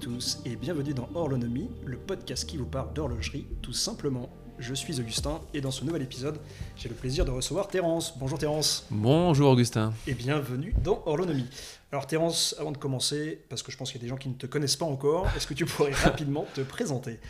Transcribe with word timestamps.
tous 0.00 0.38
et 0.46 0.56
bienvenue 0.56 0.94
dans 0.94 1.10
Horlonomie, 1.14 1.68
le 1.84 1.98
podcast 1.98 2.48
qui 2.48 2.56
vous 2.56 2.64
parle 2.64 2.90
d'horlogerie 2.94 3.46
tout 3.60 3.74
simplement. 3.74 4.30
Je 4.58 4.72
suis 4.72 4.98
Augustin 4.98 5.42
et 5.52 5.60
dans 5.60 5.70
ce 5.70 5.84
nouvel 5.84 6.00
épisode, 6.00 6.40
j'ai 6.74 6.88
le 6.88 6.94
plaisir 6.94 7.26
de 7.26 7.30
recevoir 7.30 7.68
Terence. 7.68 8.18
Bonjour 8.18 8.38
Terence. 8.38 8.86
Bonjour 8.90 9.50
Augustin. 9.50 9.92
Et 10.06 10.14
bienvenue 10.14 10.74
dans 10.82 11.02
Horlonomie. 11.04 11.50
Alors 11.92 12.06
Terence, 12.06 12.56
avant 12.58 12.72
de 12.72 12.78
commencer, 12.78 13.44
parce 13.50 13.62
que 13.62 13.70
je 13.70 13.76
pense 13.76 13.92
qu'il 13.92 14.00
y 14.00 14.02
a 14.02 14.04
des 14.04 14.08
gens 14.08 14.16
qui 14.16 14.30
ne 14.30 14.34
te 14.34 14.46
connaissent 14.46 14.76
pas 14.76 14.86
encore, 14.86 15.26
est-ce 15.36 15.46
que 15.46 15.52
tu 15.52 15.66
pourrais 15.66 15.92
rapidement 16.04 16.46
te 16.54 16.62
présenter? 16.62 17.20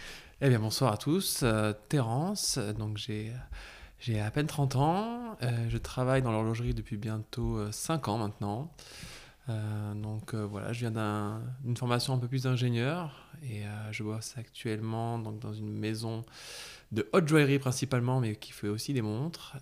Eh 0.40 0.48
bien 0.48 0.60
bonsoir 0.60 0.92
à 0.92 0.96
tous, 0.96 1.40
euh, 1.42 1.72
Terence, 1.88 2.58
donc 2.78 2.98
j'ai... 2.98 3.32
J'ai 4.02 4.18
à 4.18 4.30
peine 4.30 4.46
30 4.46 4.76
ans, 4.76 5.36
euh, 5.42 5.50
je 5.68 5.76
travaille 5.76 6.22
dans 6.22 6.32
l'horlogerie 6.32 6.72
depuis 6.72 6.96
bientôt 6.96 7.58
5 7.70 8.08
ans 8.08 8.16
maintenant. 8.16 8.72
Euh, 9.50 9.94
donc 9.94 10.34
euh, 10.34 10.46
voilà, 10.46 10.72
je 10.72 10.80
viens 10.80 11.40
d'une 11.64 11.76
formation 11.76 12.14
un 12.14 12.18
peu 12.18 12.28
plus 12.28 12.44
d'ingénieur 12.44 13.28
et 13.42 13.66
euh, 13.66 13.92
je 13.92 14.02
bosse 14.02 14.34
actuellement 14.36 15.18
donc, 15.18 15.38
dans 15.40 15.52
une 15.52 15.72
maison 15.72 16.24
de 16.92 17.08
haute 17.12 17.28
joaillerie 17.28 17.58
principalement, 17.58 18.20
mais 18.20 18.36
qui 18.36 18.52
fait 18.52 18.68
aussi 18.68 18.92
des 18.92 19.02
montres. 19.02 19.56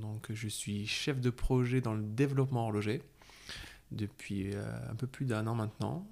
donc 0.00 0.26
je 0.30 0.48
suis 0.48 0.86
chef 0.86 1.20
de 1.20 1.30
projet 1.30 1.80
dans 1.80 1.94
le 1.94 2.02
développement 2.02 2.64
horloger 2.64 3.02
depuis 3.92 4.54
un 4.90 4.94
peu 4.94 5.06
plus 5.06 5.26
d'un 5.26 5.46
an 5.46 5.54
maintenant. 5.54 6.06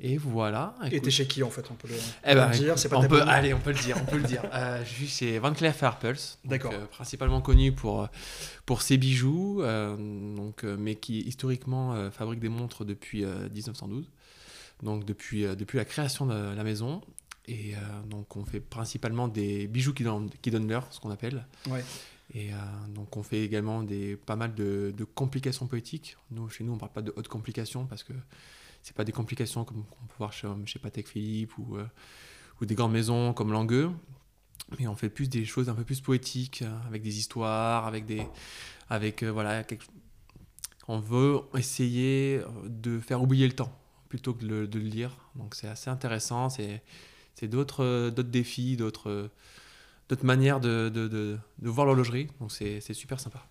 Et 0.00 0.18
voilà. 0.18 0.74
Et 0.90 1.00
t'es 1.00 1.10
chez 1.10 1.26
qui 1.26 1.42
en 1.44 1.50
fait 1.50 1.64
On 1.70 1.74
peut 1.74 1.86
le, 1.86 1.94
eh 2.26 2.34
ben, 2.34 2.50
dire. 2.50 2.78
C'est 2.78 2.88
pas 2.88 2.98
on 2.98 3.06
peut, 3.06 3.22
allez, 3.22 3.54
on 3.54 3.60
peut 3.60 3.70
le 3.70 3.78
dire. 3.78 3.96
On 4.00 4.04
peut 4.04 4.16
le 4.16 4.24
dire. 4.24 4.42
Euh, 4.52 4.84
je 4.84 4.90
suis 4.90 5.06
chez 5.06 5.38
Van 5.38 5.52
Cleef 5.52 5.82
Arpels. 5.84 6.16
D'accord. 6.44 6.72
Euh, 6.72 6.86
principalement 6.86 7.40
connu 7.40 7.70
pour 7.70 8.02
euh, 8.02 8.06
pour 8.66 8.82
ses 8.82 8.96
bijoux, 8.96 9.62
donc 9.62 10.64
mais 10.64 10.96
qui 10.96 11.20
historiquement 11.20 12.10
fabrique 12.10 12.40
des 12.40 12.48
montres 12.48 12.84
depuis 12.84 13.24
1912. 13.24 14.10
Donc 14.82 15.04
depuis 15.04 15.44
depuis 15.56 15.78
la 15.78 15.84
création 15.84 16.26
de 16.26 16.54
la 16.54 16.64
maison. 16.64 17.00
Et 17.46 17.74
donc 18.08 18.36
on 18.36 18.44
fait 18.44 18.60
principalement 18.60 19.28
des 19.28 19.68
bijoux 19.68 19.92
qui 19.92 20.02
donnent 20.02 20.30
qui 20.42 20.50
donnent 20.50 20.68
l'heure, 20.68 20.86
ce 20.90 20.98
qu'on 20.98 21.10
appelle. 21.10 21.46
Ouais. 21.70 21.84
Et 22.34 22.50
donc 22.88 23.16
on 23.16 23.22
fait 23.22 23.42
également 23.42 23.82
des 23.82 24.16
pas 24.16 24.34
mal 24.34 24.54
de, 24.54 24.92
de 24.96 25.04
complications 25.04 25.66
poétiques. 25.66 26.16
Nous 26.30 26.48
chez 26.48 26.64
nous 26.64 26.72
on 26.72 26.78
parle 26.78 26.92
pas 26.92 27.02
de 27.02 27.12
hautes 27.14 27.28
complications 27.28 27.84
parce 27.84 28.02
que 28.02 28.14
c'est 28.84 28.94
pas 28.94 29.04
des 29.04 29.12
complications 29.12 29.64
comme 29.64 29.78
on 29.78 30.06
peut 30.06 30.14
voir 30.18 30.32
chez, 30.32 30.46
chez 30.66 30.78
Patek 30.78 31.08
Philippe 31.08 31.56
ou, 31.56 31.78
euh, 31.78 31.86
ou 32.60 32.66
des 32.66 32.74
grandes 32.74 32.92
maisons 32.92 33.32
comme 33.32 33.50
Langueux. 33.50 33.90
Mais 34.78 34.86
on 34.86 34.94
fait 34.94 35.08
plus 35.08 35.28
des 35.28 35.46
choses 35.46 35.70
un 35.70 35.74
peu 35.74 35.84
plus 35.84 36.02
poétiques, 36.02 36.60
euh, 36.62 36.86
avec 36.86 37.02
des 37.02 37.18
histoires, 37.18 37.86
avec 37.86 38.04
des. 38.04 38.26
Avec, 38.90 39.22
euh, 39.22 39.32
voilà, 39.32 39.64
on 40.86 41.00
veut 41.00 41.40
essayer 41.56 42.42
de 42.66 43.00
faire 43.00 43.22
oublier 43.22 43.46
le 43.46 43.54
temps 43.54 43.72
plutôt 44.10 44.34
que 44.34 44.44
de 44.44 44.78
le, 44.78 44.84
lire. 44.84 45.16
Donc 45.34 45.54
c'est 45.54 45.68
assez 45.68 45.88
intéressant. 45.88 46.50
C'est, 46.50 46.82
d'autres, 47.48 48.10
défis, 48.10 48.76
d'autres, 48.76 49.30
manières 50.22 50.60
de, 50.60 50.90
de, 50.90 51.08
de, 51.08 51.38
voir 51.58 51.86
l'horlogerie. 51.86 52.28
Donc 52.38 52.52
c'est 52.52 52.80
super 52.92 53.18
sympa. 53.18 53.48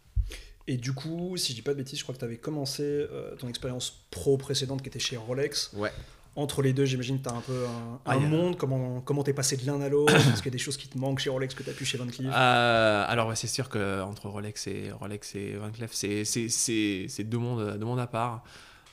Et 0.68 0.78
du 0.78 0.94
coup, 0.94 1.36
si 1.36 1.52
je 1.52 1.58
dis 1.58 1.62
pas 1.62 1.72
de 1.72 1.78
bêtises, 1.78 2.00
je 2.00 2.04
crois 2.04 2.16
que 2.16 2.20
tu 2.20 2.26
avais 2.26 2.38
commencé 2.38 2.84
euh, 2.84 3.36
ton 3.36 3.50
expérience 3.50 4.06
pro 4.12 4.38
précédente 4.38 4.82
qui 4.82 4.88
était 4.88 5.00
chez 5.00 5.18
Rolex. 5.18 5.72
Ouais. 5.74 5.92
Entre 6.36 6.64
les 6.64 6.74
deux, 6.74 6.86
j'imagine 6.86 7.20
que 7.20 7.28
tu 7.28 7.30
as 7.30 7.38
un 7.38 7.42
peu 7.42 7.66
un, 7.66 8.00
ah, 8.06 8.18
monde. 8.18 8.58
Comment 8.58 9.02
Comment 9.02 9.24
t'es 9.24 9.34
passé 9.34 9.56
de 9.58 9.68
l'un 9.68 9.80
à 9.82 9.90
l'autre? 9.90 10.16
Est-ce 10.16 10.38
qu'il 10.38 10.46
y 10.46 10.48
a 10.48 10.52
des 10.52 10.58
choses 10.58 10.78
qui 10.78 10.88
te 10.88 10.98
manquent 10.98 11.20
chez 11.20 11.30
Rolex 11.30 11.54
que 11.54 11.62
tu 11.62 11.70
as 11.70 11.74
pu 11.74 11.86
chez 11.86 11.98
Van 11.98 12.08
Cleef? 12.08 12.32
Euh, 12.34 13.06
Alors, 13.08 13.28
ouais, 13.28 13.36
c'est 13.36 13.48
sûr 13.48 13.70
qu'entre 13.70 14.30
Rolex 14.30 14.66
et, 14.68 14.92
Rolex 14.92 15.36
et 15.36 15.54
Van 15.56 15.70
Cleef, 15.70 15.92
c'est 15.94 17.24
deux 17.24 17.38
mondes, 17.38 17.78
deux 17.78 17.86
mondes 17.86 18.00
à 18.00 18.08
part. 18.08 18.44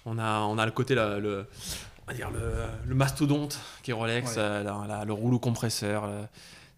On 0.04 0.18
a, 0.18 0.40
on 0.40 0.58
a 0.58 0.66
le 0.66 0.72
côté, 0.72 0.94
le, 0.94 1.46
on 2.06 2.10
va 2.10 2.14
dire 2.14 2.30
le, 2.30 2.40
le 2.86 2.94
mastodonte 2.94 3.58
qui 3.82 3.92
est 3.92 3.94
Rolex, 3.94 4.34
euh, 4.36 5.04
le 5.04 5.12
rouleau 5.12 5.38
compresseur. 5.38 6.10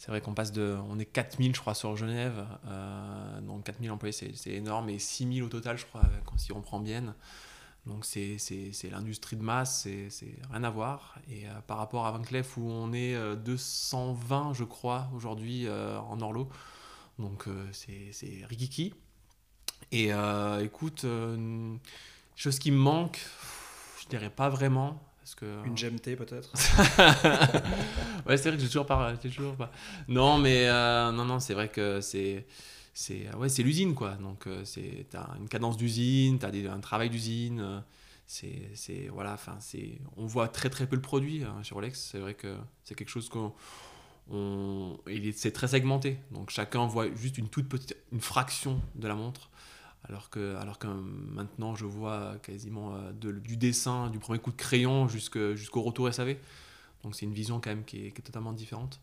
C'est 0.02 0.10
vrai 0.10 0.20
qu'on 0.20 0.34
passe 0.34 0.50
de. 0.50 0.76
On 0.88 0.98
est 0.98 1.04
4000, 1.04 1.54
je 1.54 1.60
crois, 1.60 1.74
sur 1.74 1.96
Genève. 1.96 2.44
Euh, 2.66 3.40
donc 3.42 3.62
4000 3.62 3.88
employés, 3.92 4.12
c'est 4.12 4.50
énorme. 4.50 4.88
Et 4.88 4.98
6000 4.98 5.44
au 5.44 5.48
total, 5.48 5.78
je 5.78 5.86
crois, 5.86 6.02
si 6.38 6.50
on 6.50 6.60
prend 6.60 6.80
bien. 6.80 7.14
Donc 7.86 8.04
c'est 8.04 8.36
l'industrie 8.90 9.36
de 9.36 9.44
masse, 9.44 9.86
c'est 10.08 10.34
rien 10.50 10.64
à 10.64 10.70
voir. 10.70 11.20
Et 11.30 11.46
euh, 11.46 11.52
par 11.68 11.78
rapport 11.78 12.04
à 12.04 12.10
Van 12.10 12.20
Cleef, 12.20 12.56
où 12.56 12.68
on 12.68 12.92
est 12.92 13.16
220, 13.44 14.50
euh, 14.50 14.54
je 14.54 14.64
crois, 14.64 15.08
aujourd'hui 15.14 15.68
en 15.70 16.20
Orlo. 16.20 16.48
Donc 17.20 17.44
c'est 17.70 18.44
rikiki. 18.48 18.94
Et 19.92 20.10
écoute, 20.62 21.06
chose 22.34 22.58
qui 22.58 22.72
me 22.72 22.76
manque, 22.76 23.20
je 24.02 24.08
dirais 24.08 24.30
pas 24.30 24.48
vraiment. 24.48 25.00
Euh, 25.42 25.64
Une 25.64 25.74
GMT 25.74 26.16
peut-être 26.16 26.50
Ouais, 28.26 28.36
c'est 28.36 28.48
vrai 28.48 28.56
que 28.56 28.62
j'ai 28.62 28.68
toujours 28.68 28.86
pas. 28.86 29.16
Toujours 29.16 29.56
pas. 29.56 29.70
Non, 30.08 30.38
mais 30.38 30.68
euh, 30.68 31.10
non, 31.12 31.24
non, 31.24 31.40
c'est 31.40 31.54
vrai 31.54 31.68
que 31.68 32.00
c'est. 32.00 32.46
C'est 32.94 33.34
ouais, 33.36 33.48
l'usine, 33.58 33.94
quoi. 33.94 34.12
Donc, 34.16 34.46
euh, 34.46 34.64
c'est 34.64 35.06
as 35.14 35.30
une 35.40 35.48
cadence 35.48 35.76
d'usine, 35.78 36.38
tu 36.38 36.44
as 36.44 36.72
un 36.72 36.80
travail 36.80 37.08
d'usine. 37.08 37.82
c'est 38.26 39.08
voilà, 39.12 39.32
enfin, 39.32 39.58
on 40.16 40.26
voit 40.26 40.48
très 40.48 40.68
très 40.68 40.86
peu 40.86 40.96
le 40.96 41.02
produit 41.02 41.42
hein, 41.44 41.62
chez 41.62 41.74
Rolex. 41.74 41.98
C'est 41.98 42.18
vrai 42.18 42.34
que 42.34 42.56
c'est 42.84 42.94
quelque 42.94 43.10
chose 43.10 43.28
qu'on. 43.28 43.52
On, 44.30 44.98
c'est 45.34 45.52
très 45.52 45.68
segmenté. 45.68 46.18
Donc, 46.30 46.50
chacun 46.50 46.86
voit 46.86 47.06
juste 47.14 47.38
une 47.38 47.48
toute 47.48 47.68
petite. 47.68 47.96
une 48.12 48.20
fraction 48.20 48.80
de 48.94 49.08
la 49.08 49.14
montre. 49.14 49.50
Alors 50.08 50.30
que, 50.30 50.56
alors 50.56 50.78
que 50.78 50.88
maintenant, 50.88 51.74
je 51.76 51.84
vois 51.84 52.36
quasiment 52.42 52.96
euh, 52.96 53.12
du 53.12 53.56
dessin, 53.56 54.10
du 54.10 54.18
premier 54.18 54.40
coup 54.40 54.50
de 54.50 54.56
crayon 54.56 55.08
jusqu'au 55.08 55.82
retour 55.82 56.12
SAV. 56.12 56.36
Donc 57.02 57.14
c'est 57.14 57.24
une 57.24 57.34
vision 57.34 57.60
quand 57.60 57.70
même 57.70 57.84
qui 57.84 58.06
est 58.06 58.20
totalement 58.20 58.52
différente. 58.52 59.00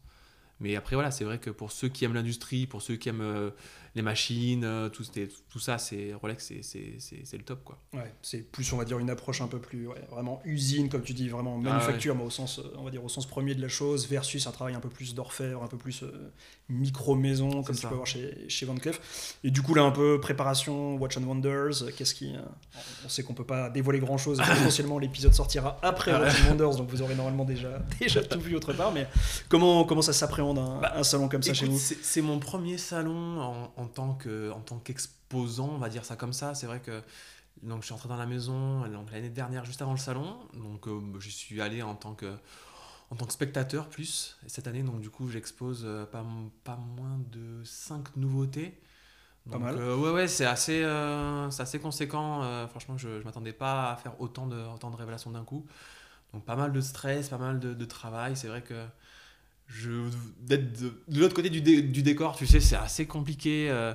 Mais 0.60 0.76
après, 0.76 0.96
voilà, 0.96 1.12
c'est 1.12 1.24
vrai 1.24 1.40
que 1.40 1.50
pour 1.50 1.72
ceux 1.72 1.88
qui 1.88 2.04
aiment 2.04 2.14
l'industrie, 2.14 2.68
pour 2.68 2.82
ceux 2.82 2.98
qui 2.98 3.10
aiment 3.10 3.22
euh, 3.22 3.52
les 3.96 4.02
machines, 4.02 4.64
euh, 4.64 4.90
tout, 4.90 5.04
tout 5.50 5.60
ça, 5.60 5.78
c'est 5.78 6.14
Rolex, 6.14 6.54
c'est 6.62 7.38
le 7.38 7.44
top. 7.44 7.64
Quoi. 7.64 7.78
Ouais, 7.94 8.14
c'est 8.22 8.40
plus, 8.40 8.72
on 8.74 8.78
va 8.78 8.86
dire, 8.86 9.00
une 9.00 9.10
approche 9.10 9.42
un 9.42 9.48
peu 9.48 9.60
plus 9.60 9.88
vraiment 10.10 10.42
usine, 10.46 10.90
comme 10.90 11.02
tu 11.02 11.14
dis, 11.14 11.30
vraiment 11.30 11.60
ah 11.60 11.70
manufacture, 11.70 12.16
mais 12.16 12.24
au 12.24 12.30
sens, 12.30 12.62
on 12.78 12.84
va 12.84 12.92
dire, 12.92 13.04
au 13.04 13.10
sens 13.10 13.26
premier 13.26 13.56
de 13.56 13.62
la 13.62 13.68
chose, 13.68 14.08
versus 14.08 14.48
un 14.48 14.52
travail 14.52 14.76
un 14.76 14.80
peu 14.80 14.90
plus 14.90 15.16
d'orfèvre, 15.16 15.64
un 15.64 15.68
peu 15.68 15.78
plus 15.78 16.04
euh, 16.04 16.32
micro-maison, 16.70 17.64
comme 17.64 17.76
tu 17.76 17.88
peux 17.88 17.96
voir 17.96 18.08
chez, 18.08 18.48
chez 18.48 18.66
Van 18.66 18.76
Cleef. 18.76 19.38
Et 19.44 19.52
du 19.52 19.62
coup, 19.62 19.74
là, 19.74 19.84
un 19.84 19.92
peu 19.92 20.20
préparation, 20.20 20.96
Watch 20.96 21.18
and 21.18 21.24
Wonders, 21.24 21.94
qu'est-ce 21.98 22.14
qui. 22.14 22.34
on 23.06 23.10
sait 23.10 23.24
qu'on 23.24 23.34
peut 23.34 23.46
pas 23.46 23.70
dévoiler 23.70 24.00
grand-chose, 24.00 24.38
potentiellement 24.48 25.00
l'épisode 25.00 25.34
sortira 25.34 25.80
après 25.82 26.12
Watch 26.14 26.42
and 26.42 26.50
Wonders, 26.50 26.76
donc 26.78 26.90
vous 26.90 27.02
aurez 27.02 27.16
normalement 27.16 27.46
déjà, 27.46 27.80
déjà 28.00 28.24
tout 28.24 28.40
vu 28.40 28.56
autre 28.56 28.74
part, 28.74 28.92
mais 28.92 29.08
comment, 29.48 29.84
comment 29.84 30.02
ça 30.02 30.14
s'appréhende 30.14 30.58
bah, 30.82 30.94
un, 30.96 31.04
salon 31.04 31.28
comme 31.28 31.44
ça 31.44 31.54
chez 31.54 31.66
vous? 31.66 31.80
C'est 31.80 32.22
mon 32.22 32.40
premier 32.40 32.78
salon 32.78 33.40
en, 33.78 33.79
en 33.80 33.88
tant 33.88 34.80
qu'exposant, 34.80 35.70
on 35.70 35.78
va 35.78 35.90
dire 35.90 36.06
ça 36.06 36.16
comme 36.16 36.34
ça. 36.34 36.56
C'est 36.56 36.68
vrai 36.68 36.80
que 36.80 37.02
donc, 37.64 37.82
je 37.82 37.88
suis 37.88 37.94
entré 37.94 38.08
dans 38.08 38.18
la 38.18 38.26
maison 38.26 38.84
l'année 39.12 39.30
dernière, 39.30 39.66
juste 39.66 39.82
avant 39.82 39.92
le 39.92 39.98
salon. 39.98 40.38
Donc, 40.54 40.88
euh, 40.88 41.02
je 41.20 41.30
suis 41.30 41.60
allé 41.62 41.82
en 41.82 41.96
tant 41.96 42.14
que, 42.14 42.38
en 43.10 43.16
tant 43.16 43.26
que 43.26 43.34
spectateur 43.34 43.90
plus. 43.90 44.38
Et 44.46 44.50
cette 44.50 44.68
année, 44.68 44.82
donc, 44.82 45.02
du 45.02 45.10
coup, 45.10 45.30
j'expose 45.30 45.84
euh, 45.86 46.06
pas, 46.06 46.26
pas 46.64 46.78
moins 46.78 47.20
de 47.32 47.62
5 47.66 48.16
nouveautés. 48.16 48.80
pas 49.50 49.58
mal. 49.58 49.78
Euh, 49.78 49.98
ouais, 49.98 50.12
ouais, 50.12 50.28
c'est 50.28 50.46
assez, 50.46 50.84
assez 50.84 51.80
conséquent. 51.80 52.68
franchement, 52.70 52.98
je 52.98 53.10
ne 53.10 53.24
m'attendais 53.24 53.54
pas 53.54 53.92
à 53.92 53.96
faire 53.98 54.20
autant 54.22 54.48
de, 54.48 54.58
autant 54.74 54.90
de 54.90 54.96
révélations 54.96 55.32
d'un 55.32 55.44
coup. 55.44 55.66
Donc, 56.34 56.46
pas 56.46 56.56
mal 56.56 56.72
de 56.72 56.82
stress, 56.82 57.28
pas 57.28 57.38
mal 57.38 57.60
de, 57.60 57.74
de 57.74 57.86
travail. 57.86 58.38
C'est 58.38 58.48
vrai 58.48 58.62
que 58.62 58.76
je, 58.76 58.86
d'être 60.42 60.82
de, 61.08 61.20
l'autre 61.20 61.36
côté 61.36 61.50
du, 61.50 61.62
du, 61.62 62.04
décor, 62.04 62.36
tu 62.36 62.48
sais, 62.48 62.60
c'est 62.60 62.76
assez 62.76 63.06
compliqué, 63.06 63.68
euh, 63.70 63.94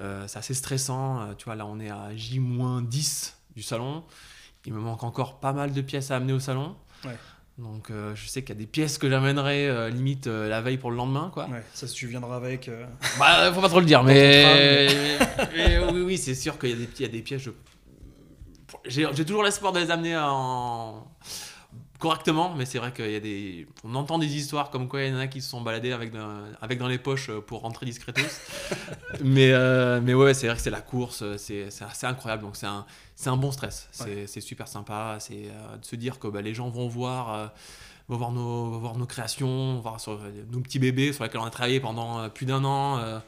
euh, 0.00 0.24
c'est 0.28 0.38
assez 0.38 0.54
stressant. 0.54 1.20
Euh, 1.20 1.34
tu 1.36 1.46
vois, 1.46 1.56
là, 1.56 1.66
on 1.66 1.80
est 1.80 1.90
à 1.90 2.14
J-10 2.14 3.32
du 3.54 3.62
salon. 3.62 4.04
Il 4.66 4.74
me 4.74 4.80
manque 4.80 5.04
encore 5.04 5.40
pas 5.40 5.52
mal 5.52 5.72
de 5.72 5.80
pièces 5.80 6.10
à 6.10 6.16
amener 6.16 6.32
au 6.32 6.40
salon. 6.40 6.76
Ouais. 7.04 7.16
Donc, 7.58 7.90
je 7.90 8.26
sais 8.28 8.42
qu'il 8.42 8.54
y 8.54 8.58
a 8.58 8.60
des 8.60 8.66
pièces 8.66 8.98
que 8.98 9.08
j'amènerai 9.08 9.90
limite 9.90 10.26
la 10.26 10.60
veille 10.60 10.76
pour 10.76 10.90
le 10.90 10.96
lendemain, 10.98 11.30
quoi. 11.32 11.48
Ouais, 11.48 11.62
ça, 11.72 11.86
si 11.86 11.94
tu 11.94 12.06
viendras 12.06 12.36
avec. 12.36 12.70
Bah, 13.18 13.50
faut 13.54 13.62
pas 13.62 13.68
trop 13.70 13.80
le 13.80 13.86
dire, 13.86 14.02
mais... 14.02 15.16
oui, 15.92 16.00
oui, 16.02 16.18
c'est 16.18 16.34
sûr 16.34 16.58
qu'il 16.58 16.70
y 16.70 16.72
a 16.74 16.76
des, 16.76 16.88
il 16.98 17.02
y 17.02 17.04
a 17.06 17.08
des 17.08 17.22
pièces. 17.22 17.42
Je... 17.42 17.50
J'ai 18.84 19.24
toujours 19.24 19.42
l'espoir 19.42 19.72
de 19.72 19.80
les 19.80 19.90
amener 19.90 20.18
en 20.18 21.06
correctement, 21.98 22.54
mais 22.54 22.66
c'est 22.66 22.78
vrai 22.78 22.92
qu'il 22.92 23.10
y 23.10 23.16
a 23.16 23.20
des. 23.20 23.66
On 23.84 23.94
entend 23.94 24.18
des 24.18 24.36
histoires 24.36 24.70
comme 24.70 24.88
quoi 24.88 25.02
il 25.02 25.12
y 25.12 25.14
en 25.14 25.18
a 25.18 25.26
qui 25.26 25.40
se 25.40 25.50
sont 25.50 25.60
baladés 25.60 25.92
avec 25.92 26.12
dans, 26.12 26.42
avec 26.60 26.78
dans 26.78 26.88
les 26.88 26.98
poches 26.98 27.30
euh, 27.30 27.40
pour 27.40 27.60
rentrer 27.60 27.86
discretos. 27.86 28.22
mais, 29.24 29.52
euh, 29.52 30.00
mais 30.02 30.14
ouais, 30.14 30.34
c'est 30.34 30.46
vrai 30.46 30.56
que 30.56 30.62
c'est 30.62 30.70
la 30.70 30.80
course, 30.80 31.22
euh, 31.22 31.36
c'est 31.38 31.68
assez 31.82 32.06
incroyable. 32.06 32.42
Donc 32.42 32.56
c'est 32.56 32.66
un, 32.66 32.84
un 33.26 33.36
bon 33.36 33.52
stress. 33.52 33.88
C'est 33.92 34.40
super 34.40 34.68
sympa. 34.68 35.16
C'est 35.20 35.34
de 35.34 35.84
se 35.84 35.96
dire 35.96 36.18
que 36.18 36.28
bah, 36.28 36.42
les 36.42 36.54
gens 36.54 36.68
vont 36.68 36.88
voir. 36.88 37.52
vont 38.08 38.16
voir 38.16 38.32
nos, 38.32 38.70
vont 38.70 38.78
voir 38.78 38.96
nos 38.96 39.06
créations, 39.06 39.80
voir 39.80 40.00
sur, 40.00 40.20
nos 40.50 40.60
petits 40.60 40.78
bébés 40.78 41.12
sur 41.12 41.24
lesquels 41.24 41.40
on 41.40 41.44
a 41.44 41.50
travaillé 41.50 41.80
pendant 41.80 42.28
plus 42.30 42.46
d'un 42.46 42.64
an. 42.64 43.20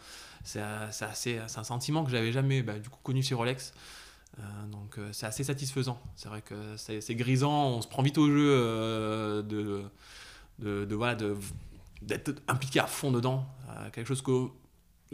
c'est 0.44 0.60
un 0.60 1.64
sentiment 1.64 2.04
que 2.04 2.10
j'avais 2.10 2.32
jamais 2.32 2.62
bah, 2.62 2.78
du 2.78 2.88
coup, 2.88 2.98
connu 3.02 3.22
chez 3.22 3.34
Rolex. 3.34 3.72
Donc 4.70 4.98
c'est 5.12 5.26
assez 5.26 5.44
satisfaisant. 5.44 6.00
C'est 6.16 6.28
vrai 6.28 6.42
que 6.42 6.76
c'est 6.76 7.14
grisant, 7.14 7.68
on 7.68 7.82
se 7.82 7.88
prend 7.88 8.02
vite 8.02 8.18
au 8.18 8.28
jeu 8.28 9.42
de, 9.42 9.82
de, 10.58 10.84
de, 10.84 10.94
voilà, 10.94 11.16
d'être 12.02 12.32
impliqué 12.48 12.80
à 12.80 12.86
fond 12.86 13.10
dedans. 13.10 13.46
quelque 13.92 14.06
chose 14.06 14.22
que 14.22 14.48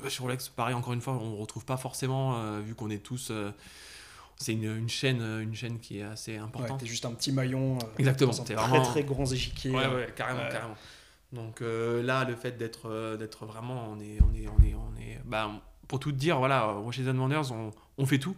sur 0.08 0.24
Rolex, 0.24 0.48
pareil, 0.48 0.74
encore 0.74 0.92
une 0.92 1.00
fois, 1.00 1.14
on 1.14 1.30
ne 1.30 1.40
retrouve 1.40 1.64
pas 1.64 1.76
forcément, 1.76 2.60
vu 2.60 2.74
qu'on 2.74 2.90
est 2.90 2.98
tous 3.02 3.32
c'est 4.36 4.52
une, 4.52 4.64
une, 4.64 4.88
chaîne, 4.88 5.22
une 5.22 5.54
chaîne 5.54 5.78
qui 5.78 5.98
est 5.98 6.02
assez 6.02 6.36
importante. 6.36 6.82
Ouais, 6.82 6.88
juste 6.88 7.04
un 7.04 7.12
petit 7.12 7.32
maillon. 7.32 7.78
Exactement. 7.98 8.32
C'est 8.32 8.54
vraiment 8.54 8.82
très 8.82 9.02
très 9.02 9.04
grands 9.04 9.26
échiquiers. 9.26 9.70
Ouais, 9.70 9.86
ouais, 9.86 10.12
carrément, 10.16 10.48
carrément. 10.50 10.76
Donc 11.32 11.62
euh, 11.62 12.02
là, 12.02 12.24
le 12.24 12.36
fait 12.36 12.56
d'être 12.56 12.88
euh, 12.88 13.16
d'être 13.16 13.44
vraiment, 13.44 13.88
on 13.90 14.00
est, 14.00 14.18
on 14.20 14.34
est, 14.34 14.46
on 14.48 14.62
est, 14.62 14.74
on 14.74 15.00
est, 15.00 15.20
bah, 15.24 15.50
pour 15.88 15.98
tout 15.98 16.12
dire, 16.12 16.38
voilà, 16.38 16.76
chez 16.92 17.02
Wonders, 17.02 17.52
on, 17.52 17.72
on 17.98 18.06
fait 18.06 18.18
tout. 18.18 18.36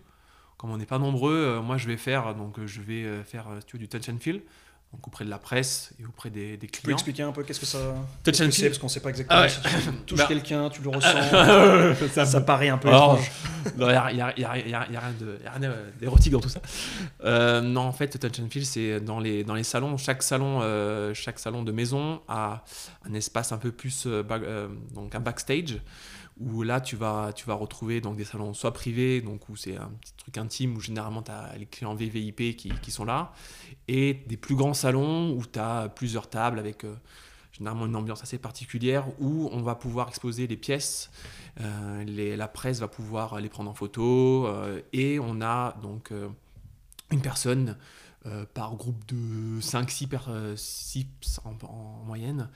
Comme 0.56 0.70
on 0.70 0.78
n'est 0.78 0.86
pas 0.86 0.98
nombreux, 0.98 1.34
euh, 1.34 1.62
moi 1.62 1.76
je 1.76 1.86
vais 1.86 1.96
faire, 1.96 2.34
donc 2.34 2.64
je 2.64 2.80
vais 2.80 3.22
faire 3.24 3.46
du 3.74 3.88
touch 3.88 4.08
and 4.08 4.18
feel 4.20 4.42
donc 4.92 5.06
auprès 5.06 5.24
de 5.24 5.30
la 5.30 5.38
presse 5.38 5.92
et 6.00 6.06
auprès 6.06 6.30
des, 6.30 6.56
des 6.56 6.66
clients. 6.68 6.80
Tu 6.80 6.82
peux 6.82 6.92
expliquer 6.92 7.22
un 7.22 7.32
peu 7.32 7.42
qu'est-ce 7.42 7.60
que 7.60 7.66
ça 7.66 7.78
Touch 8.22 8.40
and 8.40 8.50
c'est 8.50 8.66
parce 8.68 8.78
qu'on 8.78 8.86
ne 8.86 8.90
sait 8.90 9.00
pas 9.00 9.10
exactement. 9.10 9.40
Ah 9.42 9.48
si 9.48 9.60
tu 9.60 9.90
touches 10.06 10.18
bah. 10.18 10.26
quelqu'un, 10.28 10.70
tu 10.70 10.82
le 10.82 10.88
ressens. 10.96 12.08
ça, 12.14 12.24
ça, 12.24 12.40
paraît 12.40 12.68
un 12.68 12.78
peu 12.78 12.88
étrange. 12.88 13.30
Il 13.76 13.84
n'y 13.84 13.90
a, 13.90 14.12
y 14.12 14.20
a, 14.20 14.38
y 14.38 14.44
a, 14.44 14.58
y 14.58 14.74
a, 14.74 15.50
rien 15.56 15.72
d'érotique 15.98 16.32
dans 16.32 16.40
tout 16.40 16.48
ça. 16.48 16.60
Euh, 17.24 17.60
non, 17.60 17.82
en 17.82 17.92
fait, 17.92 18.18
Touch 18.18 18.40
and 18.40 18.48
Feel, 18.50 18.64
c'est 18.64 19.00
dans 19.00 19.18
les, 19.18 19.44
dans 19.44 19.54
les 19.54 19.64
salons. 19.64 19.96
Chaque 19.96 20.22
salon, 20.22 20.60
euh, 20.62 21.12
chaque 21.14 21.38
salon 21.38 21.62
de 21.62 21.72
maison 21.72 22.20
a 22.28 22.64
un 23.04 23.14
espace 23.14 23.52
un 23.52 23.58
peu 23.58 23.72
plus, 23.72 24.04
euh, 24.06 24.68
donc 24.94 25.14
un 25.14 25.20
backstage 25.20 25.80
où 26.38 26.62
là 26.62 26.80
tu 26.80 26.96
vas, 26.96 27.32
tu 27.34 27.46
vas 27.46 27.54
retrouver 27.54 28.00
donc, 28.00 28.16
des 28.16 28.24
salons 28.24 28.52
soit 28.54 28.72
privés, 28.72 29.20
donc 29.20 29.48
où 29.48 29.56
c'est 29.56 29.76
un 29.76 29.90
petit 30.00 30.12
truc 30.16 30.36
intime, 30.38 30.76
où 30.76 30.80
généralement 30.80 31.22
tu 31.22 31.30
as 31.30 31.56
les 31.56 31.66
clients 31.66 31.94
VVIP 31.94 32.56
qui, 32.56 32.72
qui, 32.82 32.90
sont 32.90 33.04
là, 33.04 33.32
et 33.88 34.14
des 34.26 34.36
plus 34.36 34.54
grands 34.54 34.74
salons 34.74 35.32
où 35.32 35.44
tu 35.46 35.58
as 35.58 35.88
plusieurs 35.88 36.28
tables 36.28 36.58
avec 36.58 36.84
euh, 36.84 36.94
généralement 37.52 37.86
une 37.86 37.96
ambiance 37.96 38.22
assez 38.22 38.38
particulière, 38.38 39.06
où 39.18 39.48
on 39.52 39.62
va 39.62 39.74
pouvoir 39.74 40.08
exposer 40.08 40.46
les 40.46 40.56
pièces, 40.56 41.10
euh, 41.60 42.04
les, 42.04 42.36
la 42.36 42.48
presse 42.48 42.80
va 42.80 42.88
pouvoir 42.88 43.40
les 43.40 43.48
prendre 43.48 43.70
en 43.70 43.74
photo, 43.74 44.46
euh, 44.46 44.82
et 44.92 45.18
on 45.18 45.40
a 45.40 45.76
donc 45.82 46.12
une 47.10 47.22
personne 47.22 47.76
par 48.54 48.74
groupe 48.76 49.06
de 49.06 49.60
5-6 49.60 50.08
en, 51.44 51.66
en, 51.66 52.04
moyenne 52.04 52.48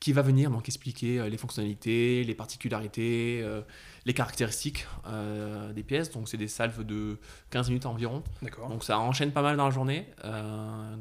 qui 0.00 0.12
va 0.12 0.22
venir 0.22 0.50
donc 0.50 0.68
expliquer 0.68 1.18
euh, 1.18 1.28
les 1.28 1.36
fonctionnalités, 1.36 2.22
les 2.24 2.34
particularités, 2.34 3.40
euh, 3.42 3.62
les 4.04 4.14
caractéristiques 4.14 4.86
euh, 5.06 5.72
des 5.72 5.82
pièces. 5.82 6.10
Donc 6.10 6.28
c'est 6.28 6.36
des 6.36 6.48
salves 6.48 6.84
de 6.84 7.18
15 7.50 7.68
minutes 7.68 7.86
environ. 7.86 8.22
Donc 8.68 8.84
ça 8.84 8.98
enchaîne 8.98 9.32
pas 9.32 9.42
mal 9.42 9.56
dans 9.56 9.64
la 9.64 9.70
journée. 9.70 10.06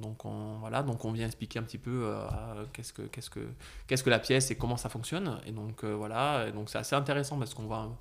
donc 0.01 0.25
on, 0.25 0.57
voilà, 0.59 0.83
donc 0.83 1.03
on 1.05 1.11
vient 1.11 1.25
expliquer 1.25 1.59
un 1.59 1.63
petit 1.63 1.77
peu 1.77 2.13
qu'est-ce 2.73 2.93
que 2.93 3.03
qu'est-ce 3.03 3.29
que 3.29 3.47
qu'est-ce 3.87 4.03
que 4.03 4.09
la 4.09 4.19
pièce 4.19 4.51
et 4.51 4.55
comment 4.55 4.77
ça 4.77 4.89
fonctionne. 4.89 5.39
Et 5.45 5.51
donc 5.51 5.83
voilà, 5.83 6.47
et 6.47 6.51
donc 6.51 6.69
c'est 6.69 6.77
assez 6.77 6.95
intéressant 6.95 7.37
parce 7.37 7.53
qu'on 7.53 7.65
voit 7.65 7.95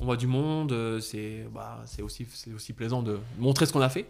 on 0.00 0.04
voit 0.04 0.16
du 0.16 0.26
monde. 0.26 1.00
C'est 1.00 1.46
bah, 1.52 1.82
c'est 1.86 2.02
aussi 2.02 2.26
c'est 2.32 2.52
aussi 2.52 2.72
plaisant 2.72 3.02
de 3.02 3.18
montrer 3.38 3.66
ce 3.66 3.72
qu'on 3.72 3.82
a 3.82 3.88
fait. 3.88 4.06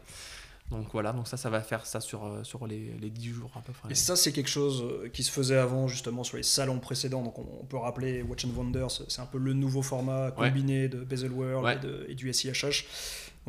Donc 0.71 0.87
voilà, 0.93 1.13
donc 1.13 1.27
ça, 1.27 1.37
ça 1.37 1.51
va 1.51 1.61
faire 1.63 1.85
ça 1.85 2.01
sur, 2.01 2.25
euh, 2.25 2.45
sur 2.45 2.67
les, 2.67 2.95
les 3.01 3.11
10 3.11 3.31
jours 3.31 3.51
à 3.57 3.61
peu 3.61 3.73
près. 3.73 3.91
Et 3.91 3.95
ça, 3.95 4.15
c'est 4.15 4.33
quelque 4.33 4.51
chose 4.51 4.85
euh, 4.85 5.09
qui 5.09 5.25
se 5.25 5.31
faisait 5.31 5.57
avant, 5.57 5.89
justement, 5.89 6.23
sur 6.23 6.37
les 6.37 6.43
salons 6.45 6.79
précédents. 6.79 7.23
Donc 7.23 7.39
on, 7.39 7.65
peut 7.65 7.77
rappeler 7.77 8.23
Watch 8.23 8.45
and 8.45 8.51
Wonders, 8.57 9.03
c'est 9.09 9.21
un 9.21 9.27
peu 9.27 9.39
le 9.39 9.53
nouveau 9.53 9.83
format 9.83 10.31
combiné 10.31 10.89
de 10.89 10.99
Bezel 11.01 11.33
World 11.33 11.85
et, 12.09 12.13
et, 12.13 12.15
du 12.15 12.33
SIHH 12.33 12.85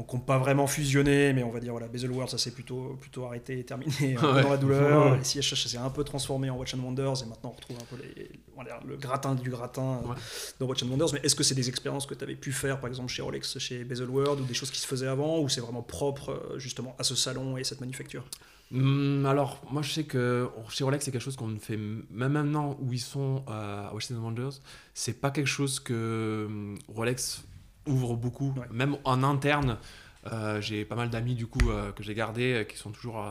donc 0.02 0.16
on 0.16 0.20
pas 0.20 0.40
vraiment 0.40 0.66
fusionné, 0.66 1.32
mais 1.32 1.44
on 1.44 1.52
va 1.52 1.60
dire 1.60 1.74
voilà, 1.74 1.88
Bezel 1.88 2.10
World 2.10 2.32
ça 2.32 2.40
s'est 2.40 2.50
plutôt, 2.50 2.98
plutôt 3.00 3.26
arrêté 3.26 3.60
et 3.60 3.64
terminé 3.64 4.16
dans 4.20 4.50
la 4.50 4.58
douleur. 4.58 5.12
Ouais. 5.12 5.24
SIHH 5.24 5.54
ça 5.54 5.70
s'est 5.70 5.78
un 5.78 5.92
peu 5.92 6.04
transformé 6.04 6.50
en 6.50 6.58
Watch 6.58 6.74
and 6.74 6.80
Wonders 6.80 7.22
et 7.22 7.28
maintenant 7.28 7.52
on 7.52 7.56
retrouve 7.56 7.78
un 7.80 7.96
peu 7.96 8.02
les, 8.02 8.32
le 8.88 8.98
gratin 8.98 9.36
du 9.36 9.52
gratin 9.52 10.02
euh, 10.04 10.14
dans 10.60 10.66
Watch 10.66 10.82
and 10.82 10.88
Wonders. 10.88 11.10
Mais 11.14 11.20
est-ce 11.22 11.36
que 11.36 11.44
c'est 11.44 11.54
des 11.54 11.70
expériences 11.70 12.08
que 12.08 12.16
tu 12.16 12.24
avais 12.24 12.34
pu 12.34 12.52
faire 12.52 12.80
par 12.80 12.88
exemple 12.88 13.10
chez 13.10 13.22
Rolex, 13.22 13.60
chez 13.60 13.84
Bezel 13.84 14.10
World 14.10 14.42
ou 14.42 14.46
des 14.46 14.56
choses 14.56 14.72
qui 14.72 14.80
se 14.80 14.88
faisaient 14.88 15.06
avant 15.06 15.40
ou 15.40 15.50
c'est 15.50 15.62
vraiment 15.62 15.84
propre 15.84 16.32
euh, 16.32 16.58
justement 16.58 16.96
à 16.98 17.04
ce 17.04 17.14
salon 17.14 17.58
et 17.58 17.64
cette 17.64 17.82
manufacture? 17.82 18.26
Hum, 18.74 19.28
alors, 19.28 19.62
moi 19.70 19.84
je 19.84 19.92
sais 19.92 20.06
que 20.06 20.50
chez 20.70 20.84
Rolex, 20.84 21.06
c'est 21.06 21.12
quelque 21.12 21.22
chose 21.22 21.36
qu'on 21.36 21.60
fait 21.60 21.78
même 21.78 22.32
maintenant 22.32 22.76
où 22.82 22.92
ils 22.92 23.00
sont 23.00 23.44
euh, 23.50 23.88
à 23.88 23.94
Watch 23.94 24.10
and 24.10 24.16
Wonders. 24.16 24.62
C'est 24.96 25.22
pas 25.22 25.30
quelque 25.30 25.46
chose 25.46 25.80
que 25.80 26.46
hum, 26.48 26.80
Rolex 26.88 27.44
ouvre 27.88 28.16
beaucoup, 28.16 28.54
même 28.72 28.98
en 29.04 29.24
interne. 29.24 29.78
Euh, 30.32 30.62
j'ai 30.62 30.86
pas 30.86 30.96
mal 30.96 31.10
d'amis 31.10 31.34
du 31.34 31.48
coup 31.48 31.72
euh, 31.72 31.92
que 31.92 32.04
j'ai 32.04 32.14
gardés 32.14 32.54
euh, 32.54 32.64
qui 32.64 32.78
sont 32.78 32.92
toujours 32.92 33.26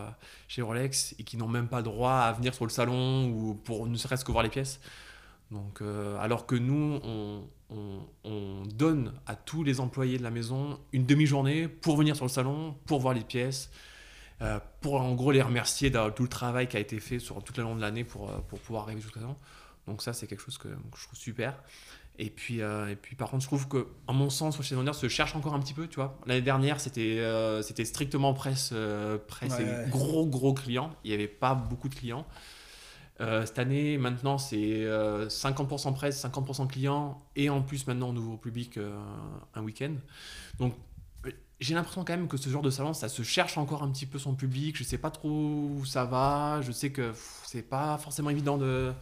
chez 0.48 0.60
Rolex 0.60 1.14
et 1.20 1.22
qui 1.22 1.36
n'ont 1.36 1.46
même 1.46 1.68
pas 1.68 1.82
droit 1.82 2.14
à 2.14 2.32
venir 2.32 2.52
sur 2.52 2.64
le 2.64 2.70
salon 2.70 3.28
ou 3.28 3.54
pour 3.54 3.86
ne 3.86 3.96
serait-ce 3.96 4.24
que 4.24 4.32
voir 4.32 4.42
les 4.42 4.50
pièces. 4.50 4.80
Donc, 5.50 5.82
alors 6.20 6.46
que 6.46 6.54
nous, 6.54 7.00
on, 7.02 7.42
on, 8.24 8.62
donne 8.66 9.12
à 9.26 9.34
tous 9.34 9.64
les 9.64 9.80
employés 9.80 10.16
de 10.16 10.22
la 10.22 10.30
maison 10.30 10.78
une 10.92 11.06
demi-journée 11.06 11.66
pour 11.66 11.96
venir 11.96 12.14
sur 12.14 12.24
le 12.24 12.30
salon, 12.30 12.76
pour 12.86 13.00
voir 13.00 13.14
les 13.14 13.24
pièces, 13.24 13.68
pour 14.80 15.00
en 15.00 15.12
gros 15.16 15.32
les 15.32 15.42
remercier 15.42 15.90
de 15.90 16.10
tout 16.10 16.22
le 16.22 16.28
travail 16.28 16.68
qui 16.68 16.76
a 16.76 16.80
été 16.80 17.00
fait 17.00 17.18
sur 17.18 17.42
toute 17.42 17.56
la 17.56 17.64
long 17.64 17.74
de 17.74 17.80
l'année 17.80 18.04
pour, 18.04 18.30
pour 18.42 18.60
pouvoir 18.60 18.84
arriver 18.84 19.00
jusqu'à 19.00 19.18
présent. 19.18 19.36
Donc 19.88 20.02
ça, 20.02 20.12
c'est 20.12 20.28
quelque 20.28 20.42
chose 20.42 20.56
que, 20.56 20.68
que, 20.68 20.96
je 20.96 21.06
trouve 21.06 21.18
super. 21.18 21.56
Et 22.22 22.28
puis, 22.28 22.60
euh, 22.60 22.86
et 22.90 22.96
puis 22.96 23.16
par 23.16 23.30
contre, 23.30 23.42
je 23.42 23.48
trouve 23.48 23.66
que, 23.66 23.86
en 24.06 24.12
mon 24.12 24.28
sens, 24.28 24.60
chez 24.60 24.76
Wonders 24.76 24.94
se 24.94 25.08
cherche 25.08 25.34
encore 25.34 25.54
un 25.54 25.58
petit 25.58 25.72
peu, 25.72 25.88
tu 25.88 25.96
vois. 25.96 26.18
L'année 26.26 26.42
dernière, 26.42 26.78
c'était 26.78 27.18
euh, 27.18 27.62
c'était 27.62 27.86
strictement 27.86 28.34
presse, 28.34 28.70
euh, 28.74 29.16
presse 29.16 29.58
et 29.58 29.88
gros, 29.88 30.26
gros 30.26 30.52
clients. 30.52 30.90
Il 31.02 31.08
n'y 31.08 31.14
avait 31.14 31.28
pas 31.28 31.54
beaucoup 31.54 31.88
de 31.88 31.94
clients. 31.94 32.26
cette 33.18 33.58
année, 33.58 33.96
maintenant, 33.96 34.36
c'est 34.36 34.84
50% 34.84 35.94
presse, 35.94 36.22
50% 36.22 36.66
clients, 36.68 37.22
et 37.36 37.48
en 37.48 37.62
plus, 37.62 37.86
maintenant, 37.86 38.10
on 38.10 38.16
ouvre 38.16 38.32
au 38.32 38.36
public 38.36 38.78
un 39.54 39.62
week-end. 39.62 39.94
Donc, 40.58 40.74
j'ai 41.58 41.74
l'impression 41.74 42.04
quand 42.04 42.16
même 42.16 42.28
que 42.28 42.36
ce 42.36 42.48
genre 42.48 42.62
de 42.62 42.70
salon, 42.70 42.92
ça 42.94 43.08
se 43.08 43.22
cherche 43.22 43.58
encore 43.58 43.82
un 43.82 43.90
petit 43.90 44.06
peu 44.06 44.18
son 44.18 44.34
public. 44.34 44.76
Je 44.76 44.84
sais 44.84 44.98
pas 44.98 45.10
trop 45.10 45.28
où 45.28 45.84
ça 45.84 46.04
va. 46.04 46.60
Je 46.62 46.72
sais 46.72 46.90
que 46.90 47.12
c'est 47.44 47.68
pas 47.68 47.98
forcément 47.98 48.30
évident 48.30 48.56
de 48.56 48.92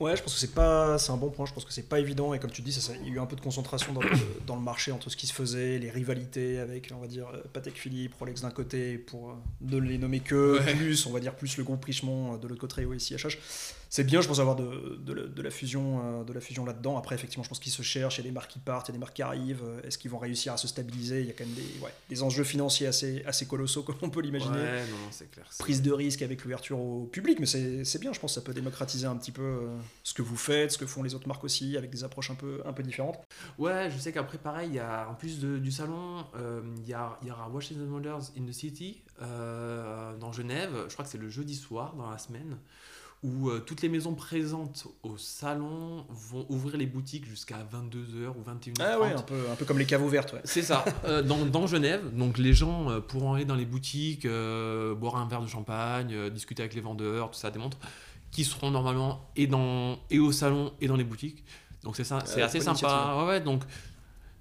Ouais, 0.00 0.16
je 0.16 0.22
pense 0.22 0.32
que 0.32 0.40
c'est 0.40 0.54
pas, 0.54 0.96
c'est 0.96 1.12
un 1.12 1.18
bon 1.18 1.28
point. 1.28 1.44
Je 1.44 1.52
pense 1.52 1.66
que 1.66 1.72
c'est 1.74 1.86
pas 1.86 2.00
évident 2.00 2.32
et 2.32 2.38
comme 2.38 2.50
tu 2.50 2.62
dis, 2.62 2.72
ça, 2.72 2.94
il 3.02 3.08
y 3.08 3.10
a 3.10 3.14
eu 3.16 3.20
un 3.20 3.26
peu 3.26 3.36
de 3.36 3.42
concentration 3.42 3.92
dans 3.92 4.00
le, 4.00 4.10
dans 4.46 4.56
le, 4.56 4.62
marché 4.62 4.92
entre 4.92 5.10
ce 5.10 5.16
qui 5.16 5.26
se 5.26 5.34
faisait, 5.34 5.78
les 5.78 5.90
rivalités 5.90 6.58
avec, 6.58 6.90
on 6.96 7.00
va 7.00 7.06
dire, 7.06 7.28
euh, 7.28 7.42
Patek 7.52 7.76
Philippe, 7.76 8.14
Rolex 8.14 8.40
d'un 8.40 8.50
côté, 8.50 8.96
pour 8.96 9.30
euh, 9.30 9.34
ne 9.60 9.76
les 9.76 9.98
nommer 9.98 10.20
que 10.20 10.58
plus, 10.74 11.04
on 11.04 11.12
va 11.12 11.20
dire 11.20 11.36
plus 11.36 11.58
le 11.58 11.64
groupe 11.64 11.84
Richemont 11.84 12.34
euh, 12.34 12.38
de 12.38 12.48
l'autre 12.48 12.62
côté, 12.62 12.86
aussi 12.86 13.14
HH 13.14 13.36
c'est 13.90 14.04
bien, 14.04 14.20
je 14.20 14.28
pense, 14.28 14.38
avoir 14.38 14.54
de, 14.54 15.00
de, 15.04 15.42
la 15.42 15.50
fusion, 15.50 16.00
euh, 16.20 16.24
de 16.24 16.32
la 16.32 16.40
fusion 16.40 16.64
là-dedans. 16.64 16.96
Après, 16.96 17.16
effectivement, 17.16 17.42
je 17.42 17.48
pense 17.48 17.58
qu'ils 17.58 17.72
se 17.72 17.82
cherchent, 17.82 18.18
il 18.18 18.20
y 18.20 18.24
a 18.24 18.30
des 18.30 18.32
marques 18.32 18.52
qui 18.52 18.60
partent, 18.60 18.86
il 18.86 18.92
y 18.92 18.92
a 18.92 18.96
des 18.96 19.00
marques 19.00 19.16
qui 19.16 19.22
arrivent. 19.22 19.64
Euh, 19.64 19.82
est-ce 19.82 19.98
qu'ils 19.98 20.12
vont 20.12 20.18
réussir 20.18 20.52
à 20.52 20.56
se 20.56 20.68
stabiliser? 20.68 21.22
Il 21.22 21.26
y 21.26 21.30
a 21.30 21.32
quand 21.32 21.44
même 21.44 21.54
des, 21.54 21.66
des 22.08 22.22
enjeux 22.22 22.44
financiers 22.44 22.86
assez, 22.86 23.24
assez 23.26 23.46
colossaux, 23.46 23.82
comme 23.86 23.96
on 24.02 24.08
peut 24.08 24.20
l'imaginer. 24.20 24.58
Ouais, 24.58 24.82
non, 24.82 25.08
c'est 25.10 25.28
clair. 25.28 25.50
Prise 25.58 25.82
de 25.82 25.90
risque 25.90 26.22
avec 26.22 26.44
l'ouverture 26.44 26.78
au 26.78 27.06
public, 27.06 27.40
mais 27.40 27.46
c'est 27.46 27.98
bien, 28.00 28.12
je 28.12 28.20
pense, 28.20 28.34
ça 28.36 28.42
peut 28.42 28.54
démocratiser 28.54 29.08
un 29.08 29.16
petit 29.16 29.32
peu 29.32 29.42
euh, 29.42 29.76
ce 30.04 30.14
que 30.14 30.22
vous 30.22 30.36
faites, 30.36 30.70
ce 30.70 30.78
que 30.78 30.86
font 30.86 31.02
les 31.02 31.16
autres 31.16 31.26
marques 31.26 31.42
aussi, 31.42 31.76
avec 31.76 31.90
des 31.90 32.04
approches 32.04 32.30
un 32.30 32.36
peu, 32.36 32.62
un 32.64 32.72
peu 32.72 32.84
différentes. 32.84 33.18
Ouais, 33.58 33.90
je 33.90 33.98
sais 33.98 34.12
qu'après, 34.12 34.38
pareil, 34.38 34.68
il 34.68 34.76
y 34.76 34.78
a, 34.78 35.08
en 35.10 35.14
plus 35.14 35.40
du 35.40 35.72
salon, 35.72 36.24
il, 36.76 36.88
y 36.88 36.94
a, 36.94 37.18
il 37.22 37.28
y 37.28 37.30
aura 37.32 37.48
Washington 37.48 37.90
Wonders 37.90 38.30
in 38.38 38.44
the 38.48 38.52
City 38.52 39.02
dans 39.18 40.30
Genève. 40.30 40.70
Je 40.86 40.92
crois 40.92 41.04
que 41.04 41.10
c'est 41.10 41.18
le 41.18 41.28
jeudi 41.28 41.56
soir 41.56 41.96
dans 41.96 42.08
la 42.08 42.18
semaine 42.18 42.56
où 43.22 43.50
euh, 43.50 43.60
toutes 43.60 43.82
les 43.82 43.90
maisons 43.90 44.14
présentes 44.14 44.86
au 45.02 45.18
salon 45.18 46.06
vont 46.08 46.46
ouvrir 46.48 46.78
les 46.78 46.86
boutiques 46.86 47.26
jusqu'à 47.26 47.56
22h 47.56 48.28
ou 48.28 48.42
21h30. 48.50 48.74
Ah 48.80 48.98
ouais, 48.98 49.12
un 49.12 49.20
peu, 49.20 49.50
un 49.50 49.56
peu 49.56 49.66
comme 49.66 49.78
les 49.78 49.84
caves 49.84 50.02
ouvertes. 50.02 50.32
Ouais. 50.32 50.40
C'est 50.44 50.62
ça, 50.62 50.84
euh, 51.04 51.22
dans, 51.22 51.44
dans, 51.44 51.66
Genève. 51.66 52.16
Donc 52.16 52.38
les 52.38 52.54
gens 52.54 52.88
euh, 52.88 53.00
pourront 53.00 53.34
aller 53.34 53.44
dans 53.44 53.56
les 53.56 53.66
boutiques, 53.66 54.26
boire 54.26 55.16
un 55.16 55.28
verre 55.28 55.42
de 55.42 55.48
champagne, 55.48 56.30
discuter 56.30 56.62
avec 56.62 56.74
les 56.74 56.80
vendeurs, 56.80 57.30
tout 57.30 57.38
ça 57.38 57.50
démontre, 57.50 57.76
qui 58.30 58.44
seront 58.44 58.70
normalement 58.70 59.20
et, 59.36 59.46
dans, 59.46 59.98
et 60.08 60.18
au 60.18 60.32
salon 60.32 60.72
et 60.80 60.86
dans 60.86 60.96
les 60.96 61.04
boutiques. 61.04 61.44
Donc 61.82 61.96
c'est 61.96 62.04
ça, 62.04 62.20
c'est 62.24 62.42
assez 62.42 62.60
sympa. 62.60 63.16
Ouais, 63.18 63.26
ouais, 63.26 63.40
donc 63.40 63.62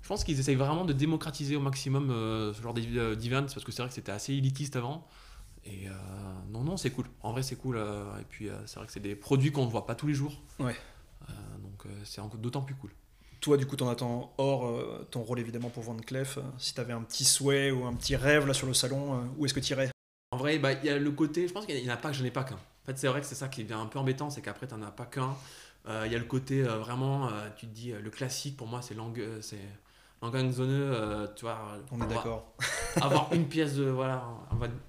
je 0.02 0.08
pense 0.08 0.24
qu'ils 0.24 0.40
essayent 0.40 0.56
vraiment 0.56 0.86
de 0.86 0.94
démocratiser 0.94 1.58
au 1.58 1.62
maximum 1.62 2.10
ce 2.10 2.62
genre 2.62 2.74
d'events 2.74 3.42
parce 3.42 3.66
que 3.66 3.74
c'est 3.74 3.82
vrai 3.82 3.90
que 3.90 3.96
c'était 3.96 4.14
assez 4.14 4.34
élitiste 4.34 4.78
avant. 4.78 5.06
Et 5.70 5.88
euh, 5.88 5.92
non, 6.52 6.64
non, 6.64 6.78
c'est 6.78 6.90
cool. 6.90 7.06
En 7.22 7.32
vrai, 7.32 7.44
c'est 7.44 7.56
cool. 7.56 7.78
Euh, 7.78 8.04
et 8.20 8.26
puis, 8.28 8.50
euh, 8.50 8.56
c'est 8.66 8.78
vrai 8.78 8.88
que 8.88 8.92
c'est 8.92 9.00
des 9.00 9.16
produits 9.16 9.52
qu'on 9.52 9.66
ne 9.66 9.70
voit 9.70 9.86
pas 9.86 9.96
tous 9.96 10.08
les 10.08 10.14
jours. 10.14 10.42
Ouais. 10.60 10.76
donc, 11.62 11.84
c'est 12.04 12.22
d'autant 12.40 12.62
plus 12.62 12.76
cool. 12.76 12.92
Toi, 13.40 13.56
du 13.56 13.66
coup, 13.66 13.76
t'en 13.76 13.88
attends 13.88 14.34
hors 14.38 14.78
ton 15.12 15.22
rôle 15.22 15.40
évidemment 15.40 15.70
pour 15.70 15.84
Van 15.84 15.96
Cleef. 15.96 16.40
si 16.58 16.74
tu 16.74 16.82
avais 16.82 16.92
un 16.92 17.02
petit 17.02 17.24
souhait 17.24 17.72
ou 17.72 17.86
un 17.86 17.94
petit 17.94 18.16
rêve 18.16 18.46
là 18.46 18.54
sur 18.54 18.68
le 18.68 18.74
salon, 18.74 19.32
où 19.38 19.46
est-ce 19.46 19.54
que 19.54 19.62
tu 19.62 19.72
irais 19.72 19.90
En 20.32 20.38
vrai, 20.38 20.60
bah, 20.60 20.74
il 20.74 20.86
y 20.86 20.90
a 20.90 20.98
le 20.98 21.12
côté, 21.12 21.48
je 21.48 21.54
pense 21.54 21.66
qu'il 21.66 21.82
n'y 21.82 21.90
en 21.90 21.94
a 21.94 21.98
pas 21.98 22.10
que 22.10 22.18
je 22.18 22.24
n'ai 22.24 22.32
pas 22.32 22.44
qu'un. 22.44 22.56
En 22.56 22.86
fait, 22.86 22.98
c'est 22.98 23.08
vrai 23.08 23.22
que 23.22 23.28
c'est 23.28 23.36
ça 23.36 23.48
qui 23.48 23.62
est 23.62 23.72
un 23.72 23.86
peu 23.86 24.00
embêtant, 24.00 24.30
c'est 24.30 24.42
qu'après, 24.42 24.68
tu 24.68 24.74
n'en 24.74 24.82
as 24.82 24.92
pas 24.92 25.06
qu'un. 25.06 25.36
Il 25.88 26.12
y 26.12 26.16
a 26.16 26.20
le 26.20 26.26
côté 26.26 26.64
vraiment, 26.64 27.30
tu 27.56 27.68
te 27.68 27.74
dis, 27.74 27.94
le 27.94 28.10
classique 28.10 28.58
pour 28.58 28.68
moi, 28.68 28.82
c'est 28.82 28.94
langue, 28.94 29.24
c'est 29.42 29.58
en 30.22 30.30
gang 30.30 30.52
zone, 30.52 31.30
tu 31.36 31.46
vois. 31.46 31.78
On 31.92 32.02
est 32.02 32.08
d'accord. 32.08 32.54
avoir 33.02 33.32
une 33.34 33.48
pièce 33.50 33.76
de 33.76 33.86
voilà, 33.86 34.24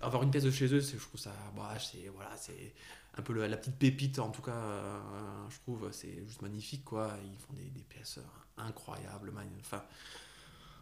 avoir 0.00 0.22
une 0.22 0.30
pièce 0.30 0.44
de 0.44 0.50
chez 0.50 0.66
eux, 0.66 0.80
je 0.80 0.96
trouve 0.96 1.20
ça, 1.20 1.32
bah, 1.56 1.75
c'est 1.78 2.10
voilà, 2.14 2.30
c'est 2.37 2.75
un 3.16 3.22
peu 3.22 3.32
la 3.46 3.56
petite 3.56 3.76
pépite 3.76 4.18
en 4.18 4.30
tout 4.30 4.42
cas, 4.42 4.60
je 5.49 5.58
trouve, 5.60 5.88
c'est 5.92 6.25
juste 6.26 6.42
magnifique 6.42 6.84
quoi. 6.84 7.12
Ils 7.25 7.38
font 7.38 7.52
des, 7.54 7.70
des 7.70 7.84
pièces 7.84 8.18
incroyables, 8.56 9.32
enfin 9.60 9.82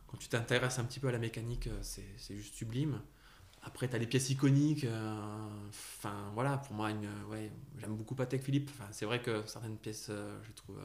quand 0.08 0.16
tu 0.16 0.28
t'intéresses 0.28 0.78
un 0.78 0.84
petit 0.84 1.00
peu 1.00 1.08
à 1.08 1.12
la 1.12 1.18
mécanique, 1.18 1.68
euh, 1.68 1.78
c'est 1.82 2.36
juste 2.36 2.54
sublime. 2.54 3.00
Après, 3.62 3.88
tu 3.88 3.94
as 3.94 3.98
les 3.98 4.06
pièces 4.06 4.30
iconiques. 4.30 4.84
Euh, 4.84 5.48
enfin, 5.68 6.30
voilà, 6.32 6.56
pour 6.58 6.74
moi, 6.74 6.90
ouais, 7.30 7.52
j'aime 7.78 7.94
beaucoup 7.96 8.14
Patek 8.14 8.42
Philippe. 8.42 8.70
Enfin, 8.72 8.88
c'est 8.90 9.04
vrai 9.04 9.20
que 9.20 9.46
certaines 9.46 9.76
pièces, 9.76 10.08
euh, 10.10 10.38
je 10.44 10.52
trouve. 10.52 10.78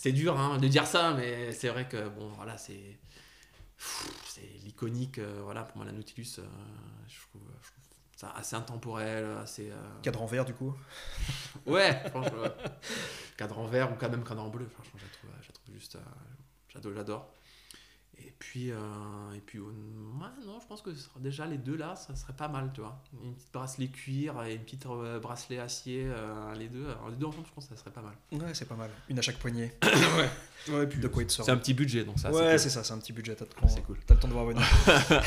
C'est 0.00 0.12
dur 0.12 0.40
hein, 0.40 0.56
de 0.56 0.66
dire 0.66 0.86
ça, 0.86 1.12
mais 1.12 1.52
c'est 1.52 1.68
vrai 1.68 1.86
que, 1.86 2.08
bon, 2.08 2.28
voilà, 2.36 2.56
c'est. 2.56 2.98
C'est 4.26 4.46
l'iconique, 4.62 5.18
voilà, 5.18 5.62
pour 5.62 5.78
moi, 5.78 5.86
la 5.86 5.92
Nautilus, 5.92 6.40
je 7.08 7.20
trouve, 7.28 7.42
ça 8.16 8.30
assez 8.36 8.56
intemporel, 8.56 9.26
assez. 9.42 9.70
Cadran 10.02 10.26
vert, 10.26 10.44
du 10.46 10.54
coup 10.54 10.74
Ouais, 11.66 12.02
franchement, 12.10 12.44
cadran 13.38 13.66
vert 13.66 13.92
ou 13.92 13.96
quand 13.96 14.10
même 14.10 14.24
cadran 14.24 14.48
bleu, 14.48 14.66
franchement, 14.68 14.98
je 14.98 15.18
trouve, 15.18 15.30
je 15.42 15.52
trouve 15.52 15.74
juste. 15.74 15.98
j'adore. 16.68 17.30
Et 17.32 17.39
puis, 18.40 18.72
euh, 18.72 18.78
et 19.36 19.40
puis 19.40 19.58
non, 19.58 20.58
je 20.60 20.66
pense 20.66 20.80
que 20.80 20.94
ce 20.94 21.02
sera 21.02 21.20
déjà 21.20 21.44
les 21.44 21.58
deux 21.58 21.76
là, 21.76 21.94
ça 21.94 22.16
serait 22.16 22.32
pas 22.32 22.48
mal, 22.48 22.70
tu 22.74 22.80
vois. 22.80 23.00
Une 23.22 23.34
petite 23.34 23.52
bracelet 23.52 23.88
cuir 23.88 24.42
et 24.42 24.54
une 24.54 24.62
petite 24.62 24.86
euh, 24.86 25.20
bracelet 25.20 25.58
acier, 25.58 26.06
euh, 26.06 26.54
les 26.54 26.68
deux. 26.68 26.86
Alors, 26.86 27.10
les 27.10 27.16
deux 27.16 27.26
ensemble, 27.26 27.46
je 27.46 27.52
pense 27.52 27.66
que 27.66 27.76
ça 27.76 27.80
serait 27.80 27.90
pas 27.90 28.00
mal. 28.00 28.14
Ouais, 28.32 28.54
c'est 28.54 28.66
pas 28.66 28.76
mal. 28.76 28.88
Une 29.10 29.18
à 29.18 29.22
chaque 29.22 29.36
poignet. 29.36 29.76
ouais. 29.82 30.72
Ouais, 30.72 30.86
puis 30.86 30.98
de 30.98 31.06
quoi 31.06 31.22
C'est 31.28 31.50
un 31.50 31.58
petit 31.58 31.74
budget, 31.74 32.02
donc 32.02 32.18
ça. 32.18 32.32
Ouais, 32.32 32.56
c'est 32.56 32.70
ça, 32.70 32.82
c'est 32.82 32.94
un 32.94 32.98
petit 32.98 33.12
budget. 33.12 33.36
T'as 33.36 33.44
c'est 33.68 33.82
cool. 33.82 33.98
T'as 34.06 34.14
le 34.14 34.20
temps 34.20 34.28
de 34.28 34.32
voir 34.32 34.46
venir. 34.46 34.62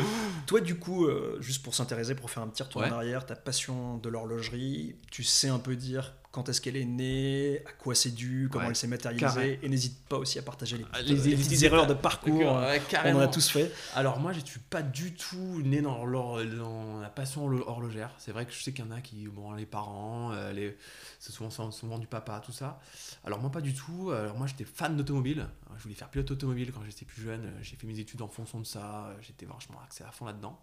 Toi, 0.46 0.62
du 0.62 0.78
coup, 0.78 1.06
juste 1.40 1.62
pour 1.62 1.74
s'intéresser, 1.74 2.14
pour 2.14 2.30
faire 2.30 2.42
un 2.42 2.48
petit 2.48 2.62
retour 2.62 2.80
en 2.80 2.90
arrière, 2.90 3.26
ta 3.26 3.36
passion 3.36 3.98
de 3.98 4.08
l'horlogerie, 4.08 4.96
tu 5.10 5.22
sais 5.22 5.48
un 5.48 5.58
peu 5.58 5.76
dire 5.76 6.14
quand 6.34 6.48
est-ce 6.48 6.60
qu'elle 6.60 6.76
est 6.76 6.84
née, 6.84 7.62
à 7.64 7.70
quoi 7.70 7.94
c'est 7.94 8.10
dû, 8.10 8.48
comment 8.50 8.68
elle 8.68 8.74
s'est 8.74 8.88
matérialisée, 8.88 9.60
et 9.62 9.68
n'hésite 9.68 10.04
pas 10.08 10.16
aussi 10.16 10.36
à 10.40 10.42
partager 10.42 10.76
les, 10.76 10.84
ah, 10.92 10.98
petites, 10.98 11.62
erreurs 11.62 11.86
de 11.86 11.94
parcours. 11.94 12.40
on 12.42 13.14
en 13.14 13.20
a 13.20 13.28
tous 13.28 13.48
fait. 13.48 13.72
Alors 13.94 14.18
moi, 14.18 14.32
je 14.32 14.40
suis 14.40 14.58
pas 14.58 14.82
du 14.82 15.14
tout 15.14 15.62
né 15.62 15.80
dans, 15.80 16.04
dans 16.04 17.00
la 17.00 17.08
passion 17.08 17.46
horlogère. 17.46 18.10
C'est 18.18 18.32
vrai 18.32 18.46
que 18.46 18.52
je 18.52 18.60
sais 18.60 18.72
qu'il 18.72 18.84
y 18.84 18.88
en 18.88 18.90
a 18.90 19.00
qui, 19.00 19.28
bon, 19.28 19.52
les 19.52 19.64
parents, 19.64 20.32
euh, 20.32 20.52
les, 20.52 20.76
c'est 21.20 21.30
souvent, 21.30 21.50
souvent 21.70 22.00
du 22.00 22.08
papa, 22.08 22.42
tout 22.44 22.52
ça. 22.52 22.80
Alors 23.24 23.38
moi, 23.38 23.52
pas 23.52 23.60
du 23.60 23.72
tout. 23.72 24.10
Alors 24.10 24.36
moi, 24.36 24.48
j'étais 24.48 24.64
fan 24.64 24.96
d'automobile. 24.96 25.46
Je 25.76 25.84
voulais 25.84 25.94
faire 25.94 26.08
pilote 26.08 26.32
automobile 26.32 26.72
quand 26.74 26.82
j'étais 26.84 27.04
plus 27.04 27.22
jeune. 27.22 27.52
J'ai 27.62 27.76
fait 27.76 27.86
mes 27.86 28.00
études 28.00 28.22
en 28.22 28.28
fonction 28.28 28.58
de 28.58 28.66
ça. 28.66 29.14
J'étais 29.22 29.46
vachement 29.46 29.80
axé 29.86 30.02
à 30.02 30.10
fond 30.10 30.24
là-dedans. 30.24 30.60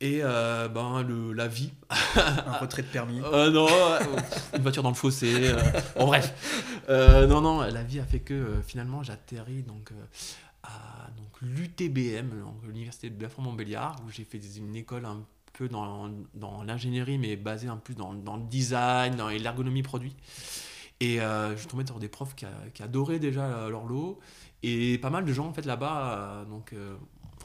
Et 0.00 0.20
euh, 0.22 0.68
ben, 0.68 1.02
le, 1.02 1.32
la 1.32 1.48
vie. 1.48 1.72
un 1.90 2.58
retrait 2.58 2.82
de 2.82 2.86
permis. 2.86 3.20
Euh, 3.20 3.50
non, 3.50 3.66
euh, 3.68 3.98
une 4.54 4.62
voiture 4.62 4.82
dans 4.82 4.90
le 4.90 4.94
fossé. 4.94 5.52
bon, 5.96 6.06
bref. 6.06 6.32
non, 6.88 7.40
non, 7.40 7.60
la 7.62 7.82
vie 7.82 7.98
a 7.98 8.04
fait 8.04 8.20
que 8.20 8.60
finalement 8.64 9.02
j'atterris 9.02 9.62
donc, 9.62 9.90
à 10.62 11.10
donc, 11.16 11.40
l'UTBM, 11.42 12.30
l'Université 12.64 13.10
de 13.10 13.16
Belfort-Montbéliard, 13.16 13.96
où 14.06 14.10
j'ai 14.10 14.24
fait 14.24 14.38
une 14.56 14.76
école 14.76 15.04
un 15.04 15.24
peu 15.52 15.68
dans, 15.68 16.08
dans 16.34 16.62
l'ingénierie, 16.62 17.18
mais 17.18 17.34
basée 17.34 17.68
un 17.68 17.76
peu 17.76 17.94
dans, 17.94 18.14
dans 18.14 18.36
le 18.36 18.44
design 18.44 19.20
et 19.32 19.38
l'ergonomie 19.40 19.82
produit. 19.82 20.14
Et 21.00 21.16
je 21.18 21.56
suis 21.56 21.66
tombé 21.66 21.84
sur 21.84 21.98
des 21.98 22.08
profs 22.08 22.36
qui, 22.36 22.46
qui 22.72 22.84
adoraient 22.84 23.18
déjà 23.18 23.68
l'horloge. 23.68 24.14
Et 24.62 24.98
pas 24.98 25.10
mal 25.10 25.24
de 25.24 25.32
gens 25.32 25.46
en 25.46 25.52
fait 25.52 25.66
là-bas, 25.66 26.44
donc 26.48 26.72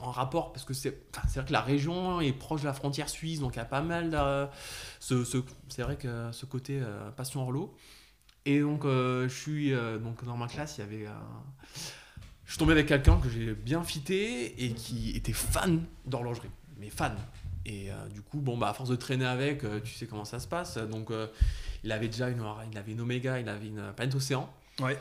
en 0.03 0.12
rapport, 0.12 0.51
parce 0.51 0.65
que 0.65 0.74
c'est 0.74 0.98
vrai 1.13 1.45
que 1.45 1.51
la 1.51 1.62
région 1.62 2.22
est 2.22 2.33
proche 2.33 2.62
de 2.62 2.65
la 2.65 2.74
frontière 2.74 3.10
suisse, 3.10 3.39
donc 3.39 3.55
il 3.55 3.57
y 3.57 3.62
a 3.62 3.65
pas 3.65 3.81
mal 3.81 4.10
de. 4.10 4.48
Ce, 5.00 5.24
ce, 5.24 5.38
c'est 5.69 5.81
vrai 5.81 5.95
que 5.95 6.31
ce 6.31 6.45
côté 6.45 6.79
euh, 6.81 7.10
passion 7.12 7.41
horlo. 7.41 7.75
Et 8.45 8.60
donc, 8.60 8.83
euh, 8.83 9.27
je 9.29 9.33
suis 9.33 9.74
euh, 9.74 9.98
donc 9.98 10.24
dans 10.25 10.36
ma 10.36 10.48
classe, 10.48 10.77
il 10.77 10.81
y 10.81 10.83
avait. 10.83 11.07
je 12.45 12.51
suis 12.51 12.60
tombé 12.60 12.74
avec 12.74 12.88
quelqu'un 12.88 13.17
que 13.17 13.29
j'ai 13.29 13.53
bien 13.53 13.83
fité 13.83 14.65
et 14.65 14.74
qui 14.74 15.15
était 15.15 15.33
fan 15.33 15.83
d'horlogerie, 16.05 16.51
mais 16.77 16.89
fan. 16.89 17.15
Et 17.65 17.91
du 18.13 18.22
coup, 18.22 18.41
bon, 18.41 18.57
bah, 18.57 18.69
à 18.69 18.74
force 18.74 18.89
de 18.89 18.98
traîner 18.98 19.25
avec, 19.25 19.63
tu 19.86 19.93
sais 19.93 20.05
comment 20.05 20.25
ça 20.25 20.41
se 20.41 20.48
passe. 20.50 20.77
Donc, 20.77 21.12
il 21.86 21.91
avait 21.93 22.10
déjà 22.10 22.27
une, 22.27 22.43
il 22.69 22.77
avait 22.77 22.91
une 22.91 23.00
Omega, 23.00 23.39
il 23.39 23.48
avait 23.48 23.67
une 23.67 23.93
Planète 23.95 24.15
Océan. 24.15 24.53
Ouais. 24.81 24.98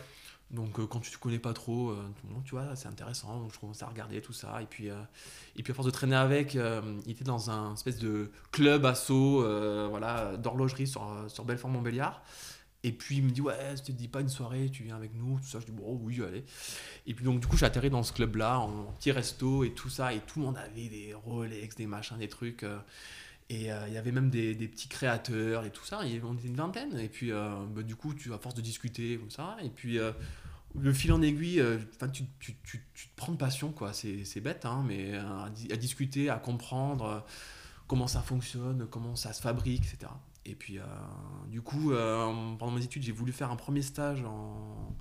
Donc 0.53 0.79
euh, 0.79 0.87
quand 0.87 1.01
tu 1.01 1.11
ne 1.11 1.17
connais 1.17 1.39
pas 1.39 1.55
trop, 1.55 1.91
euh, 1.91 2.03
tu 2.45 2.55
vois, 2.55 2.77
c'est 2.77 2.89
intéressant. 2.89 3.41
Donc 3.41 3.55
je 3.55 3.59
commence 3.59 3.83
à 3.83 3.87
regarder 3.87 4.21
tout 4.21 4.35
ça. 4.35 4.61
Et 4.61 4.67
puis, 4.67 4.91
euh, 4.91 5.01
et 5.57 5.63
puis 5.63 5.73
à 5.73 5.75
force 5.75 5.87
de 5.87 5.93
traîner 5.93 6.17
avec, 6.17 6.55
il 6.55 7.11
était 7.11 7.25
dans 7.25 7.51
un 7.51 7.75
espèce 7.75 7.99
de 7.99 8.31
club 8.51 8.85
assaut 8.85 9.45
voilà, 9.89 10.37
d'horlogerie 10.37 10.87
sur, 10.87 11.25
sur 11.29 11.45
Belfort-Montbéliard. 11.45 12.23
Et 12.85 12.91
puis 12.91 13.19
il 13.19 13.25
me 13.25 13.31
dit 13.31 13.41
ouais, 13.41 13.75
je 13.77 13.83
te 13.83 13.93
dis 13.93 14.09
pas 14.09 14.21
une 14.21 14.29
soirée, 14.29 14.69
tu 14.69 14.83
viens 14.83 14.97
avec 14.97 15.15
nous, 15.15 15.39
tout 15.39 15.47
ça. 15.47 15.61
Je 15.61 15.67
dis 15.67 15.73
bon 15.73 15.99
oui, 16.03 16.21
allez. 16.23 16.45
Et 17.07 17.15
puis 17.15 17.25
donc 17.25 17.41
du 17.41 17.47
coup 17.47 17.57
j'ai 17.57 17.67
atterri 17.67 17.91
dans 17.91 18.03
ce 18.03 18.13
club-là, 18.13 18.59
en, 18.59 18.93
petit 18.99 19.13
resto 19.13 19.65
et 19.65 19.73
tout 19.73 19.89
ça, 19.89 20.13
et 20.13 20.19
tout 20.21 20.41
le 20.41 20.47
monde 20.47 20.59
avait 20.59 20.89
des 20.89 21.15
Rolex, 21.15 21.77
des 21.77 21.87
machins, 21.87 22.19
des 22.19 22.29
trucs. 22.29 22.65
et 23.49 23.69
il 23.69 23.93
y 23.93 23.97
avait 23.97 24.13
même 24.13 24.31
des, 24.31 24.55
des, 24.55 24.67
petits 24.67 24.89
créateurs 24.89 25.65
et 25.65 25.71
tout 25.71 25.85
ça. 25.85 26.05
Et 26.07 26.21
on 26.25 26.35
était 26.35 26.49
une 26.49 26.57
vingtaine. 26.57 26.99
Et 26.99 27.09
puis 27.09 27.31
bah, 27.31 27.83
du 27.83 27.95
coup, 27.95 28.15
tu 28.15 28.33
à 28.35 28.39
force 28.39 28.57
de 28.57 28.63
discuter 28.63 29.21
ça, 29.31 29.57
et 29.63 29.71
puis 29.71 29.99
le 30.79 30.93
fil 30.93 31.13
en 31.13 31.23
aiguille, 31.23 31.61
euh, 31.61 31.79
tu, 32.13 32.25
tu, 32.41 32.57
tu, 32.63 32.85
tu, 32.95 33.09
te 33.09 33.17
prends 33.17 33.33
de 33.33 33.37
passion, 33.37 33.73
quoi. 33.73 33.93
C'est 33.93 34.41
bête, 34.41 34.65
hein, 34.65 34.85
mais 34.87 35.15
à, 35.17 35.77
discuter, 35.77 36.31
à 36.31 36.37
comprendre 36.37 37.05
euh, 37.05 37.21
comment 37.87 38.07
ça 38.07 38.23
fonctionne, 38.23 38.87
comment 38.91 39.17
ça 39.17 39.33
se 39.33 39.43
fabrique, 39.43 39.85
etc. 39.85 40.11
Et 40.45 40.55
puis, 40.55 40.79
euh, 40.79 40.85
du 41.49 41.63
coup, 41.63 41.93
pendant 42.59 42.73
mes 42.73 42.85
études, 42.85 43.03
j'ai 43.03 43.13
voulu 43.13 43.33
faire 43.33 43.51
un 43.51 43.57
premier 43.57 43.83
stage 43.83 44.25
en, 44.25 44.97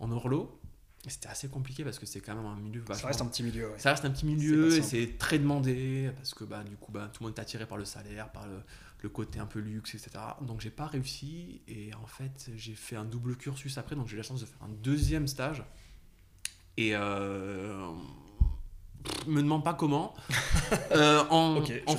en 0.00 0.10
Orlo. 0.10 0.58
C'était 1.06 1.28
assez 1.28 1.48
compliqué 1.48 1.84
parce 1.84 1.98
que 1.98 2.06
c'est 2.06 2.20
quand 2.20 2.34
même 2.34 2.44
un 2.44 2.56
milieu. 2.56 2.82
Ça 2.92 3.06
reste 3.06 3.20
un 3.22 3.26
petit 3.26 3.42
milieu. 3.42 3.70
Ça 3.78 3.90
reste 3.90 4.04
un 4.04 4.10
petit 4.10 4.26
milieu 4.26 4.76
et 4.76 4.82
c'est 4.82 5.16
très 5.16 5.38
demandé 5.38 6.10
parce 6.16 6.34
que 6.34 6.44
bah, 6.44 6.64
du 6.64 6.76
coup, 6.76 6.90
bah, 6.90 7.08
tout 7.12 7.22
le 7.22 7.28
monde 7.28 7.38
est 7.38 7.40
attiré 7.40 7.66
par 7.66 7.78
le 7.78 7.84
salaire, 7.84 8.30
par 8.32 8.46
le, 8.46 8.58
le 9.02 9.08
côté 9.08 9.38
un 9.38 9.46
peu 9.46 9.60
luxe, 9.60 9.94
etc. 9.94 10.10
Donc 10.42 10.60
j'ai 10.60 10.70
pas 10.70 10.86
réussi 10.86 11.62
et 11.68 11.94
en 11.94 12.06
fait 12.06 12.50
j'ai 12.56 12.74
fait 12.74 12.96
un 12.96 13.04
double 13.04 13.36
cursus 13.36 13.78
après, 13.78 13.96
donc 13.96 14.08
j'ai 14.08 14.14
eu 14.14 14.16
la 14.16 14.22
chance 14.22 14.40
de 14.40 14.46
faire 14.46 14.62
un 14.62 14.68
deuxième 14.82 15.28
stage. 15.28 15.64
Et 16.76 16.94
euh, 16.94 17.90
me 19.26 19.42
demande 19.42 19.64
pas 19.64 19.74
comment. 19.74 20.14
Euh, 20.92 21.24
en, 21.30 21.62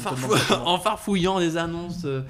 en, 0.51 0.78
farfouillant 0.78 1.39
des 1.39 1.58
annonces, 1.58 2.06
euh, 2.06 2.22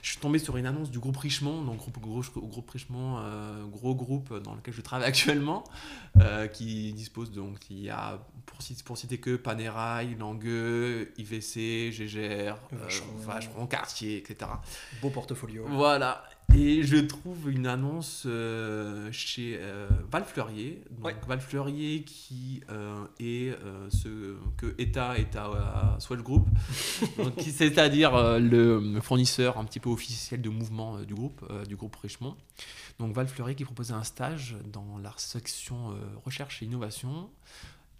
je 0.00 0.10
suis 0.10 0.20
tombé 0.20 0.38
sur 0.38 0.56
une 0.56 0.66
annonce 0.66 0.90
du 0.90 1.00
groupe 1.00 1.16
Richemont, 1.16 1.62
donc 1.62 1.78
groupe, 1.78 1.98
gros, 1.98 2.22
groupe 2.36 2.70
Richemont, 2.70 3.18
euh, 3.18 3.64
gros 3.66 3.96
groupe 3.96 4.32
dans 4.42 4.54
lequel 4.54 4.74
je 4.74 4.80
travaille 4.80 5.08
actuellement, 5.08 5.64
qui 6.52 6.92
dispose 6.92 7.32
donc, 7.32 7.58
il 7.70 7.82
y 7.82 7.90
a, 7.90 8.20
pour, 8.46 8.58
pour 8.84 8.96
citer 8.96 9.18
que 9.18 9.34
Panerai, 9.34 10.14
Langueux, 10.16 11.12
IVC, 11.18 11.90
GGR, 11.90 12.56
Vacheron, 13.24 13.66
Cartier, 13.66 14.18
etc. 14.18 14.50
Beau 15.02 15.10
portfolio. 15.10 15.64
Voilà. 15.68 16.22
Et 16.54 16.82
je 16.82 16.96
trouve 16.96 17.50
une 17.50 17.66
annonce 17.66 18.24
euh, 18.26 19.12
chez 19.12 19.58
euh, 19.60 19.88
Val 20.10 20.24
Fleurier. 20.24 20.82
Donc 20.90 21.14
Val 21.26 21.40
Fleurier 21.40 22.02
qui 22.02 22.62
euh, 22.70 23.04
est 23.20 23.56
ce 23.90 24.36
que 24.56 24.74
ETA 24.78 25.18
est 25.18 25.36
à, 25.36 25.96
Swell 26.00 26.22
Group, 26.22 26.48
c'est-à-dire 27.38 28.38
le 28.40 29.00
fournisseur 29.00 29.58
un 29.58 29.64
petit 29.64 29.80
peu 29.80 29.90
officiel 29.90 30.40
de 30.40 30.48
mouvement 30.48 31.00
du 31.00 31.14
groupe, 31.14 31.44
du 31.68 31.76
groupe 31.76 31.94
Richemont. 31.96 32.36
Donc 32.98 33.14
Val 33.14 33.28
Fleurier 33.28 33.54
qui 33.54 33.64
proposait 33.64 33.94
un 33.94 34.04
stage 34.04 34.56
dans 34.72 34.98
la 34.98 35.12
section 35.16 35.94
recherche 36.24 36.62
et 36.62 36.66
innovation. 36.66 37.30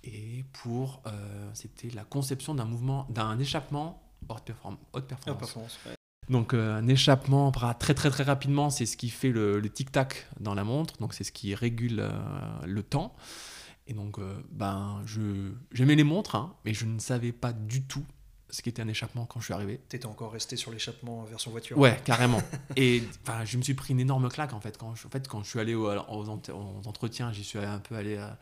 Et 0.05 0.45
pour, 0.53 1.03
c'était 1.55 1.91
la 1.91 2.05
conception 2.05 2.55
d'un 2.55 2.65
mouvement, 2.65 3.07
d'un 3.11 3.39
échappement 3.39 4.03
haute, 4.29 4.43
performance. 4.43 4.81
Haute 4.93 5.07
performance 5.07 5.79
donc 6.31 6.53
euh, 6.53 6.77
un 6.77 6.87
échappement 6.89 7.51
très 7.53 7.95
très 7.95 8.11
très 8.11 8.23
rapidement, 8.23 8.71
c'est 8.71 8.87
ce 8.87 8.97
qui 8.97 9.09
fait 9.09 9.31
le, 9.31 9.63
tic-tac 9.69 10.27
dans 10.41 10.55
la 10.55 10.65
montre, 10.65 10.97
donc 10.99 11.15
c'est 11.15 11.25
ce 11.25 11.33
qui 11.33 11.55
régule 11.55 12.01
euh, 12.01 12.11
le 12.67 12.83
temps. 12.83 13.15
Et 13.87 13.95
donc 13.95 14.19
euh, 14.19 14.35
ben, 14.51 15.03
j'aimais 15.73 15.95
les 15.95 16.05
montres, 16.05 16.35
hein, 16.35 16.55
mais 16.65 16.75
je 16.75 16.85
ne 16.85 16.99
savais 16.99 17.33
pas 17.33 17.53
du 17.53 17.83
tout 17.83 18.05
ce 18.51 18.63
qu'était 18.63 18.83
un 18.83 18.89
échappement 18.89 19.25
quand 19.27 19.41
je 19.41 19.47
suis 19.47 19.55
arrivé. 19.55 19.81
T'étais 19.89 20.07
encore 20.07 20.33
resté 20.33 20.57
sur 20.57 20.71
l'échappement 20.71 21.25
version 21.25 21.51
voiture 21.51 21.79
Ouais, 21.79 21.99
carrément. 22.05 22.43
et 22.77 23.03
je 23.45 23.57
me 23.57 23.63
suis 23.63 23.75
pris 23.75 23.95
une 23.95 24.01
énorme 24.01 24.29
claque 24.29 24.53
en 24.53 24.61
fait. 24.61 24.77
Quand 24.77 24.95
je, 24.95 25.07
en 25.07 25.11
fait, 25.11 25.27
quand 25.29 25.43
je 25.43 25.49
suis 25.49 25.61
allé 25.61 25.75
aux, 25.75 25.89
entretiens, 25.89 27.33
j'y 27.33 27.45
suis 27.45 27.59
un 27.59 27.79
peu 27.79 27.95
allé 27.95 28.19
à, 28.19 28.39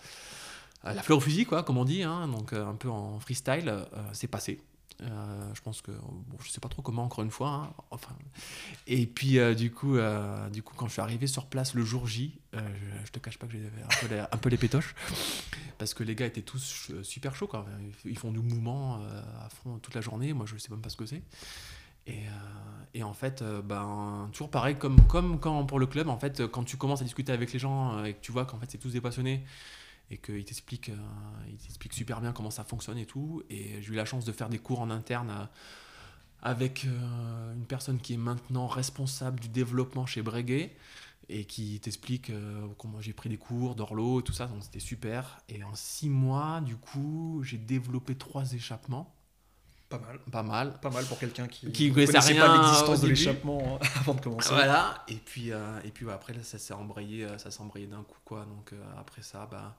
la 0.85 1.03
fleur 1.03 1.19
au 1.19 1.21
fusil, 1.21 1.47
quoi, 1.47 1.63
comme 1.65 1.79
on 1.79 1.85
dit, 1.85 2.05
hein, 2.05 2.29
donc 2.29 2.53
un 2.53 2.75
peu 2.75 2.89
en 2.89 3.19
freestyle, 3.19 3.73
c'est 4.13 4.29
passé 4.29 4.61
Euh, 5.03 5.55
je 5.55 5.61
pense 5.61 5.83
que 5.83 5.91
bon, 5.91 6.39
je 6.43 6.51
sais 6.51 6.61
pas 6.61 6.69
trop 6.69 6.83
comment 6.83 7.05
encore 7.05 7.23
une 7.23 7.31
fois. 7.31 7.49
Hein, 7.49 7.75
enfin, 7.91 8.15
et 8.87 9.07
puis 9.07 9.39
du 9.55 9.71
coup, 9.71 9.97
du 10.53 10.63
coup, 10.63 10.75
quand 10.77 10.87
je 10.87 10.93
suis 10.93 11.03
arrivé 11.03 11.27
sur 11.27 11.47
place 11.47 11.75
le 11.75 11.85
jour 11.85 12.07
J, 12.07 12.39
je, 12.53 12.59
je, 13.05 13.13
te 13.13 13.19
cache 13.19 13.39
pas 13.39 13.47
que 13.47 13.53
j'avais 13.53 13.67
un 13.67 14.01
peu 14.01 14.15
les, 14.15 14.21
un 14.21 14.37
peu 14.39 14.49
les 14.49 14.57
pétoches 14.57 14.95
parce 15.79 15.93
que 15.93 16.03
les 16.03 16.15
gars 16.15 16.27
étaient 16.27 16.43
tous 16.43 16.93
super 17.03 17.35
chauds. 17.35 17.47
Quoi. 17.47 17.67
Ils 18.05 18.19
font 18.19 18.33
du 18.33 18.41
mouvement 18.41 19.03
à 19.45 19.49
fond 19.51 19.79
toute 19.79 19.95
la 19.95 20.01
journée. 20.01 20.33
Moi, 20.33 20.47
je 20.47 20.57
sais 20.57 20.71
même 20.71 20.81
pas 20.81 20.91
ce 20.91 20.97
que 20.97 21.07
c'est. 21.07 21.23
Et, 22.07 22.23
et, 22.95 23.03
en 23.03 23.13
fait, 23.13 23.43
ben, 23.65 24.31
toujours 24.33 24.51
pareil, 24.51 24.77
comme, 24.77 25.01
comme 25.09 25.41
quand 25.41 25.67
pour 25.67 25.79
le 25.79 25.87
club, 25.87 26.09
en 26.09 26.19
fait, 26.19 26.47
quand 26.47 26.65
tu 26.65 26.77
commences 26.77 27.03
à 27.03 27.05
discuter 27.05 27.33
avec 27.33 27.53
les 27.53 27.59
gens 27.59 28.03
et 28.05 28.15
que 28.15 28.21
tu 28.21 28.33
vois 28.33 28.47
qu'en 28.47 28.59
fait 28.59 28.71
c'est 28.71 28.79
tous 28.79 28.93
des 28.93 29.01
passionnés 29.01 29.45
et 30.11 30.19
qu'il 30.19 30.45
t'explique, 30.45 30.91
euh, 30.91 30.97
il 31.49 31.57
t'explique 31.57 31.93
super 31.93 32.21
bien 32.21 32.33
comment 32.33 32.51
ça 32.51 32.65
fonctionne 32.65 32.99
et 32.99 33.07
tout. 33.07 33.43
Et 33.51 33.83
j'ai 33.83 33.93
eu 33.93 33.97
la 33.97 34.05
chance 34.05 34.25
de 34.25 34.33
faire 34.33 34.49
des 34.49 34.59
cours 34.59 34.81
en 34.81 34.91
interne 34.91 35.31
euh, 35.31 35.45
avec 36.43 36.85
euh, 36.85 37.55
une 37.55 37.67
personne 37.67 37.99
qui 37.99 38.15
est 38.15 38.19
maintenant 38.19 38.67
responsable 38.67 39.41
du 39.41 39.49
développement 39.49 40.07
chez 40.07 40.23
Breguet 40.23 40.77
et 41.29 41.45
qui 41.45 41.81
t'explique 41.81 42.31
comment 42.79 43.01
j'ai 43.01 43.13
pris 43.13 43.29
des 43.29 43.37
cours 43.37 43.75
d'Orlo 43.75 44.21
et 44.21 44.23
tout 44.23 44.33
ça, 44.33 44.47
donc 44.47 44.63
c'était 44.63 44.79
super. 44.79 45.41
Et 45.49 45.65
en 45.65 45.75
six 45.75 46.09
mois, 46.09 46.61
du 46.61 46.77
coup, 46.77 47.41
j'ai 47.43 47.59
développé 47.59 48.15
trois 48.15 48.53
échappements. 48.53 49.16
Pas 49.89 49.99
mal. 49.99 50.19
Pas 50.31 50.43
mal. 50.43 50.81
Pas 50.81 50.91
mal 50.91 51.05
pour 51.05 51.19
quelqu'un 51.19 51.47
qui 51.47 51.71
qui 51.71 51.93
connaissait 51.93 52.19
rien 52.19 52.47
pas 52.47 52.57
l'existence 52.57 53.01
de 53.01 53.09
l'échappement 53.09 53.79
avant 54.01 54.15
de 54.15 54.21
commencer. 54.21 54.51
Voilà. 54.51 55.05
Et 55.09 55.15
puis, 55.15 55.51
et 55.85 55.91
puis 55.93 56.11
après, 56.11 56.33
là, 56.33 56.43
ça 56.43 56.59
s'est 56.59 56.75
embrayé, 56.75 57.27
ça 57.39 57.51
s'est 57.51 57.61
embrayé 57.61 57.87
d'un 57.87 58.03
coup, 58.03 58.19
quoi. 58.25 58.45
Donc 58.47 58.73
après 58.99 59.23
ça, 59.23 59.47
bah, 59.51 59.77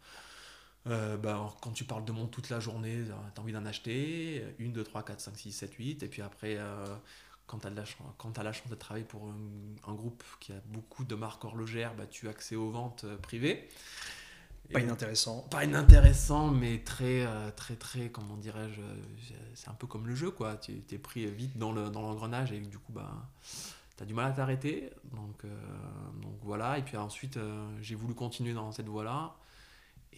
euh, 0.89 1.17
bah, 1.17 1.53
quand 1.61 1.71
tu 1.71 1.83
parles 1.83 2.05
de 2.05 2.11
monde 2.11 2.31
toute 2.31 2.49
la 2.49 2.59
journée, 2.59 2.97
euh, 2.97 3.13
tu 3.33 3.39
as 3.39 3.43
envie 3.43 3.53
d'en 3.53 3.65
acheter. 3.65 4.43
1, 4.59 4.69
2, 4.69 4.83
3, 4.83 5.03
4, 5.03 5.19
5, 5.19 5.37
6, 5.37 5.51
7, 5.51 5.73
8. 5.73 6.03
Et 6.03 6.07
puis 6.07 6.21
après, 6.21 6.55
euh, 6.57 6.85
quand 7.45 7.59
tu 7.59 7.67
as, 7.67 7.71
as, 7.71 8.43
la 8.43 8.53
chance 8.53 8.69
de 8.69 8.75
travailler 8.75 9.05
pour 9.05 9.29
un, 9.87 9.93
groupe 9.93 10.23
qui 10.39 10.53
a 10.53 10.61
beaucoup 10.65 11.03
de 11.03 11.15
marques 11.15 11.43
horlogères, 11.43 11.93
bah, 11.95 12.05
tu 12.09 12.27
as 12.27 12.31
accès 12.31 12.55
aux 12.55 12.69
ventes 12.69 13.05
privées. 13.21 13.69
Pas 14.71 14.81
inintéressant. 14.81 15.41
Pas 15.49 15.63
inintéressant, 15.65 16.51
mais 16.51 16.79
très, 16.79 17.25
très, 17.55 17.75
très, 17.75 18.09
comment 18.09 18.35
dirais-je, 18.35 18.81
c'est 19.55 19.69
un 19.69 19.73
peu 19.73 19.87
comme 19.87 20.07
le 20.07 20.15
jeu, 20.15 20.31
quoi. 20.31 20.57
Tu 20.57 20.83
es 20.91 20.97
pris 20.97 21.25
vite 21.25 21.57
dans 21.57 21.71
l'engrenage 21.71 22.51
le, 22.51 22.57
dans 22.57 22.65
et 22.65 22.69
du 22.69 22.77
coup, 22.77 22.91
bah, 22.91 23.29
tu 23.95 24.03
as 24.03 24.05
du 24.05 24.13
mal 24.13 24.31
à 24.31 24.31
t'arrêter. 24.31 24.89
Donc, 25.13 25.43
donc 26.21 26.37
voilà. 26.41 26.77
Et 26.77 26.81
puis 26.81 26.97
ensuite, 26.97 27.39
j'ai 27.81 27.95
voulu 27.95 28.13
continuer 28.13 28.53
dans 28.53 28.71
cette 28.71 28.87
voie-là. 28.87 29.35
Et 30.11 30.17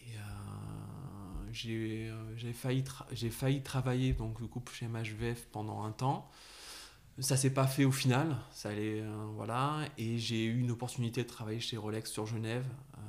j'ai 1.53 2.53
failli, 2.53 3.61
travailler 3.61 4.13
donc, 4.13 4.39
le 4.39 4.47
couple 4.47 4.73
chez 4.73 4.87
MHVF 4.87 5.45
pendant 5.51 5.83
un 5.83 5.91
temps. 5.91 6.29
Ça 7.19 7.35
s'est 7.35 7.53
pas 7.53 7.67
fait 7.67 7.83
au 7.83 7.91
final, 7.91 8.37
ça 8.53 8.69
allait, 8.69 9.01
euh, 9.01 9.25
voilà. 9.35 9.81
Et 9.97 10.17
j'ai 10.17 10.45
eu 10.45 10.57
une 10.57 10.71
opportunité 10.71 11.23
de 11.23 11.27
travailler 11.27 11.59
chez 11.59 11.75
Rolex 11.75 12.09
sur 12.09 12.25
Genève, 12.25 12.63
euh, 12.97 12.99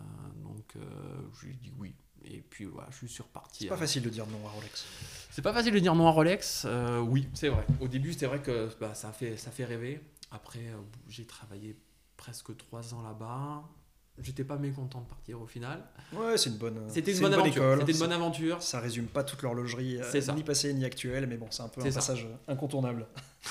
donc 0.75 0.83
euh, 0.83 1.21
je 1.35 1.47
lui 1.47 1.53
ai 1.53 1.57
dit 1.57 1.73
oui. 1.79 1.95
Et 2.25 2.43
puis 2.43 2.67
voilà, 2.67 2.89
je 2.91 3.07
suis 3.07 3.23
reparti. 3.23 3.65
C'est 3.65 3.69
pas 3.69 3.77
facile 3.77 4.03
de 4.03 4.11
dire 4.11 4.27
non 4.27 4.47
à 4.47 4.51
Rolex. 4.51 4.85
C'est 5.31 5.43
pas 5.43 5.55
facile 5.55 5.73
de 5.73 5.79
dire 5.79 5.95
non 5.95 6.07
à 6.07 6.11
Rolex, 6.11 6.67
oui, 7.03 7.29
c'est 7.33 7.49
vrai. 7.49 7.65
Au 7.81 7.89
début, 7.89 8.13
c'est 8.13 8.27
vrai 8.27 8.41
que 8.41 8.69
bah, 8.79 8.95
ça, 8.95 9.11
fait, 9.13 9.37
ça 9.37 9.51
fait 9.51 9.65
rêver. 9.65 10.01
Après, 10.31 10.75
j'ai 11.09 11.25
travaillé 11.25 11.77
presque 12.17 12.57
trois 12.57 12.95
ans 12.95 13.03
là-bas 13.03 13.65
j'étais 14.23 14.45
pas 14.45 14.57
mécontent 14.57 15.01
de 15.01 15.07
partir 15.07 15.41
au 15.41 15.47
final. 15.47 15.83
Ouais, 16.13 16.37
c'est 16.37 16.51
une 16.51 16.57
bonne. 16.57 16.79
C'était 16.89 17.13
une, 17.13 17.21
bonne, 17.21 17.35
aventure. 17.35 17.77
C'était 17.79 17.93
une 17.93 17.99
bonne 17.99 18.13
aventure. 18.13 18.63
Ça 18.63 18.81
résume 18.81 19.07
pas 19.07 19.25
toute 19.25 19.43
l'horlogerie, 19.43 19.99
euh, 20.01 20.33
ni 20.35 20.43
passée 20.43 20.73
ni 20.75 20.85
actuelle, 20.85 21.27
mais 21.27 21.37
bon, 21.37 21.47
c'est 21.51 21.63
un 21.63 21.69
peu 21.69 21.81
un 21.81 21.91
passage 21.91 22.29
incontournable. 22.49 23.07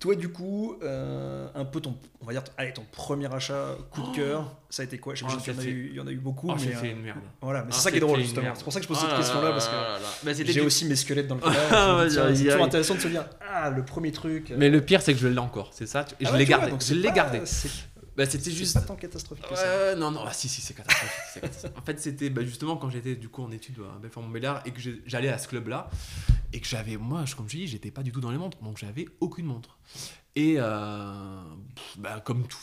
Toi, 0.00 0.14
du 0.14 0.28
coup, 0.28 0.76
euh, 0.84 1.48
un 1.56 1.64
peu 1.64 1.80
ton, 1.80 1.96
on 2.20 2.26
va 2.26 2.32
dire, 2.32 2.44
allez, 2.56 2.72
ton 2.72 2.84
premier 2.92 3.32
achat 3.34 3.76
coup 3.90 4.02
de 4.02 4.14
cœur, 4.14 4.56
ça 4.70 4.82
a 4.82 4.84
été 4.84 4.98
quoi? 4.98 5.16
Je 5.16 5.24
sais 5.24 5.52
qu'il 5.52 5.92
y, 5.92 5.96
y, 5.96 6.00
en 6.00 6.06
a 6.06 6.10
eu 6.12 6.18
beaucoup. 6.18 6.48
Oh, 6.50 6.54
mais 6.54 6.72
fait 6.72 6.92
une 6.92 7.02
merde. 7.02 7.18
Voilà, 7.42 7.64
mais 7.64 7.72
c'est 7.72 7.80
ça 7.80 7.90
qui 7.90 7.96
est 7.96 8.00
drôle 8.00 8.20
justement. 8.20 8.54
C'est 8.54 8.62
pour 8.62 8.72
ça 8.72 8.78
que 8.78 8.84
je 8.84 8.88
pose 8.88 9.00
cette 9.00 9.16
question-là 9.16 9.50
parce 9.50 9.68
que 9.68 10.44
j'ai 10.52 10.60
aussi 10.60 10.84
mes 10.84 10.94
squelettes 10.94 11.26
dans 11.26 11.34
le 11.34 11.40
corps. 11.40 12.04
c'est 12.08 12.44
toujours 12.44 12.64
intéressant 12.64 12.94
de 12.94 13.00
se 13.00 13.08
dire, 13.08 13.24
ah, 13.40 13.70
le 13.70 13.84
premier 13.84 14.12
truc. 14.12 14.52
Mais 14.56 14.70
le 14.70 14.80
pire, 14.80 15.02
c'est 15.02 15.14
que 15.14 15.20
je 15.20 15.28
l'ai 15.28 15.38
encore. 15.38 15.70
C'est 15.72 15.86
ça? 15.86 16.04
Et 16.20 16.26
je 16.26 16.34
l'ai 16.36 16.44
gardé. 16.44 16.72
Je 16.80 16.94
l'ai 16.94 17.10
gardé. 17.10 17.40
Bah, 18.18 18.26
c'était 18.26 18.50
juste. 18.50 18.74
pas 18.74 18.80
tant 18.80 18.96
catastrophique 18.96 19.46
que 19.48 19.54
ça. 19.54 19.94
non, 19.94 20.10
non, 20.10 20.24
ah, 20.26 20.32
si, 20.32 20.48
si, 20.48 20.60
c'est 20.60 20.74
catastrophique. 20.74 21.72
en 21.78 21.82
fait, 21.82 22.00
c'était 22.00 22.30
bah, 22.30 22.42
justement 22.42 22.76
quand 22.76 22.90
j'étais 22.90 23.14
du 23.14 23.28
coup 23.28 23.44
en 23.44 23.52
études 23.52 23.78
à 23.78 23.96
Belfort-Montbéliard 24.00 24.60
et 24.66 24.72
que 24.72 24.80
j'allais 25.06 25.28
à 25.28 25.38
ce 25.38 25.46
club-là 25.46 25.88
et 26.52 26.60
que 26.60 26.66
j'avais, 26.66 26.96
moi, 26.96 27.24
comme 27.36 27.48
je 27.48 27.58
dis, 27.58 27.68
j'étais 27.68 27.92
pas 27.92 28.02
du 28.02 28.10
tout 28.10 28.20
dans 28.20 28.32
les 28.32 28.36
montres, 28.36 28.58
donc 28.60 28.76
j'avais 28.78 29.06
aucune 29.20 29.46
montre. 29.46 29.78
Et 30.34 30.56
euh, 30.58 31.42
bah, 31.98 32.18
comme 32.24 32.44
tout, 32.48 32.58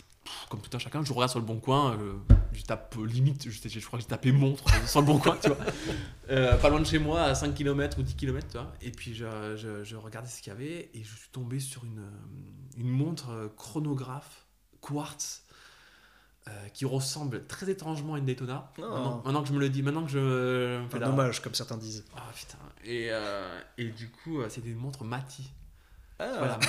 comme 0.49 0.59
tout 0.59 0.75
un 0.75 0.79
chacun, 0.79 1.05
je 1.05 1.13
regarde 1.13 1.31
sur 1.31 1.39
le 1.39 1.45
bon 1.45 1.61
coin, 1.61 1.93
euh, 1.93 2.15
je 2.51 2.63
tape 2.63 2.97
limite, 2.97 3.49
je, 3.49 3.69
je 3.69 3.85
crois 3.85 3.97
que 3.97 4.03
j'ai 4.03 4.09
tapé 4.09 4.33
montre 4.33 4.65
sur 4.89 4.99
le 4.99 5.05
bon 5.05 5.19
coin, 5.19 5.37
tu 5.41 5.47
vois. 5.47 5.57
Euh, 6.31 6.57
pas 6.57 6.67
loin 6.67 6.81
de 6.81 6.85
chez 6.85 6.99
moi, 6.99 7.21
à 7.21 7.33
5 7.33 7.55
km 7.55 7.97
ou 7.97 8.03
10 8.03 8.15
km, 8.15 8.45
tu 8.45 8.57
vois. 8.57 8.73
Et 8.81 8.91
puis 8.91 9.15
je, 9.15 9.55
je, 9.55 9.85
je 9.85 9.95
regardais 9.95 10.27
ce 10.27 10.41
qu'il 10.41 10.51
y 10.51 10.55
avait 10.55 10.89
et 10.93 11.01
je 11.01 11.15
suis 11.15 11.29
tombé 11.31 11.61
sur 11.61 11.85
une, 11.85 12.03
une 12.77 12.89
montre 12.89 13.53
chronographe 13.55 14.45
quartz 14.81 15.44
euh, 16.47 16.67
qui 16.75 16.85
ressemble 16.85 17.47
très 17.47 17.71
étrangement 17.71 18.13
à 18.13 18.19
une 18.19 18.25
Daytona. 18.25 18.71
Oh. 18.77 18.81
Maintenant, 19.25 19.41
que 19.41 19.47
je 19.47 19.53
me 19.53 19.59
le 19.59 19.67
dis, 19.67 19.81
maintenant 19.81 20.03
que 20.03 20.11
je. 20.11 20.85
Enfin, 20.85 20.99
dommage, 20.99 21.41
comme 21.41 21.55
certains 21.55 21.75
disent. 21.75 22.05
Ah 22.15 22.21
putain. 22.35 22.59
Et, 22.83 23.07
euh, 23.09 23.59
et 23.79 23.85
du 23.85 24.11
coup, 24.11 24.41
euh, 24.41 24.47
c'était 24.47 24.69
une 24.69 24.77
montre 24.77 25.03
Mati. 25.03 25.49
Ah. 26.19 26.35
Voilà. 26.37 26.59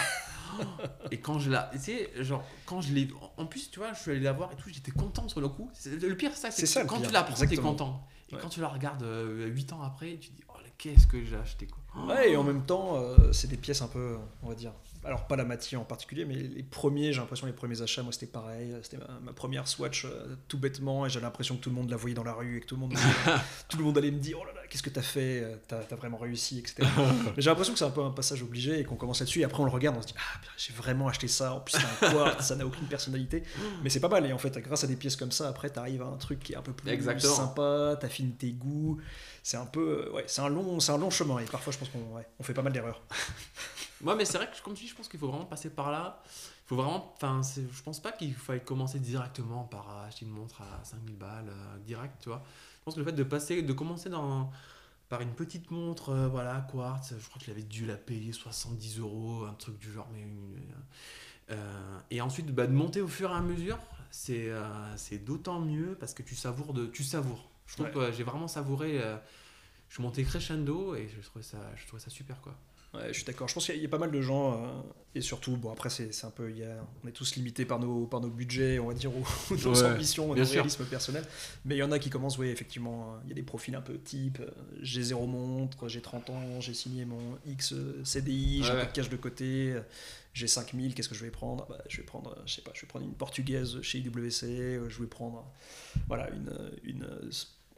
et 1.11 1.21
quand 1.21 1.39
je 1.39 1.51
la. 1.51 1.69
Tu 1.75 1.79
sais, 1.79 2.11
genre, 2.25 2.43
quand 2.65 2.81
je 2.81 2.95
l'ai. 2.95 3.09
En 3.37 3.45
plus, 3.45 3.71
tu 3.71 3.79
vois, 3.81 3.93
je 3.93 4.01
suis 4.01 4.13
allé 4.13 4.21
la 4.21 4.33
voir 4.33 4.51
et 4.51 4.57
tout, 4.57 4.71
j'étais 4.71 4.93
content 4.93 5.29
sur 5.29 5.43
le 5.43 5.49
coup. 5.49 5.71
Le 5.85 6.15
pire, 6.15 6.31
c'est 6.33 6.51
ça, 6.51 6.67
c'est 6.67 6.87
quand 6.87 7.03
tu 7.03 7.13
la 7.13 7.23
prends, 7.23 7.35
t'es 7.35 7.57
content. 7.57 8.09
Et 8.31 8.37
quand 8.37 8.49
tu 8.49 8.63
la 8.63 8.69
regardes 8.69 9.05
8 9.05 9.75
ans 9.75 9.83
après, 9.83 10.17
tu 10.17 10.31
dis, 10.31 10.43
oh, 10.49 10.55
qu'est-ce 10.79 11.07
que 11.07 11.23
j'ai 11.23 11.37
acheté, 11.37 11.67
quoi. 11.67 12.07
Ouais, 12.07 12.31
et 12.31 12.37
en 12.39 12.45
même 12.45 12.65
temps, 12.65 12.99
c'est 13.31 13.49
des 13.49 13.59
pièces 13.59 13.83
un 13.83 13.89
peu, 13.89 14.17
on 14.43 14.49
va 14.49 14.55
dire, 14.55 14.73
alors 15.07 15.27
pas 15.27 15.37
la 15.37 15.45
matière 15.45 15.81
en 15.81 15.85
particulier, 15.85 16.25
mais 16.25 16.35
les 16.35 16.63
premiers, 16.63 17.13
j'ai 17.13 17.21
l'impression 17.21 17.47
les 17.47 17.53
premiers 17.53 17.81
achats, 17.81 18.03
moi 18.03 18.13
c'était 18.13 18.27
pareil, 18.27 18.75
c'était 18.83 18.99
ma, 19.23 19.33
première 19.33 19.69
Swatch 19.69 20.05
euh, 20.05 20.37
tout 20.49 20.59
bêtement, 20.59 21.07
et 21.07 21.11
j'ai 21.11 21.21
l'impression 21.21 21.57
que 21.57 21.63
tout 21.63 21.71
le 21.71 21.77
monde 21.77 21.91
la 21.91 21.97
voyait 21.97 22.15
dans 22.15 22.25
la 22.25 22.33
rue 22.33 22.57
et 22.57 22.61
que 22.61 22.67
tout 22.67 22.75
le 22.75 22.81
monde, 22.81 22.95
tout 23.69 23.79
le 23.79 23.85
monde 23.85 23.97
allait 23.97 24.11
me 24.11 24.19
dire, 24.19 24.39
oh 24.41 24.45
là 24.45 24.53
là, 24.53 24.61
qu'est-ce 24.69 24.83
que 24.83 24.91
t'as 24.91 25.03
fait, 25.03 25.43
euh, 25.43 25.57
t'as 25.69 25.79
as 25.79 25.95
vraiment 25.95 26.19
réussi, 26.19 26.59
etc. 26.59 26.77
mais 26.99 27.33
j'ai 27.39 27.51
l'impression 27.51 27.73
que 27.73 27.79
c'est 27.79 27.85
un 27.85 27.91
peu 27.91 28.03
un 28.03 28.11
passage 28.11 28.43
obligé 28.43 28.81
et 28.81 28.85
qu'on 28.85 28.97
commence 28.97 29.21
là-dessus, 29.21 29.41
et 29.41 29.45
après 29.45 29.63
on 29.63 29.67
le 29.67 29.71
regarde, 29.71 29.97
on 29.97 30.03
se 30.03 30.09
dit, 30.09 30.15
ah 30.19 30.41
j'ai 30.57 30.73
vraiment 30.73 31.09
acheté 31.09 31.29
ça, 31.29 31.55
en 31.55 31.61
plus 31.61 31.77
c'est 31.77 32.07
un 32.07 32.11
quartz, 32.11 32.45
ça 32.45 32.57
n'a 32.57 32.67
aucune 32.67 32.89
personnalité, 32.89 33.45
mais 33.85 33.91
c'est 33.91 34.01
pas 34.01 34.09
mal, 34.09 34.27
et 34.27 34.33
en 34.33 34.39
fait 34.39 34.59
grâce 34.59 34.83
à 34.83 34.89
des 34.89 34.97
pièces 34.97 35.17
comme 35.17 35.33
ça, 35.33 35.49
après 35.49 35.71
t'arrives 35.71 36.03
à 36.03 36.07
un 36.07 36.17
truc 36.17 36.41
qui 36.41 36.55
est 36.55 36.57
un 36.57 36.63
peu 36.63 36.73
plus 36.73 36.91
Exactement. 36.91 37.35
sympa, 37.35 37.97
t'affines 38.01 38.33
tes 38.33 38.51
goûts, 38.51 39.01
c'est 39.45 39.57
un 39.57 39.67
peu, 39.67 40.11
ouais, 40.13 40.25
c'est 40.27 40.41
un 40.41 40.49
long, 40.49 40.81
c'est 40.81 40.91
un 40.91 40.99
long 40.99 41.11
chemin, 41.11 41.39
et 41.39 41.45
parfois 41.45 41.73
je 41.73 41.79
pense 41.79 41.89
qu'on 41.91 42.01
on 42.39 42.43
fait 42.43 42.55
pas 42.55 42.63
mal 42.63 42.73
d'erreurs. 42.73 43.01
Moi, 44.03 44.15
mais 44.15 44.25
c'est 44.25 44.37
vrai 44.37 44.51
que, 44.51 44.63
comme 44.63 44.75
tu 44.75 44.85
dis, 44.85 44.91
je 44.91 44.95
pense 44.95 45.09
qu'il 45.09 45.19
faut 45.19 45.29
vraiment 45.29 45.47
passer 45.47 45.71
par 45.71 45.91
là. 45.91 46.23
Il 46.27 46.69
faut 46.69 46.77
vraiment. 46.77 47.15
Enfin, 47.17 47.41
je 47.43 47.83
pense 47.83 48.01
pas 48.01 48.13
qu'il 48.13 48.35
faille 48.35 48.63
commencer 48.63 48.99
directement 48.99 49.65
par 49.65 50.05
acheter 50.07 50.27
une 50.27 50.33
montre 50.33 50.61
à 50.61 50.85
5000 50.85 51.17
balles, 51.17 51.49
euh, 51.49 51.79
direct, 51.79 52.15
tu 52.21 52.29
vois. 52.29 52.43
Je 52.81 52.85
pense 52.85 52.95
que 52.95 53.01
le 53.01 53.07
fait 53.07 53.13
de 53.13 53.23
passer, 53.25 53.63
de 53.63 53.73
commencer 53.73 54.11
dans, 54.11 54.51
par 55.09 55.23
une 55.23 55.33
petite 55.33 55.71
montre, 55.71 56.11
euh, 56.11 56.29
voilà, 56.29 56.67
quartz, 56.71 57.15
je 57.19 57.27
crois 57.29 57.41
que 57.41 57.47
j'avais 57.47 57.63
dû 57.63 57.87
la 57.87 57.97
payer 57.97 58.33
70 58.33 58.99
euros, 58.99 59.45
un 59.45 59.55
truc 59.55 59.79
du 59.79 59.91
genre, 59.91 60.09
mais. 60.13 60.27
Euh, 61.51 61.99
et 62.11 62.21
ensuite, 62.21 62.55
bah, 62.55 62.67
de 62.67 62.73
monter 62.73 63.01
au 63.01 63.09
fur 63.09 63.31
et 63.31 63.35
à 63.35 63.41
mesure, 63.41 63.79
c'est 64.11 64.51
c'est 64.97 65.19
d'autant 65.19 65.61
mieux 65.61 65.97
parce 65.99 66.13
que 66.13 66.23
tu 66.23 66.35
savoures. 66.35 66.75
De, 66.75 66.87
tu 66.87 67.03
savoures. 67.03 67.49
Je 67.67 67.75
trouve 67.75 67.91
que 67.91 68.13
j'ai 68.13 68.25
vraiment 68.25 68.49
savouré. 68.49 68.99
je 69.89 69.95
suis 69.95 70.03
monté 70.03 70.23
crescendo 70.25 70.95
et 70.95 71.09
je 71.09 71.27
trouvais 71.27 71.45
ça, 71.45 71.59
je 71.77 71.87
trouvais 71.87 72.03
ça 72.03 72.11
super, 72.11 72.41
quoi 72.43 72.55
je 73.09 73.13
suis 73.13 73.25
d'accord. 73.25 73.49
Je 73.49 73.55
pense 73.55 73.67
qu'il 73.67 73.77
y, 73.77 73.85
a 73.85 73.89
pas 73.89 73.99
mal 73.99 74.11
de 74.11 74.21
gens, 74.21 74.53
euh, 74.53 74.67
et 75.15 75.21
surtout, 75.21 75.57
bon, 75.57 75.73
après, 75.73 75.91
c'est 75.91 76.25
un 76.25 76.31
peu. 76.31 76.53
on 77.05 77.09
est 77.09 77.13
tous 77.13 77.37
limités 77.37 77.65
par 77.65 77.79
nos, 77.79 78.07
par 78.07 78.21
nos 78.21 78.29
budgets, 78.29 78.79
on 78.79 78.89
va 78.89 78.95
dire, 78.95 79.11
ou 79.15 79.25
nos 79.65 79.85
ambitions, 79.85 80.35
nos 80.35 80.45
réalismes 80.45 80.85
personnels. 80.85 81.25
Mais 81.65 81.77
il 81.77 81.79
y 81.79 81.83
en 81.83 81.93
a 81.93 81.99
qui 81.99 82.11
commencent, 82.11 82.39
oui, 82.39 82.49
effectivement, 82.49 83.15
euh, 83.15 83.19
il 83.25 83.29
y 83.31 83.33
a 83.33 83.35
des 83.35 83.43
profils 83.43 83.75
un 83.75 83.81
peu 83.81 83.99
type 83.99 84.41
euh, 84.41 84.51
j'ai 84.83 85.03
zéro 85.03 85.27
montre, 85.27 85.89
j'ai 85.89 86.01
30 86.01 86.31
ans, 86.31 86.61
j'ai 86.61 86.75
signé 86.75 87.05
mon 87.05 87.39
X 87.47 87.75
CDI, 88.05 88.63
j'ai 88.63 88.71
un 88.71 88.81
peu 88.81 88.87
de 88.87 88.93
cash 88.93 89.09
de 89.09 89.17
côté, 89.17 89.75
j'ai 90.35 90.47
5000, 90.47 90.95
qu'est-ce 90.95 91.09
que 91.09 91.15
je 91.15 91.25
vais 91.25 91.31
prendre? 91.31 91.67
Bah, 91.69 91.83
Je 91.89 91.99
vais 91.99 92.03
prendre, 92.03 92.37
je 92.47 92.55
sais 92.55 92.63
pas, 92.63 92.73
je 92.75 92.83
vais 92.83 92.87
prendre 92.87 93.05
une 93.05 93.15
portugaise 93.15 93.81
chez 93.83 93.99
IWC, 93.99 94.89
je 94.89 95.01
vais 95.01 95.07
prendre 95.07 95.45
voilà, 96.09 96.29
une, 96.31 96.53
une 96.85 97.07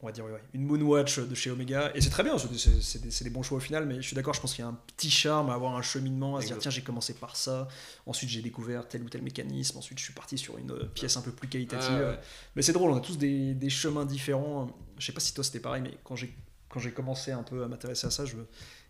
on 0.01 0.07
va 0.07 0.13
dire 0.13 0.25
une 0.55 0.65
Moonwatch 0.65 1.19
de 1.21 1.35
chez 1.35 1.51
Omega. 1.51 1.91
Et 1.95 2.01
c'est 2.01 2.11
très 2.11 2.23
bien 2.23 2.37
c'est 2.39 3.25
des, 3.25 3.31
bons 3.31 3.43
choix 3.43 3.59
au 3.59 3.61
final 3.61 3.87
mais 3.87 3.97
je 3.97 4.07
suis 4.07 4.15
d'accord 4.15 4.35
je 4.35 4.41
pense 4.41 4.55
qu'il 4.55 4.65
y 4.65 4.67
a 4.67 4.71
un 4.71 4.79
petit 4.97 5.11
charme 5.11 5.51
à 5.51 5.55
avoir 5.55 5.77
un 5.77 5.83
cheminement 5.83 6.37
à 6.37 6.43
se 6.43 6.47
dire 6.47 6.59
tiens 6.59 6.71
j'ai 6.71 6.83
commencé 6.83 7.15
par 7.15 7.37
ça 7.37 7.69
ensuite 8.07 8.31
j'ai 8.31 8.43
découvert 8.43 8.87
tel 8.87 9.03
ou 9.03 9.09
tel 9.09 9.23
mécanisme 9.23 9.79
ensuite 9.79 9.99
je 9.99 10.05
suis 10.05 10.15
parti 10.15 10.39
sur 10.39 10.59
une 10.59 10.89
pièce 10.95 11.17
un 11.17 11.23
peu 11.23 11.33
plus 11.33 11.49
qualitative. 11.49 12.19
Mais 12.57 12.63
c'est 12.63 12.73
drôle 12.73 12.91
on 12.91 12.97
a 12.97 13.01
tous 13.01 13.19
des, 13.19 13.71
chemins 13.71 14.07
différents. 14.07 14.71
Je 14.99 15.07
sais 15.07 15.13
pas 15.13 15.21
si 15.21 15.35
toi 15.35 15.45
c'était 15.45 15.61
pareil 15.61 15.83
mais 15.83 15.93
quand 16.05 16.17
j'ai 16.17 16.35
quand 16.69 16.81
j'ai 16.81 16.93
commencé 16.93 17.33
un 17.33 17.43
peu 17.43 17.65
à 17.65 17.69
m'intéresser 17.69 18.07
à 18.07 18.11
ça 18.11 18.25
je 18.25 18.37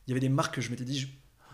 il 0.09 0.13
y 0.13 0.15
avait 0.15 0.21
des 0.21 0.31
marques 0.31 0.55
que 0.55 0.61
je 0.63 0.71
m'étais 0.71 0.85
dit, 0.85 1.07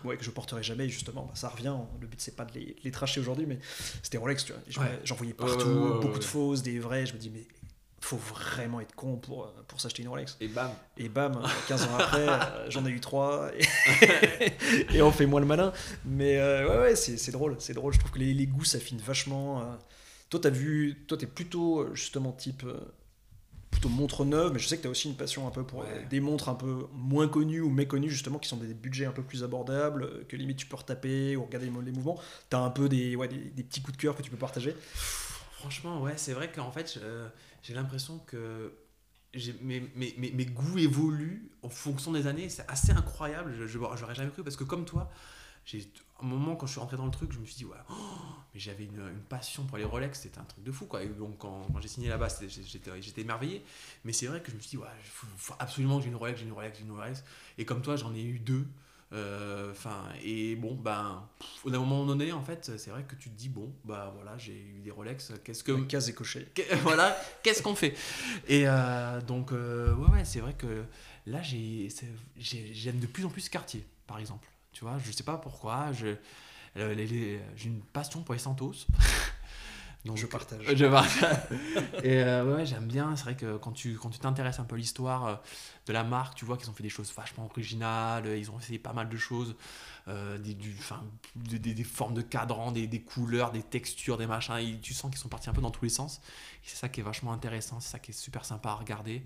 ouais, 0.05 0.15
que 0.15 0.23
je 0.23 0.31
porterai 0.31 0.63
jamais, 0.63 0.87
justement, 0.87 1.25
bah, 1.25 1.33
ça 1.35 1.49
revient. 1.49 1.75
Le 1.99 2.07
but, 2.07 2.21
c'est 2.21 2.37
pas 2.37 2.45
de 2.45 2.53
les, 2.53 2.75
les 2.85 2.91
tracher 2.91 3.19
aujourd'hui, 3.19 3.45
mais 3.45 3.59
c'était 4.01 4.17
Rolex, 4.17 4.45
tu 4.45 4.53
vois. 4.53 4.85
J'en 5.03 5.15
voyais 5.15 5.33
partout, 5.33 5.99
beaucoup 6.01 6.19
de 6.19 6.23
fausses, 6.23 6.63
des 6.63 6.79
vrais. 6.79 7.05
Je 7.05 7.13
me 7.13 7.19
dis, 7.19 7.29
mais 7.29 7.45
faut 8.05 8.17
vraiment 8.17 8.79
être 8.81 8.93
con 8.95 9.17
pour, 9.17 9.51
pour 9.67 9.81
s'acheter 9.81 10.03
une 10.03 10.09
Rolex. 10.09 10.37
Et 10.39 10.47
bam. 10.47 10.71
Et 10.97 11.09
bam, 11.09 11.41
15 11.67 11.83
ans 11.83 11.95
après, 11.97 12.27
euh, 12.27 12.37
j'en 12.69 12.85
ai 12.85 12.89
eu 12.89 12.99
trois 12.99 13.49
et, 14.93 15.01
on 15.01 15.11
fait 15.11 15.25
moins 15.25 15.39
le 15.39 15.47
malin. 15.47 15.73
Mais 16.05 16.37
euh, 16.37 16.69
ouais, 16.69 16.81
ouais, 16.89 16.95
c'est 16.95 17.31
drôle, 17.31 17.55
c'est 17.59 17.73
drôle. 17.73 17.93
Je 17.93 17.99
trouve 17.99 18.11
que 18.11 18.19
les, 18.19 18.33
les 18.33 18.45
goûts 18.45 18.63
s'affinent 18.63 18.99
vachement. 18.99 19.61
Euh. 19.61 19.75
Toi, 20.29 20.39
t'as 20.39 20.49
vu, 20.49 21.03
toi, 21.07 21.17
t'es 21.17 21.25
plutôt 21.25 21.93
justement 21.95 22.31
type 22.31 22.65
plutôt 23.71 23.89
montre 23.89 24.23
neuve, 24.23 24.53
mais 24.53 24.59
je 24.59 24.67
sais 24.67 24.77
que 24.77 24.83
tu 24.83 24.87
as 24.87 24.91
aussi 24.91 25.09
une 25.09 25.17
passion 25.17 25.47
un 25.47 25.51
peu 25.51 25.63
pour 25.63 25.83
des 26.09 26.19
montres 26.21 26.47
un 26.47 26.55
peu 26.55 26.85
moins 26.93 27.27
connues 27.27 27.59
ou 27.59 27.69
méconnues, 27.69 28.09
justement, 28.09 28.39
qui 28.39 28.47
sont 28.47 28.55
des 28.55 28.73
budgets 28.73 29.05
un 29.05 29.11
peu 29.11 29.23
plus 29.23 29.43
abordables, 29.43 30.25
que 30.27 30.37
limite 30.37 30.57
tu 30.57 30.65
peux 30.65 30.77
retaper 30.77 31.35
ou 31.35 31.43
regarder 31.43 31.69
les 31.83 31.91
mouvements. 31.91 32.19
Tu 32.49 32.55
as 32.55 32.59
un 32.59 32.69
peu 32.69 32.87
des, 32.87 33.15
ouais, 33.15 33.27
des, 33.27 33.37
des, 33.37 33.63
petits 33.63 33.81
coups 33.81 33.97
de 33.97 34.01
cœur 34.01 34.15
que 34.15 34.21
tu 34.21 34.31
peux 34.31 34.37
partager 34.37 34.75
Franchement, 35.53 36.01
ouais, 36.01 36.13
c'est 36.15 36.33
vrai 36.33 36.49
qu'en 36.51 36.71
fait, 36.71 36.99
j'ai 37.65 37.73
l'impression 37.73 38.19
que 38.19 38.73
mes, 39.63 39.81
mes, 39.95 40.13
mes, 40.17 40.45
goûts 40.45 40.77
évoluent 40.77 41.49
en 41.63 41.69
fonction 41.69 42.11
des 42.11 42.27
années. 42.27 42.47
C'est 42.47 42.69
assez 42.69 42.91
incroyable. 42.91 43.55
Je 43.65 43.77
n'aurais 43.79 44.13
jamais 44.13 44.29
cru 44.29 44.43
parce 44.43 44.55
que, 44.55 44.63
comme 44.63 44.85
toi, 44.85 45.09
j'ai 45.65 45.91
un 46.21 46.25
moment 46.27 46.55
quand 46.55 46.67
je 46.67 46.73
suis 46.73 46.79
rentré 46.79 46.95
dans 46.95 47.05
le 47.05 47.11
truc, 47.11 47.31
je 47.31 47.39
me 47.39 47.45
suis 47.45 47.55
dit, 47.55 47.65
oh, 47.65 47.95
mais 48.53 48.59
j'avais 48.59 48.85
une, 48.85 49.19
passion 49.27 49.65
pour 49.65 49.79
les 49.79 49.83
Rolex, 49.83 50.21
c'était 50.21 50.37
un 50.37 50.43
truc 50.43 50.63
de 50.63 50.71
fou. 50.71 50.85
Quoi. 50.85 51.03
Donc, 51.07 51.39
quand, 51.39 51.67
j'ai 51.81 51.87
signé 51.87 52.07
là-bas, 52.07 52.27
j'étais 52.47 53.21
émerveillé. 53.21 53.65
Mais 54.03 54.13
c'est 54.13 54.27
vrai 54.27 54.41
que 54.41 54.51
je 54.51 54.57
me 54.57 54.61
suis 54.61 54.69
dit, 54.71 54.77
ouais, 54.77 54.87
faut, 55.03 55.55
absolument 55.57 55.97
que 55.97 56.03
j'ai 56.03 56.09
une 56.09 56.17
Rolex, 56.17 56.39
j'ai 56.39 56.45
une 56.45 56.53
Rolex, 56.53 56.77
j'ai 56.77 56.83
une 56.83 56.91
Rolex. 56.91 57.23
Et 57.57 57.65
comme 57.65 57.81
toi, 57.81 57.95
j'en 57.95 58.13
ai 58.13 58.21
eu 58.21 58.37
deux. 58.37 58.67
Euh, 59.15 59.71
enfin, 59.71 60.03
et 60.23 60.55
bon, 60.55 60.75
ben, 60.75 61.23
au 61.63 61.69
moment 61.69 62.05
donné, 62.05 62.33
en 62.33 62.41
fait, 62.41 62.71
c'est 62.77 62.89
vrai 62.89 63.03
que 63.03 63.15
tu 63.15 63.29
te 63.29 63.37
dis, 63.37 63.47
bon, 63.47 63.71
bah 63.85 64.11
voilà, 64.15 64.37
j'ai 64.37 64.53
eu 64.53 64.81
des 64.83 64.91
Rolex, 64.91 65.31
qu'est-ce 65.43 65.63
que. 65.63 65.71
La 65.71 65.85
case 65.85 66.09
est 66.09 66.13
cochée. 66.13 66.47
voilà, 66.83 67.15
qu'est-ce 67.41 67.61
qu'on 67.61 67.75
fait? 67.75 67.95
Et 68.47 68.67
euh, 68.67 69.21
donc, 69.21 69.51
euh, 69.51 69.93
ouais, 69.95 70.11
ouais, 70.11 70.25
c'est 70.25 70.41
vrai 70.41 70.53
que 70.53 70.83
là, 71.25 71.41
j'aime 71.41 72.99
de 72.99 73.07
plus 73.07 73.23
en 73.25 73.29
plus 73.29 73.47
Cartier, 73.47 73.85
par 74.05 74.19
exemple. 74.19 74.49
Tu 74.73 74.83
vois, 74.83 74.97
je 74.99 75.11
sais 75.11 75.23
pas 75.23 75.37
pourquoi, 75.37 75.91
j'ai 75.93 76.19
une 77.63 77.81
passion 77.93 78.21
pour 78.21 78.33
les 78.33 78.39
Santos. 78.39 78.73
Donc, 80.05 80.17
je 80.17 80.27
partage. 80.27 80.61
Je 80.75 80.85
partage. 80.85 81.37
et 82.03 82.19
euh, 82.19 82.55
ouais, 82.55 82.65
j'aime 82.65 82.85
bien. 82.85 83.15
C'est 83.15 83.23
vrai 83.23 83.35
que 83.35 83.57
quand 83.57 83.71
tu 83.71 83.95
quand 83.95 84.11
tu 84.11 84.19
t'intéresses 84.19 84.59
un 84.59 84.63
peu 84.63 84.75
à 84.75 84.77
l'histoire 84.77 85.25
euh, 85.25 85.35
de 85.87 85.93
la 85.93 86.03
marque, 86.03 86.35
tu 86.35 86.45
vois 86.45 86.57
qu'ils 86.57 86.69
ont 86.69 86.73
fait 86.73 86.83
des 86.83 86.89
choses 86.89 87.11
vachement 87.15 87.45
originales. 87.45 88.27
Ils 88.37 88.51
ont 88.51 88.59
essayé 88.59 88.77
pas 88.77 88.93
mal 88.93 89.09
de 89.09 89.17
choses, 89.17 89.55
euh, 90.07 90.37
des, 90.37 90.53
du, 90.53 90.77
des, 91.35 91.57
des, 91.73 91.83
formes 91.83 92.13
de 92.13 92.21
cadran, 92.21 92.71
des, 92.71 92.85
des, 92.85 93.01
couleurs, 93.01 93.51
des 93.51 93.63
textures, 93.63 94.17
des 94.17 94.27
machins. 94.27 94.57
Et 94.57 94.79
tu 94.79 94.93
sens 94.93 95.09
qu'ils 95.09 95.19
sont 95.19 95.29
partis 95.29 95.49
un 95.49 95.53
peu 95.53 95.61
dans 95.61 95.71
tous 95.71 95.83
les 95.83 95.89
sens. 95.89 96.21
c'est 96.61 96.75
ça 96.75 96.87
qui 96.87 96.99
est 96.99 97.03
vachement 97.03 97.33
intéressant. 97.33 97.79
C'est 97.79 97.91
ça 97.91 97.99
qui 97.99 98.11
est 98.11 98.15
super 98.15 98.45
sympa 98.45 98.69
à 98.69 98.75
regarder. 98.75 99.23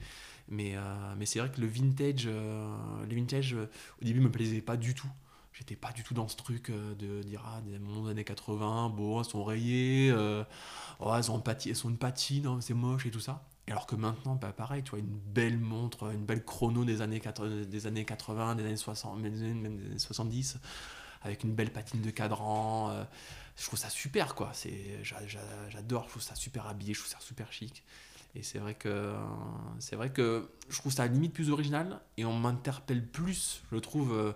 Mais, 0.48 0.76
mais 1.18 1.28
c'est 1.28 1.40
vrai 1.40 1.52
que 1.52 1.62
le 1.62 1.68
vintage, 1.68 2.26
le 2.26 3.16
vintage 3.16 3.54
au 3.54 4.06
début 4.06 4.20
me 4.20 4.32
plaisait 4.32 4.62
pas 4.62 4.78
du 4.78 4.96
tout 4.96 5.12
j'étais 5.54 5.76
pas 5.76 5.92
du 5.92 6.04
tout 6.04 6.14
dans 6.14 6.28
ce 6.28 6.36
truc 6.36 6.70
euh, 6.70 6.96
de 6.96 7.22
dire 7.24 7.44
ah 7.46 7.62
des 7.62 7.80
mondes 7.80 8.10
années 8.10 8.24
80 8.24 8.90
bon 8.90 9.20
elles 9.20 9.30
sont 9.30 9.44
rayées 9.44 10.12
euh, 10.12 10.44
oh, 11.00 11.14
elles, 11.16 11.32
ont 11.32 11.44
elles 11.44 11.76
sont 11.76 11.90
une 11.90 11.98
patine 11.98 12.48
hein, 12.48 12.60
c'est 12.62 12.74
moche 12.74 13.06
et 13.06 13.12
tout 13.12 13.20
ça. 13.20 13.46
Alors 13.68 13.86
que 13.86 13.96
maintenant 13.96 14.36
bah, 14.36 14.52
pareil 14.52 14.84
tu 14.84 14.92
vois 14.92 15.00
une 15.00 15.08
belle 15.08 15.60
montre 15.60 16.12
une 16.12 16.26
belle 16.26 16.44
chrono 16.44 16.86
des 16.86 17.02
années 17.02 17.20
80 17.20 17.66
des 17.66 17.88
années 17.88 18.06
80 18.06 18.56
des 18.56 18.66
années 18.66 18.78
60 18.78 19.22
des 19.22 19.44
années 19.44 19.98
70 19.98 20.58
avec 21.22 21.44
une 21.44 21.54
belle 21.54 21.72
patine 21.72 22.02
de 22.02 22.10
cadran 22.10 22.90
euh, 22.92 23.04
je 23.56 23.66
trouve 23.66 23.78
ça 23.78 23.90
super 23.90 24.36
quoi. 24.36 24.52
C'est 24.54 25.04
j'adore 25.04 26.06
je 26.06 26.10
trouve 26.10 26.22
ça 26.22 26.36
super 26.36 26.68
habillé 26.68 26.94
je 26.94 27.00
trouve 27.00 27.12
ça 27.12 27.20
super 27.20 27.52
chic. 27.52 27.84
Et 28.36 28.44
c'est 28.44 28.60
vrai 28.60 28.76
que 28.76 29.14
c'est 29.80 29.96
vrai 29.96 30.12
que 30.12 30.50
je 30.70 30.78
trouve 30.78 30.94
ça 30.94 31.04
à 31.04 31.08
limite 31.08 31.34
plus 31.34 31.50
original 31.50 32.00
et 32.18 32.26
on 32.26 32.34
m'interpelle 32.34 33.06
plus 33.06 33.64
je 33.72 33.78
trouve 33.78 34.34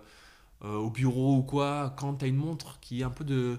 au 0.64 0.90
bureau 0.90 1.36
ou 1.36 1.42
quoi, 1.42 1.94
quand 1.96 2.14
tu 2.14 2.24
as 2.24 2.28
une 2.28 2.36
montre 2.36 2.78
qui 2.80 3.00
est 3.00 3.04
un 3.04 3.10
peu 3.10 3.24
de. 3.24 3.58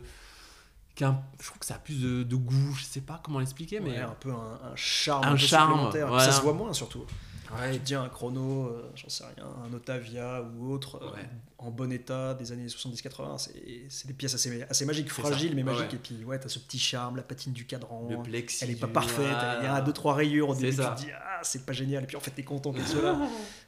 Qui 0.96 1.04
je 1.04 1.48
trouve 1.48 1.60
que 1.60 1.66
ça 1.66 1.76
a 1.76 1.80
plus 1.80 2.02
de, 2.02 2.36
goût, 2.36 2.74
je 2.74 2.86
sais 2.86 3.02
pas 3.02 3.20
comment 3.24 3.40
l'expliquer, 3.40 3.80
mais. 3.80 3.98
un 3.98 4.16
peu 4.20 4.32
un, 4.32 4.76
charme. 4.76 5.26
Un, 5.26 5.38
charme. 5.38 5.92
Ça 5.92 6.32
se 6.32 6.42
voit 6.42 6.54
moins 6.54 6.74
surtout. 6.74 7.06
Ouais. 7.52 7.74
Tu 7.74 7.80
te 7.80 7.86
dis 7.86 7.96
un 7.96 8.10
chrono, 8.10 8.68
euh, 8.68 8.92
j'en 8.96 9.10
sais 9.10 9.24
rien, 9.24 9.46
un 9.66 9.74
Otavia 9.74 10.42
ou 10.42 10.72
autre, 10.72 11.00
euh, 11.02 11.22
en 11.60 11.70
bon 11.70 11.92
état 11.92 12.34
des 12.34 12.52
années 12.52 12.66
70-80, 12.66 13.50
c'est 13.88 14.08
des 14.08 14.14
pièces 14.14 14.34
assez, 14.34 14.64
assez 14.64 14.86
magiques, 14.86 15.12
fragiles 15.12 15.56
mais 15.56 15.64
magiques. 15.64 15.94
Et 15.94 15.98
puis, 15.98 16.24
ouais, 16.24 16.40
t'as 16.40 16.50
ce 16.50 16.60
petit 16.60 16.80
charme, 16.80 17.18
la 17.18 17.24
patine 17.24 17.54
du 17.54 17.66
cadran. 17.66 18.08
Le 18.10 18.22
plexi. 18.22 18.64
Elle 18.64 18.72
est 18.72 18.76
pas 18.76 18.88
parfaite, 18.88 19.38
il 19.60 19.66
y 19.66 19.68
a 19.68 19.82
deux, 19.82 19.94
trois 19.94 20.16
rayures 20.16 20.50
au 20.50 20.56
début, 20.56 20.76
tu 20.76 20.82
te 20.82 20.96
dis, 20.98 21.12
ah, 21.14 21.40
c'est 21.44 21.66
pas 21.66 21.74
génial. 21.74 22.04
Et 22.04 22.08
puis, 22.08 22.18
en 22.18 22.22
fait, 22.22 22.32
t'es 22.32 22.44
content 22.44 22.72
qu'elle 22.72 22.88
soit 22.88 23.02
là. 23.02 23.18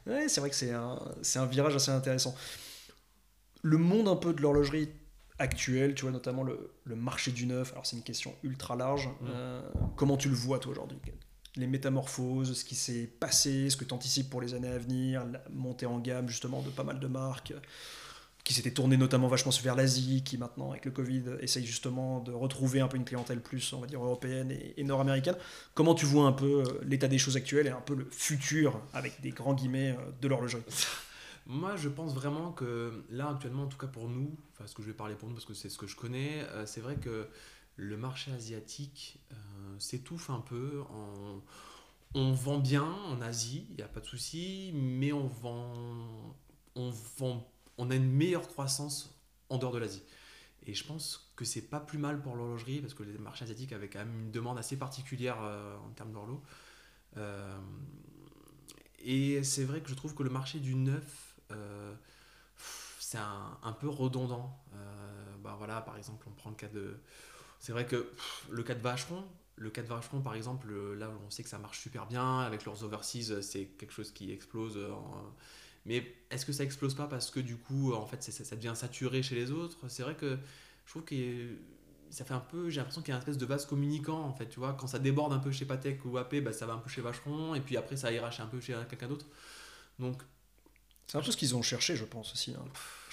ouais, 0.06 0.28
c'est 0.28 0.40
vrai 0.40 0.50
que 0.50 0.56
c'est 0.56 0.72
un, 0.72 0.98
un 1.36 1.46
virage 1.46 1.76
assez 1.76 1.90
intéressant 1.90 2.34
le 3.62 3.78
monde 3.78 4.08
un 4.08 4.16
peu 4.16 4.32
de 4.32 4.40
l'horlogerie 4.40 4.88
actuelle, 5.38 5.94
tu 5.94 6.02
vois, 6.02 6.10
notamment 6.10 6.42
le, 6.42 6.70
marché 6.86 7.30
du 7.30 7.46
neuf, 7.46 7.72
alors 7.72 7.86
c'est 7.86 7.96
une 7.96 8.02
question 8.02 8.34
ultra 8.42 8.76
large. 8.76 9.06
Mm. 9.06 9.26
Euh, 9.28 9.62
comment 9.96 10.16
tu 10.16 10.28
le 10.28 10.34
vois, 10.34 10.58
toi, 10.58 10.72
aujourd'hui 10.72 10.98
Les 11.56 11.66
métamorphoses, 11.66 12.56
ce 12.56 12.64
qui 12.64 12.74
s'est 12.74 13.06
passé, 13.06 13.70
ce 13.70 13.76
que 13.76 13.84
tu 13.84 13.94
anticipes 13.94 14.30
pour 14.30 14.40
les 14.40 14.54
années 14.54 14.68
à 14.68 14.78
venir, 14.78 15.24
la 15.26 15.42
montée 15.50 15.86
en 15.86 15.98
gamme, 15.98 16.28
justement, 16.28 16.62
de 16.62 16.70
pas 16.70 16.84
mal 16.84 16.98
de 16.98 17.06
marques 17.06 17.54
qui 18.48 18.54
s'étaient 18.54 18.70
tournées 18.70 18.96
notamment 18.96 19.28
vachement 19.28 19.52
vers 19.62 19.76
l'Asie, 19.76 20.22
qui 20.24 20.38
maintenant, 20.38 20.70
avec 20.70 20.86
le 20.86 20.90
Covid, 20.90 21.22
essayent 21.40 21.66
justement 21.66 22.20
de 22.20 22.32
retrouver 22.32 22.80
un 22.80 22.88
peu 22.88 22.96
une 22.96 23.04
clientèle 23.04 23.42
plus, 23.42 23.74
on 23.74 23.80
va 23.80 23.86
dire, 23.86 24.02
européenne 24.02 24.50
et, 24.50 24.84
nord-américaine. 24.84 25.36
Comment 25.74 25.94
tu 25.94 26.06
vois 26.06 26.24
un 26.24 26.32
peu 26.32 26.62
euh, 26.62 26.80
l'état 26.82 27.08
des 27.08 27.18
choses 27.18 27.36
actuelles 27.36 27.66
et 27.66 27.70
un 27.70 27.82
peu 27.82 27.94
le 27.94 28.08
futur, 28.10 28.80
avec 28.94 29.20
des 29.20 29.32
grands 29.32 29.52
guillemets, 29.52 29.90
euh, 29.90 30.10
de 30.22 30.28
l'horlogerie? 30.28 30.62
moi, 31.48 31.76
je 31.76 31.88
pense 31.88 32.14
vraiment 32.14 32.52
que 32.52 33.04
là, 33.08 33.30
actuellement, 33.30 33.62
en 33.62 33.68
tout 33.68 33.78
cas 33.78 33.86
pour 33.86 34.08
nous, 34.10 34.36
enfin, 34.52 34.66
ce 34.66 34.74
que 34.74 34.82
je 34.82 34.88
vais 34.88 34.94
parler 34.94 35.14
pour 35.14 35.28
nous 35.30 35.34
parce 35.34 35.46
que 35.46 35.54
c'est 35.54 35.70
ce 35.70 35.78
que 35.78 35.86
je 35.86 35.96
connais, 35.96 36.42
euh, 36.50 36.66
c'est 36.66 36.82
vrai 36.82 36.96
que 36.96 37.26
le 37.76 37.96
marché 37.96 38.30
asiatique 38.32 39.18
euh, 39.32 39.78
s'étouffe 39.78 40.28
un 40.28 40.40
peu. 40.40 40.82
On 42.14 42.32
vend 42.32 42.58
bien 42.58 42.84
en 42.84 43.22
Asie, 43.22 43.66
il 43.70 43.76
n'y 43.76 43.82
a 43.82 43.88
pas 43.88 44.00
de 44.00 44.06
souci, 44.06 44.72
mais 44.74 45.12
on 45.12 45.26
vend, 45.26 46.36
on 46.74 46.90
vend, 47.16 47.50
on 47.78 47.90
a 47.90 47.94
une 47.94 48.10
meilleure 48.10 48.46
croissance 48.46 49.18
en 49.48 49.56
dehors 49.56 49.72
de 49.72 49.78
l'Asie. 49.78 50.02
Et 50.66 50.74
je 50.74 50.84
pense 50.84 51.32
que 51.34 51.46
c'est 51.46 51.62
pas 51.62 51.80
plus 51.80 51.98
mal 51.98 52.20
pour 52.20 52.36
l'horlogerie 52.36 52.82
parce 52.82 52.92
que 52.92 53.04
les 53.04 53.16
marchés 53.16 53.44
asiatiques 53.44 53.72
avaient 53.72 53.88
quand 53.88 54.00
même 54.00 54.24
une 54.24 54.30
demande 54.30 54.58
assez 54.58 54.76
particulière 54.76 55.38
euh, 55.40 55.78
en 55.78 55.90
termes 55.92 56.12
d'horloge. 56.12 56.40
et 58.98 59.42
c'est 59.42 59.64
vrai 59.64 59.80
que 59.80 59.88
je 59.88 59.94
trouve 59.94 60.14
que 60.14 60.22
le 60.22 60.30
marché 60.30 60.58
du 60.60 60.74
neuf 60.74 61.27
c'est 62.98 63.18
un, 63.18 63.72
peu 63.72 63.88
redondant. 63.88 64.58
Euh, 64.74 65.36
bah 65.42 65.54
voilà, 65.56 65.80
par 65.80 65.96
exemple, 65.96 66.26
on 66.28 66.32
prend 66.32 66.50
le 66.50 66.56
cas 66.56 66.68
de. 66.68 66.98
C'est 67.58 67.72
vrai 67.72 67.86
que 67.86 68.12
le 68.50 68.62
cas 68.62 68.74
de 68.74 68.80
Vacheron, 68.80 69.24
le 69.56 69.70
cas 69.70 69.82
de 69.82 69.88
Vacheron, 69.88 70.20
par 70.20 70.34
exemple, 70.34 70.72
là, 70.94 71.10
on 71.26 71.30
sait 71.30 71.42
que 71.42 71.48
ça 71.48 71.58
marche 71.58 71.80
super 71.80 72.06
bien. 72.06 72.40
Avec 72.40 72.64
leurs 72.64 72.84
overseas, 72.84 73.40
c'est 73.42 73.66
quelque 73.78 73.92
chose 73.92 74.12
qui 74.12 74.30
explose. 74.30 74.78
Mais 75.86 76.16
est-ce 76.30 76.44
que 76.44 76.52
ça 76.52 76.64
explose 76.64 76.94
pas 76.94 77.06
parce 77.06 77.30
que 77.30 77.40
du 77.40 77.56
coup, 77.56 77.94
en 77.94 78.06
fait, 78.06 78.22
ça, 78.22 78.44
ça 78.44 78.56
devient 78.56 78.74
saturé 78.74 79.22
chez 79.22 79.34
les 79.34 79.50
autres? 79.50 79.88
C'est 79.88 80.02
vrai 80.02 80.14
que 80.14 80.38
je 80.84 80.90
trouve 80.90 81.04
que 81.04 81.56
ça 82.10 82.24
fait 82.24 82.34
un 82.34 82.40
peu, 82.40 82.70
j'ai 82.70 82.78
l'impression 82.78 83.02
qu'il 83.02 83.10
y 83.10 83.12
a 83.12 83.16
une 83.16 83.20
espèce 83.20 83.38
de 83.38 83.46
vase 83.46 83.66
communicant, 83.66 84.20
en 84.20 84.32
fait, 84.32 84.48
tu 84.48 84.58
vois? 84.58 84.74
Quand 84.74 84.86
ça 84.86 84.98
déborde 84.98 85.32
un 85.32 85.38
peu 85.38 85.50
chez 85.50 85.64
Patek 85.64 86.04
ou 86.04 86.16
AP, 86.18 86.40
bah, 86.40 86.52
ça 86.52 86.66
va 86.66 86.74
un 86.74 86.78
peu 86.78 86.88
chez 86.88 87.00
Vacheron, 87.00 87.54
et 87.54 87.60
puis 87.60 87.76
après, 87.76 87.96
ça 87.96 88.12
ira 88.12 88.30
chez 88.30 88.42
un 88.42 88.46
peu 88.46 88.60
chez 88.60 88.74
quelqu'un 88.88 89.08
d'autre. 89.08 89.26
Donc, 89.98 90.22
c'est 91.08 91.16
un 91.16 91.22
peu 91.22 91.32
ce 91.32 91.36
qu'ils 91.36 91.56
ont 91.56 91.62
cherché, 91.62 91.96
je 91.96 92.04
pense 92.04 92.32
aussi. 92.32 92.52
Hein. 92.52 92.64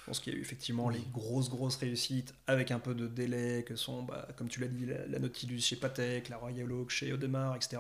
Je 0.06 0.12
pense 0.12 0.20
qu'il 0.20 0.34
y 0.34 0.36
a 0.36 0.40
eu 0.40 0.42
effectivement 0.42 0.90
les 0.90 1.02
grosses, 1.12 1.50
grosses 1.50 1.78
réussites 1.78 2.36
avec 2.46 2.70
un 2.70 2.78
peu 2.78 2.94
de 2.94 3.08
délai, 3.08 3.64
que 3.66 3.76
sont, 3.76 4.04
bah, 4.04 4.28
comme 4.36 4.50
tu 4.50 4.60
l'as 4.60 4.68
dit, 4.68 4.86
la, 4.86 5.18
Nautilus 5.18 5.62
chez 5.62 5.78
Patek, 5.78 6.30
la 6.30 6.38
Royal 6.38 6.72
Oak 6.72 6.92
chez 6.92 7.12
Audemars, 7.12 7.56
etc. 7.56 7.78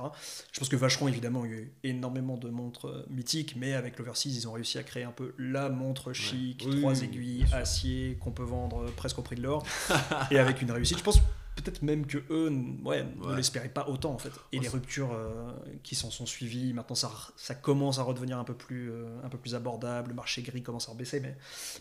Je 0.51 0.60
pense 0.60 0.67
que 0.67 0.75
Vacheron, 0.75 1.08
évidemment, 1.08 1.45
il 1.45 1.51
y 1.51 1.54
a 1.54 1.58
eu 1.58 1.71
énormément 1.84 2.38
de 2.38 2.49
montres 2.49 2.88
euh, 2.88 3.06
mythiques, 3.12 3.56
mais 3.58 3.73
avec 3.75 3.99
l'Overseas, 3.99 4.32
ils 4.32 4.47
ont 4.47 4.54
réussi 4.54 4.80
à 4.80 4.84
créer 4.84 5.04
un 5.04 5.12
peu 5.12 5.36
la 5.38 5.69
montre 5.69 6.13
chic, 6.13 6.65
trois 6.80 7.04
aiguilles, 7.04 7.45
acier, 7.51 8.17
qu'on 8.19 8.32
peut 8.32 8.41
vendre 8.41 8.89
presque 8.95 9.19
au 9.19 9.21
prix 9.21 9.36
de 9.36 9.43
l'or, 9.43 9.63
et 10.32 10.39
avec 10.39 10.63
une 10.63 10.71
réussite. 10.71 10.97
Je 10.97 11.04
pense 11.04 11.19
peut-être 11.65 11.82
même 11.82 12.06
que 12.06 12.19
eux 12.30 12.49
ouais, 12.84 13.04
ne 13.04 13.36
l'espéraient 13.36 13.69
pas 13.69 13.88
autant 13.89 14.13
en 14.13 14.17
fait. 14.17 14.32
Et 14.51 14.60
les 14.60 14.67
ruptures 14.67 15.12
euh, 15.13 15.51
qui 15.84 15.95
s'en 15.95 16.12
sont 16.12 16.25
suivies, 16.25 16.73
maintenant 16.73 16.95
ça, 16.95 17.12
ça 17.36 17.56
commence 17.56 17.99
à 17.99 18.04
redevenir 18.04 18.38
un 18.38 18.43
peu, 18.43 18.54
plus, 18.54 18.91
euh, 18.91 19.06
un 19.23 19.30
peu 19.30 19.38
plus 19.38 19.56
abordable, 19.56 20.10
le 20.10 20.15
marché 20.15 20.41
gris 20.41 20.62
commence 20.62 20.89
à 20.89 20.93
baisser. 20.93 21.19
Mais, 21.19 21.36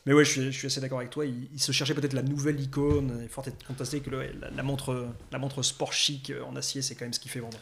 mais 0.06 0.12
ouais, 0.12 0.24
je 0.24 0.30
suis, 0.30 0.52
je 0.52 0.58
suis 0.58 0.66
assez 0.66 0.80
d'accord 0.80 0.98
avec 0.98 1.10
toi. 1.10 1.24
Il, 1.24 1.60
se 1.60 1.72
cherchait 1.72 1.94
peut-être 1.94 2.12
la 2.12 2.22
nouvelle 2.22 2.60
icône. 2.60 3.20
Il 3.22 3.28
faut 3.28 3.42
être 3.42 3.66
contesté 3.66 4.00
que 4.00 4.10
la, 4.10 4.62
montre, 4.62 5.08
la 5.32 5.38
montre 5.38 5.62
sport 5.62 5.92
chic 5.92 6.30
euh, 6.30 6.42
en 6.44 6.56
acier, 6.56 6.82
c'est 6.82 6.94
quand 6.94 7.04
même 7.04 7.12
ce 7.12 7.20
qui 7.20 7.28
fait 7.28 7.40
vendre. 7.40 7.58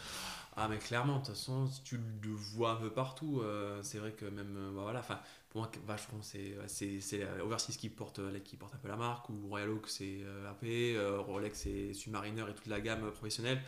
Ah, 0.57 0.69
mais 0.69 0.77
clairement, 0.77 1.15
de 1.15 1.25
toute 1.25 1.35
façon, 1.35 1.67
si 1.67 1.83
tu 1.83 1.97
le 1.97 2.31
vois 2.31 2.73
un 2.73 2.77
peu 2.77 2.91
partout, 2.91 3.41
euh, 3.41 3.81
c'est 3.83 3.99
vrai 3.99 4.13
que 4.13 4.27
même. 4.27 4.55
Bah, 4.75 4.83
voilà, 4.83 5.01
enfin, 5.01 5.19
pour 5.53 5.61
moi, 5.61 5.71
vachement, 5.87 6.23
c'est, 6.23 6.57
c'est, 6.67 7.29
Overseas 7.43 7.77
qui 7.77 7.91
porte, 7.91 8.21
qui 8.43 8.57
porte 8.57 8.75
un 8.75 8.79
peu 8.79 8.89
la 8.89 8.97
marque, 8.97 9.29
ou 9.29 9.49
Royal 9.49 9.69
Oak, 9.69 9.87
c'est 9.87 10.21
AP, 10.49 10.97
Rolex, 11.27 11.59
c'est 11.59 11.93
Submariner 11.93 12.45
et 12.49 12.55
toute 12.55 12.69
la 12.69 12.81
gamme 12.81 13.11
professionnelle. 13.11 13.61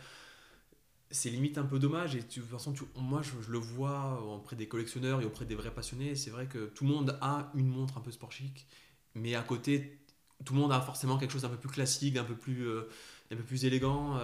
C'est 1.11 1.29
limite 1.29 1.59
un 1.59 1.63
peu 1.63 1.77
dommage, 1.77 2.15
et 2.15 2.21
de 2.21 2.25
toute 2.25 2.43
façon, 2.45 2.73
moi, 2.95 3.21
je, 3.21 3.51
le 3.51 3.59
vois 3.59 4.19
auprès 4.33 4.55
des 4.55 4.67
collectionneurs 4.67 5.21
et 5.21 5.25
auprès 5.25 5.45
des 5.45 5.53
vrais 5.53 5.71
passionnés. 5.71 6.15
C'est 6.15 6.31
vrai 6.31 6.47
que 6.47 6.65
tout 6.65 6.85
le 6.85 6.89
monde 6.89 7.19
a 7.21 7.51
une 7.53 7.67
montre 7.67 7.99
un 7.99 8.01
peu 8.01 8.09
sport 8.09 8.31
chic, 8.31 8.65
mais 9.13 9.35
à 9.35 9.43
côté, 9.43 9.99
tout 10.43 10.55
le 10.55 10.61
monde 10.61 10.71
a 10.71 10.81
forcément 10.81 11.19
quelque 11.19 11.33
chose 11.33 11.43
d'un 11.43 11.49
peu 11.49 11.57
plus 11.57 11.69
classique, 11.69 12.15
d'un 12.15 12.23
peu 12.23 12.35
plus, 12.35 12.67
un 12.67 13.35
peu 13.35 13.43
plus 13.43 13.63
élégant, 13.63 14.19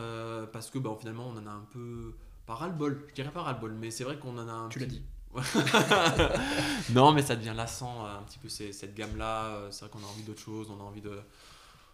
parce 0.52 0.72
que 0.72 0.80
bah, 0.80 0.98
finalement, 1.00 1.28
on 1.28 1.38
en 1.38 1.46
a 1.46 1.52
un 1.52 1.68
peu 1.72 2.16
pas 2.48 2.56
ras-le-bol, 2.56 3.06
je 3.08 3.14
dirais 3.14 3.32
pas 3.32 3.44
ras-le-bol, 3.44 3.74
mais 3.74 3.92
c'est 3.92 4.04
vrai 4.04 4.18
qu'on 4.18 4.36
en 4.40 4.48
a 4.48 4.52
un. 4.52 4.70
Tu 4.70 4.80
l'as 4.80 4.88
dit. 4.88 5.04
non, 6.94 7.12
mais 7.14 7.22
ça 7.22 7.36
devient 7.36 7.54
lassant 7.56 8.06
euh, 8.06 8.20
un 8.20 8.24
petit 8.24 8.40
peu 8.40 8.50
cette 8.50 8.94
gamme-là. 8.94 9.46
Euh, 9.46 9.72
c'est 9.72 9.86
vrai 9.86 9.90
qu'on 9.90 10.06
a 10.06 10.10
envie 10.10 10.24
d'autre 10.24 10.42
chose, 10.42 10.70
on 10.70 10.80
a 10.80 10.84
envie 10.84 11.02
de. 11.02 11.20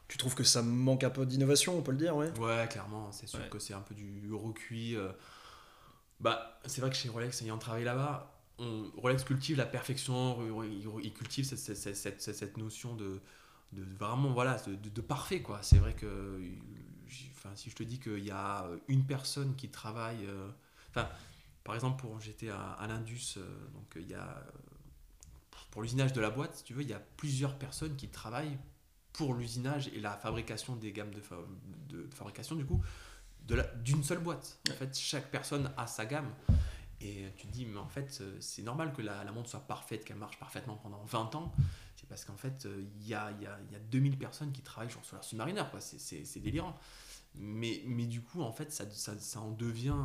Tu 0.07 0.17
trouves 0.17 0.35
que 0.35 0.43
ça 0.43 0.61
manque 0.61 1.03
un 1.03 1.09
peu 1.09 1.25
d'innovation, 1.25 1.77
on 1.77 1.81
peut 1.81 1.91
le 1.91 1.97
dire, 1.97 2.15
ouais 2.15 2.31
Ouais, 2.39 2.67
clairement, 2.69 3.11
c'est 3.11 3.27
sûr 3.27 3.49
que 3.49 3.59
c'est 3.59 3.73
un 3.73 3.81
peu 3.81 3.93
du 3.93 4.31
recuit. 4.33 4.95
Euh. 4.95 5.09
Bah, 6.19 6.59
c'est 6.65 6.81
vrai 6.81 6.89
que 6.89 6.95
chez 6.95 7.09
Rolex, 7.09 7.41
ayant 7.41 7.57
travaillé 7.57 7.85
là-bas, 7.85 8.33
Rolex 8.97 9.23
cultive 9.23 9.57
la 9.57 9.65
perfection, 9.65 10.39
il 11.03 11.13
cultive 11.13 11.45
cette, 11.45 11.75
cette, 11.75 12.21
cette, 12.21 12.57
notion 12.57 12.95
de, 12.95 13.21
de, 13.73 13.83
vraiment 13.99 14.31
voilà 14.31 14.57
de, 14.65 14.89
de 14.89 15.01
parfait 15.01 15.43
quoi. 15.43 15.59
C'est 15.61 15.77
vrai 15.77 15.93
que 15.93 16.41
enfin, 17.37 17.55
si 17.55 17.69
je 17.69 17.75
te 17.75 17.83
dis 17.83 17.99
qu'il 17.99 18.23
y 18.23 18.31
a 18.31 18.65
une 18.87 19.03
personne 19.03 19.55
qui 19.55 19.69
travaille, 19.69 20.25
euh, 20.25 20.49
enfin, 20.89 21.07
par 21.67 21.75
exemple, 21.75 22.01
pour 22.01 22.17
j'étais 22.21 22.47
à, 22.47 22.85
l'Indus, 22.87 23.35
euh, 23.35 23.67
donc 23.73 23.97
il 23.97 24.07
y 24.07 24.13
a 24.13 24.41
pour 25.69 25.81
l'usinage 25.81 26.13
de 26.13 26.21
la 26.21 26.29
boîte, 26.29 26.55
si 26.55 26.63
tu 26.63 26.73
veux, 26.73 26.81
il 26.81 26.87
y 26.87 26.93
a 26.93 27.01
plusieurs 27.17 27.59
personnes 27.59 27.97
qui 27.97 28.07
travaillent 28.07 28.57
pour 29.11 29.33
l'usinage 29.33 29.89
et 29.89 29.99
la 29.99 30.15
fabrication 30.15 30.77
des 30.77 30.93
gammes 30.93 31.11
de, 31.13 31.21
de, 31.89 32.09
fabrication 32.15 32.55
du 32.55 32.65
coup 32.65 32.81
d'une 33.83 34.03
seule 34.03 34.19
boîte. 34.19 34.59
En 34.71 34.73
fait, 34.75 34.97
chaque 34.97 35.29
personne 35.29 35.69
a 35.75 35.87
sa 35.87 36.05
gamme. 36.05 36.33
Et 37.01 37.25
tu 37.37 37.47
te 37.47 37.51
dis, 37.51 37.65
mais 37.65 37.79
en 37.79 37.87
fait, 37.87 38.21
c'est 38.39 38.61
normal 38.61 38.93
que 38.93 39.01
la, 39.01 39.23
montre 39.31 39.49
soit 39.49 39.67
parfaite, 39.67 40.05
qu'elle 40.05 40.17
marche 40.17 40.39
parfaitement 40.39 40.77
pendant 40.77 41.03
20 41.03 41.35
ans. 41.35 41.53
C'est 41.95 42.07
parce 42.07 42.23
qu'en 42.25 42.37
fait, 42.37 42.67
il 42.99 43.07
y 43.07 43.13
a, 43.13 43.31
y, 43.31 43.45
a, 43.45 43.57
y 43.71 43.75
a 43.75 43.79
2000 43.79 44.17
personnes 44.17 44.51
qui 44.51 44.61
travaillent 44.61 44.91
sur 44.91 45.01
la 45.13 45.21
Submariner. 45.21 45.63
C'est 45.79 46.39
délirant. 46.39 46.77
Mais, 47.35 47.83
mais 47.85 48.05
du 48.05 48.21
coup, 48.21 48.41
en 48.41 48.51
fait, 48.51 48.71
ça, 48.71 48.89
ça, 48.89 49.17
ça 49.19 49.39
en 49.41 49.51
devient 49.51 49.95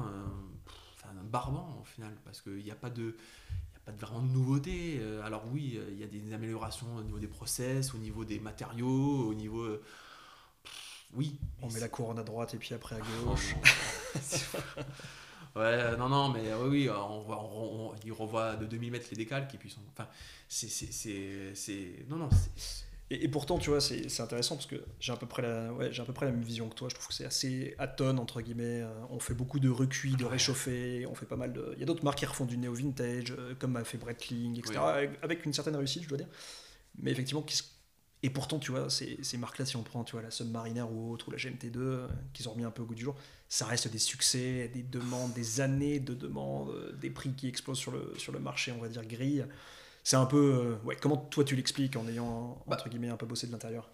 un 1.04 1.24
barbant 1.24 1.78
au 1.80 1.84
final, 1.84 2.14
parce 2.24 2.40
qu'il 2.40 2.62
n'y 2.62 2.70
a 2.70 2.76
pas 2.76 2.90
de. 2.90 3.16
Il 3.50 3.76
a 3.76 3.80
pas 3.84 3.92
de 3.92 3.98
vraiment 3.98 4.22
de 4.22 4.32
nouveauté. 4.32 4.98
Euh, 5.00 5.22
alors 5.24 5.44
oui, 5.52 5.78
il 5.90 5.98
y 5.98 6.04
a 6.04 6.06
des 6.06 6.32
améliorations 6.32 6.94
au 6.96 7.02
niveau 7.02 7.18
des 7.18 7.28
process, 7.28 7.94
au 7.94 7.98
niveau 7.98 8.24
des 8.24 8.38
matériaux, 8.38 9.28
au 9.28 9.34
niveau... 9.34 9.62
Euh, 9.62 9.82
oui. 11.14 11.38
On 11.60 11.70
met 11.70 11.80
la 11.80 11.88
couronne 11.88 12.18
à 12.18 12.22
droite 12.22 12.54
et 12.54 12.58
puis 12.58 12.74
après 12.74 12.96
à 12.96 13.00
gauche. 13.00 13.54
ouais, 15.56 15.96
non, 15.96 16.08
non, 16.08 16.30
mais 16.30 16.54
oui, 16.54 16.68
oui 16.68 16.90
on, 16.90 17.30
on, 17.30 17.94
il 18.04 18.12
revoit 18.12 18.56
de 18.56 18.66
2000 18.66 18.92
mètres 18.92 19.08
les 19.10 19.16
décalques 19.16 19.54
et 19.54 19.58
puis 19.58 19.68
sont, 19.68 19.82
enfin, 19.90 20.08
c'est, 20.48 22.06
non, 22.08 22.16
non, 22.16 22.30
et, 23.20 23.28
pourtant, 23.28 23.58
tu 23.58 23.68
vois, 23.68 23.80
c'est 23.80 24.20
intéressant 24.20 24.56
parce 24.56 24.66
que 24.66 24.76
j'ai 24.98 25.12
à, 25.12 25.16
peu 25.16 25.26
près 25.26 25.42
la, 25.42 25.72
ouais, 25.72 25.90
à 25.98 26.04
peu 26.04 26.12
près 26.12 26.26
la 26.26 26.32
même 26.32 26.42
vision 26.42 26.68
que 26.68 26.74
toi. 26.74 26.88
Je 26.88 26.94
trouve 26.94 27.08
que 27.08 27.14
c'est 27.14 27.26
assez 27.26 27.74
atone, 27.78 28.18
entre 28.18 28.40
guillemets. 28.40 28.80
Euh, 28.82 28.90
on 29.10 29.20
fait 29.20 29.34
beaucoup 29.34 29.60
de 29.60 29.68
recuits, 29.68 30.16
de 30.16 30.24
réchauffés. 30.24 31.04
On 31.06 31.14
fait 31.14 31.26
pas 31.26 31.36
mal 31.36 31.52
de. 31.52 31.72
Il 31.74 31.80
y 31.80 31.82
a 31.82 31.86
d'autres 31.86 32.04
marques 32.04 32.18
qui 32.18 32.26
refont 32.26 32.46
du 32.46 32.56
néo-vintage, 32.56 33.34
euh, 33.38 33.54
comme 33.58 33.76
a 33.76 33.84
fait 33.84 33.98
Breitling, 33.98 34.58
etc. 34.58 34.78
Avec, 35.22 35.44
une 35.44 35.52
certaine 35.52 35.76
réussite, 35.76 36.04
je 36.04 36.08
dois 36.08 36.18
dire. 36.18 36.28
Mais 36.98 37.10
effectivement, 37.10 37.44
et 38.22 38.30
pourtant, 38.30 38.58
tu 38.58 38.70
vois, 38.70 38.88
ces, 38.88 39.18
ces 39.22 39.36
marques-là, 39.36 39.66
si 39.66 39.76
on 39.76 39.82
prend 39.82 40.04
tu 40.04 40.12
vois, 40.12 40.22
la 40.22 40.30
Submariner 40.30 40.82
ou 40.82 41.12
autre, 41.12 41.28
ou 41.28 41.32
la 41.32 41.38
GMT2, 41.38 41.76
euh, 41.76 42.08
qu'ils 42.32 42.48
ont 42.48 42.52
remis 42.52 42.64
un 42.64 42.70
peu 42.70 42.82
au 42.82 42.86
goût 42.86 42.94
du 42.94 43.02
jour, 43.02 43.16
ça 43.48 43.66
reste 43.66 43.88
des 43.88 43.98
succès, 43.98 44.70
des 44.72 44.82
demandes, 44.82 45.34
des 45.34 45.60
années 45.60 46.00
de 46.00 46.14
demandes, 46.14 46.96
des 47.00 47.10
prix 47.10 47.34
qui 47.34 47.48
explosent 47.48 47.78
sur 47.78 47.90
le, 47.90 48.14
sur 48.16 48.32
le 48.32 48.38
marché, 48.38 48.72
on 48.72 48.80
va 48.80 48.88
dire, 48.88 49.04
grille 49.04 49.44
c'est 50.02 50.16
un 50.16 50.26
peu. 50.26 50.78
Euh, 50.82 50.86
ouais, 50.86 50.96
comment 50.96 51.16
toi 51.16 51.44
tu 51.44 51.56
l'expliques 51.56 51.96
en 51.96 52.06
ayant, 52.08 52.62
bah. 52.66 52.76
entre 52.76 52.88
guillemets, 52.88 53.08
un 53.08 53.16
peu 53.16 53.26
bossé 53.26 53.46
de 53.46 53.52
l'intérieur? 53.52 53.90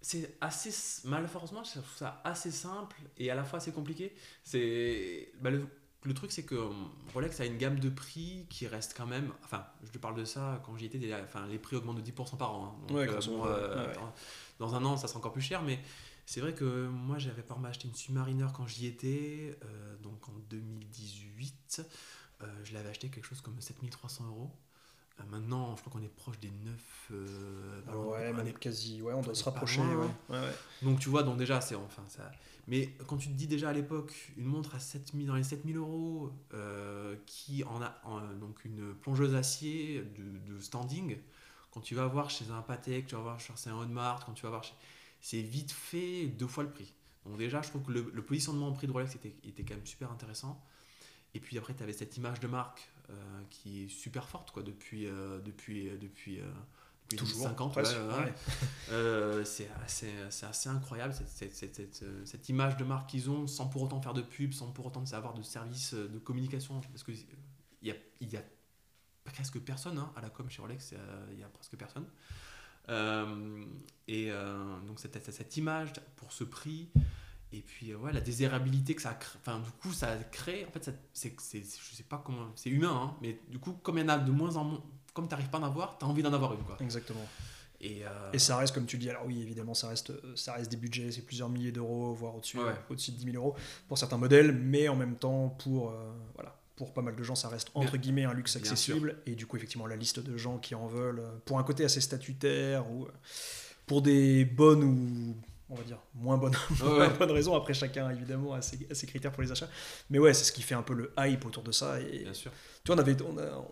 C'est 0.00 0.36
assez 0.40 0.70
malheureusement 1.08 1.64
je 1.64 1.72
trouve 1.72 1.96
ça 1.96 2.20
assez 2.22 2.52
simple 2.52 2.96
et 3.16 3.32
à 3.32 3.34
la 3.34 3.42
fois 3.42 3.56
assez 3.56 3.72
compliqué 3.72 4.14
c'est 4.44 5.32
bah, 5.40 5.50
le, 5.50 5.66
le, 6.04 6.14
truc 6.14 6.30
c'est 6.30 6.44
que 6.44 6.54
hum, 6.54 6.88
Rolex 7.12 7.40
a 7.40 7.46
une 7.46 7.58
gamme 7.58 7.80
de 7.80 7.88
prix 7.88 8.46
qui 8.48 8.68
reste 8.68 8.94
quand 8.96 9.08
même 9.08 9.32
enfin 9.42 9.66
je 9.82 9.90
te 9.90 9.98
parle 9.98 10.14
de 10.14 10.24
ça 10.24 10.62
quand 10.64 10.76
j'y 10.76 10.84
étais 10.84 11.00
enfin 11.24 11.48
les 11.48 11.58
prix 11.58 11.74
augmentent 11.74 12.00
de 12.00 12.08
10% 12.12 12.36
par 12.36 12.54
an 12.54 12.66
hein. 12.66 12.86
donc, 12.86 12.96
euh, 12.96 13.20
euh, 13.44 13.94
dans, 14.60 14.76
un 14.76 14.84
an 14.84 14.96
ça 14.96 15.08
sera 15.08 15.18
encore 15.18 15.32
plus 15.32 15.42
cher 15.42 15.62
mais 15.62 15.80
c'est 16.26 16.40
vrai 16.40 16.54
que 16.54 16.86
moi 16.86 17.18
j'avais 17.18 17.42
exemple 17.42 17.66
acheté 17.66 17.88
une 17.88 17.94
Submariner 17.96 18.46
quand 18.54 18.68
j'y 18.68 18.86
étais 18.86 19.58
donc 20.00 20.28
en 20.28 20.38
2018 20.48 21.82
je 22.62 22.72
l'avais 22.72 22.90
acheté 22.90 23.08
quelque 23.08 23.26
chose 23.26 23.40
comme 23.40 23.60
7300 23.60 24.28
euros 24.28 24.52
euh, 24.52 24.67
maintenant, 25.26 25.74
je 25.76 25.80
crois 25.82 25.92
qu'on 25.92 26.04
est 26.04 26.14
proche 26.14 26.38
des 26.38 26.50
9. 26.50 27.10
Euh, 27.10 27.80
ouais, 27.94 28.32
même 28.32 28.52
quasi. 28.54 29.02
Ouais, 29.02 29.12
on 29.12 29.22
doit 29.22 29.34
se 29.34 29.44
rapprocher. 29.44 29.80
Ouais. 30.28 30.38
Donc 30.82 31.00
tu 31.00 31.08
vois, 31.08 31.22
donc 31.22 31.38
déjà, 31.38 31.60
c'est 31.60 31.74
enfin 31.74 32.04
ça. 32.08 32.30
Mais 32.66 32.90
quand 33.06 33.16
tu 33.16 33.28
te 33.28 33.32
dis 33.32 33.46
déjà 33.46 33.70
à 33.70 33.72
l'époque, 33.72 34.14
une 34.36 34.44
montre 34.44 34.74
à 34.74 34.78
7000, 34.78 35.26
dans 35.26 35.34
les 35.34 35.42
7000 35.42 35.76
euros, 35.76 36.30
euh, 36.52 37.16
qui 37.26 37.64
en 37.64 37.80
a 37.82 37.94
donc 38.38 38.64
une 38.64 38.94
plongeuse 38.94 39.34
acier 39.34 40.04
de, 40.46 40.60
standing, 40.60 41.16
quand 41.70 41.80
tu 41.80 41.94
vas 41.94 42.06
voir 42.06 42.28
chez 42.28 42.50
un 42.50 42.60
Patek, 42.60 43.06
tu 43.06 43.14
vas 43.14 43.22
voir 43.22 43.40
chez 43.40 43.70
un 43.70 43.76
Audemars, 43.76 44.24
quand 44.24 44.32
tu 44.32 44.42
vas 44.42 44.50
voir 44.50 44.64
chez... 44.64 44.74
C'est 45.20 45.40
vite 45.40 45.72
fait 45.72 46.26
deux 46.26 46.46
fois 46.46 46.62
le 46.62 46.70
prix. 46.70 46.92
Donc 47.24 47.38
déjà, 47.38 47.62
je 47.62 47.70
trouve 47.70 47.82
que 47.82 47.92
le, 47.92 48.22
positionnement 48.22 48.68
au 48.68 48.72
prix 48.72 48.86
de 48.86 48.92
Rolex 48.92 49.14
était, 49.14 49.34
était 49.44 49.64
quand 49.64 49.74
même 49.74 49.86
super 49.86 50.12
intéressant. 50.12 50.62
Et 51.34 51.40
puis 51.40 51.58
après, 51.58 51.74
tu 51.74 51.82
avais 51.82 51.92
cette 51.92 52.16
image 52.16 52.40
de 52.40 52.46
marque 52.48 52.88
qui 53.50 53.84
est 53.84 53.88
super 53.88 54.28
forte 54.28 54.50
quoi, 54.50 54.62
depuis, 54.62 55.06
euh, 55.06 55.40
depuis, 55.40 55.88
euh, 55.88 55.96
depuis, 55.96 56.40
depuis 57.10 57.16
Toujours, 57.16 57.48
50 57.48 57.78
c'est 59.44 59.70
assez, 59.84 60.12
assez, 60.42 60.68
incroyable 60.68 61.14
cette, 61.14 61.54
cette, 61.54 61.74
cette, 61.74 62.04
cette, 62.24 62.48
image 62.48 62.76
de 62.76 62.84
marque 62.84 63.08
qu'ils 63.10 63.30
ont 63.30 63.46
sans 63.46 63.66
pour 63.66 63.82
autant 63.82 64.00
faire 64.02 64.14
de 64.14 64.22
pub, 64.22 64.52
sans 64.52 64.70
pour 64.72 64.86
autant 64.86 65.02
avoir 65.12 65.32
de 65.32 65.42
service 65.42 65.94
de 65.94 66.18
communication. 66.18 66.80
Parce 66.80 67.04
qu'il 67.04 67.16
y 67.82 67.90
a, 67.90 67.94
y 68.20 68.36
a 68.36 68.42
presque 69.24 69.58
personne 69.60 69.98
hein, 69.98 70.12
à 70.16 70.20
la 70.20 70.28
com 70.28 70.48
chez 70.50 70.60
Rolex, 70.60 70.94
il 71.32 71.38
y 71.38 71.42
a 71.42 71.48
presque 71.48 71.76
personne. 71.76 72.06
et 74.06 74.30
donc 74.86 75.00
cette, 75.00 75.32
cette, 75.32 75.56
image 75.56 75.92
pour 76.16 76.32
ce 76.32 76.44
prix, 76.44 76.90
et 77.52 77.60
puis 77.60 77.94
ouais, 77.94 78.12
la 78.12 78.20
désirabilité 78.20 78.94
que 78.94 79.02
ça 79.02 79.14
crée, 79.14 79.38
enfin 79.40 79.60
du 79.60 79.70
coup 79.70 79.92
ça 79.92 80.14
crée, 80.30 80.66
en 80.66 80.70
fait 80.70 80.90
c'est, 81.12 81.34
je 81.40 81.96
sais 81.96 82.02
pas 82.02 82.22
comment, 82.24 82.52
c'est 82.54 82.70
humain, 82.70 83.00
hein, 83.02 83.16
mais 83.22 83.40
du 83.48 83.58
coup 83.58 83.72
comme 83.82 83.98
il 83.98 84.02
y 84.02 84.04
en 84.04 84.08
a 84.10 84.18
de 84.18 84.30
moins 84.30 84.56
en 84.56 84.64
moins, 84.64 84.84
comme 85.14 85.26
tu 85.26 85.30
n'arrives 85.30 85.50
pas 85.50 85.58
à 85.58 85.62
en 85.62 85.64
avoir, 85.64 85.98
tu 85.98 86.04
as 86.04 86.08
envie 86.08 86.22
d'en 86.22 86.32
avoir 86.32 86.54
une 86.54 86.62
quoi. 86.62 86.76
Exactement. 86.80 87.26
Et, 87.80 88.04
euh, 88.04 88.32
et, 88.32 88.38
ça 88.38 88.56
reste, 88.56 88.74
comme 88.74 88.86
tu 88.86 88.98
dis, 88.98 89.08
alors 89.08 89.24
oui, 89.26 89.40
évidemment, 89.40 89.74
ça 89.74 89.88
reste, 89.88 90.12
ça 90.36 90.54
reste 90.54 90.70
des 90.70 90.76
budgets, 90.76 91.12
c'est 91.12 91.22
plusieurs 91.22 91.48
milliers 91.48 91.70
d'euros, 91.70 92.12
voire 92.12 92.34
au-dessus, 92.34 92.58
au-dessus 92.90 93.12
de 93.12 93.16
10 93.16 93.32
000 93.32 93.36
euros 93.36 93.54
pour 93.86 93.96
certains 93.98 94.16
modèles, 94.16 94.52
mais 94.52 94.88
en 94.88 94.96
même 94.96 95.14
temps, 95.14 95.50
pour, 95.62 95.90
euh, 95.90 96.12
voilà, 96.34 96.58
pour 96.74 96.92
pas 96.92 97.02
mal 97.02 97.14
de 97.14 97.22
gens, 97.22 97.36
ça 97.36 97.48
reste 97.48 97.70
entre 97.74 97.96
guillemets 97.96 98.24
un 98.24 98.34
luxe 98.34 98.56
accessible. 98.56 99.18
Et 99.26 99.36
du 99.36 99.46
coup, 99.46 99.56
effectivement, 99.56 99.86
la 99.86 99.94
liste 99.94 100.18
de 100.18 100.36
gens 100.36 100.58
qui 100.58 100.74
en 100.74 100.88
veulent, 100.88 101.20
euh, 101.20 101.38
pour 101.44 101.60
un 101.60 101.62
côté 101.62 101.84
assez 101.84 102.00
statutaire, 102.00 102.90
ou 102.90 103.06
pour 103.86 104.02
des 104.02 104.44
bonnes 104.44 104.82
ou 104.82 105.36
on 105.70 105.74
va 105.74 105.82
dire, 105.82 105.98
moins 106.14 106.38
bonne, 106.38 106.56
bonne 107.18 107.30
raison. 107.30 107.54
Après, 107.54 107.74
chacun, 107.74 108.10
évidemment, 108.10 108.54
a 108.54 108.62
ses, 108.62 108.78
ses, 108.90 109.06
critères 109.06 109.32
pour 109.32 109.42
les 109.42 109.52
achats. 109.52 109.68
Mais 110.08 110.18
ouais, 110.18 110.32
c'est 110.32 110.44
ce 110.44 110.52
qui 110.52 110.62
fait 110.62 110.74
un 110.74 110.82
peu 110.82 110.94
le 110.94 111.12
hype 111.18 111.44
autour 111.44 111.62
de 111.62 111.72
ça. 111.72 112.00
Et, 112.00 112.20
Bien 112.20 112.34
sûr. 112.34 112.50
Tu 112.84 112.92
vois, 112.92 112.96
on 112.96 112.98
avait, 112.98 113.16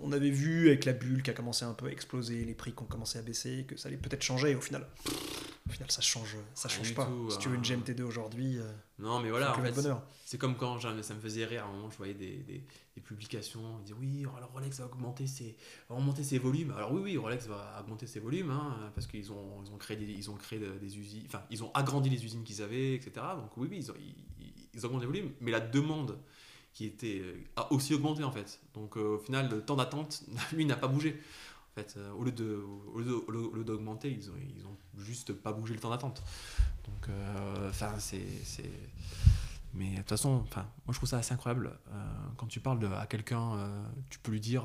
on, 0.03 0.13
avait 0.13 0.31
vu 0.31 0.69
avec 0.69 0.85
la 0.85 0.93
bulle 0.93 1.23
qui 1.23 1.31
a 1.31 1.33
commencé 1.33 1.65
un 1.65 1.73
peu 1.73 1.87
à 1.87 1.91
exploser, 1.91 2.45
les 2.45 2.55
prix 2.55 2.73
qui 2.73 2.83
ont 2.83 2.87
commencé 2.87 3.19
à 3.19 3.23
baisser, 3.23 3.65
que 3.67 3.77
ça 3.77 3.89
allait 3.89 3.97
peut-être 3.97 4.23
changer. 4.23 4.51
Et 4.51 4.55
au 4.55 4.61
final, 4.61 4.87
au 5.67 5.73
final, 5.73 5.91
ça 5.91 6.03
change, 6.03 6.37
ça 6.55 6.69
change 6.69 6.95
pas. 6.95 7.09
si 7.31 7.39
tu 7.39 7.49
veux 7.49 7.55
une 7.55 7.61
hein. 7.61 7.83
GMT2 7.87 8.03
aujourd'hui, 8.03 8.59
euh, 8.59 8.73
non, 8.99 9.21
mais 9.21 9.31
voilà, 9.31 9.57
en 9.57 9.63
fait, 9.63 9.75
c'est 10.25 10.39
comme 10.39 10.57
quand 10.57 10.81
ça 10.81 11.15
me 11.15 11.21
faisait 11.21 11.45
rire. 11.45 11.65
À 11.65 11.69
un 11.69 11.73
moment, 11.73 11.91
je 11.91 11.97
voyais 11.97 12.15
des, 12.15 12.37
des, 12.39 12.63
des 12.97 13.03
publications, 13.03 13.61
on 13.77 13.79
disait 13.81 13.95
oui, 14.01 14.25
alors 14.37 14.51
Rolex 14.53 14.81
va 14.81 14.87
augmenter 14.87 15.27
ses, 15.27 15.55
va 15.89 15.97
augmenter 15.97 16.25
ses 16.25 16.39
volumes. 16.39 16.73
Alors 16.73 16.93
oui, 16.93 17.03
oui, 17.05 17.17
Rolex 17.19 17.47
va 17.47 17.79
augmenter 17.81 18.07
ses 18.07 18.21
volumes, 18.21 18.51
hein, 18.51 18.91
parce 18.95 19.07
qu'ils 19.07 19.31
ont, 19.31 19.63
ils 19.65 19.71
ont 19.71 19.77
créé, 19.77 19.97
des, 19.99 20.11
ils 20.11 20.31
ont 20.31 20.35
créé 20.35 20.59
des 20.59 20.99
usines, 20.99 21.23
enfin, 21.27 21.43
ils 21.51 21.63
ont 21.63 21.71
agrandi 21.75 22.09
les 22.09 22.25
usines 22.25 22.43
qu'ils 22.43 22.63
avaient, 22.63 22.95
etc. 22.95 23.13
Donc 23.37 23.55
oui, 23.59 23.69
oui, 23.71 23.77
ils, 23.81 23.91
ont, 23.91 23.95
ils, 24.75 24.87
augmentent 24.87 25.03
les 25.03 25.07
volumes, 25.07 25.31
mais 25.43 25.51
la 25.51 25.61
demande 25.61 26.19
qui 26.73 26.87
était 26.87 27.23
a 27.57 27.71
aussi 27.71 27.93
augmenté 27.95 28.25
en 28.25 28.33
fait. 28.33 28.61
Donc 28.73 28.97
euh, 28.97 29.17
au 29.17 29.19
final, 29.19 29.51
le 29.51 29.61
temps 29.61 29.77
d'attente, 29.77 30.25
lui, 30.53 30.65
n'a 30.65 30.77
pas 30.77 30.89
bougé. 30.89 31.21
En 31.73 31.81
fait, 31.81 31.95
euh, 31.99 32.11
au 32.13 32.25
lieu 32.25 32.33
de, 32.33 32.63
au 32.95 32.99
lieu 33.55 33.65
d'augmenter, 33.65 34.11
ils 34.11 34.31
ont, 34.31 34.35
ils 34.57 34.67
ont 34.67 34.77
juste 34.97 35.35
pas 35.35 35.53
bougé 35.53 35.75
le 35.75 35.81
temps 35.81 35.91
d'attente. 35.91 36.23
Donc, 36.87 37.09
euh, 37.11 37.69
enfin, 37.69 37.93
c'est 37.99 38.23
Mais 39.77 39.91
de 39.91 39.97
toute 39.99 40.09
façon, 40.09 40.43
enfin, 40.45 40.63
moi 40.87 40.93
je 40.93 40.95
trouve 40.95 41.09
ça 41.09 41.19
assez 41.19 41.35
incroyable. 41.35 41.79
quand 42.37 42.47
tu 42.47 42.61
parles 42.61 42.79
de, 42.79 42.87
à 42.87 43.07
quelqu'un, 43.07 43.71
tu 44.11 44.19
peux 44.19 44.33
lui 44.33 44.41
dire 44.41 44.65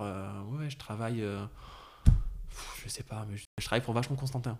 Ouais, 0.49 0.69
je 0.69 0.77
travaille, 0.77 1.23
je 2.83 2.89
sais 2.89 3.03
pas, 3.03 3.25
mais 3.29 3.37
je, 3.37 3.45
travaille 3.63 3.83
pour 3.83 3.93
Vachement 3.93 4.15
Constantin. 4.15 4.57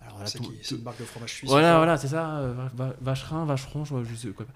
Alors 0.00 0.28
c'est 0.28 0.38
une 0.38 0.82
marque 0.82 1.00
de 1.00 1.04
fromage 1.04 1.32
suisse. 1.32 1.50
Voilà, 1.50 1.78
voilà, 1.78 1.96
c'est 1.96 2.08
ça, 2.08 2.54
vacherin, 3.00 3.46
vacheron, 3.46 3.84
je, 3.84 4.04
je 4.04 4.14
sais 4.14 4.28
quoi. 4.28 4.46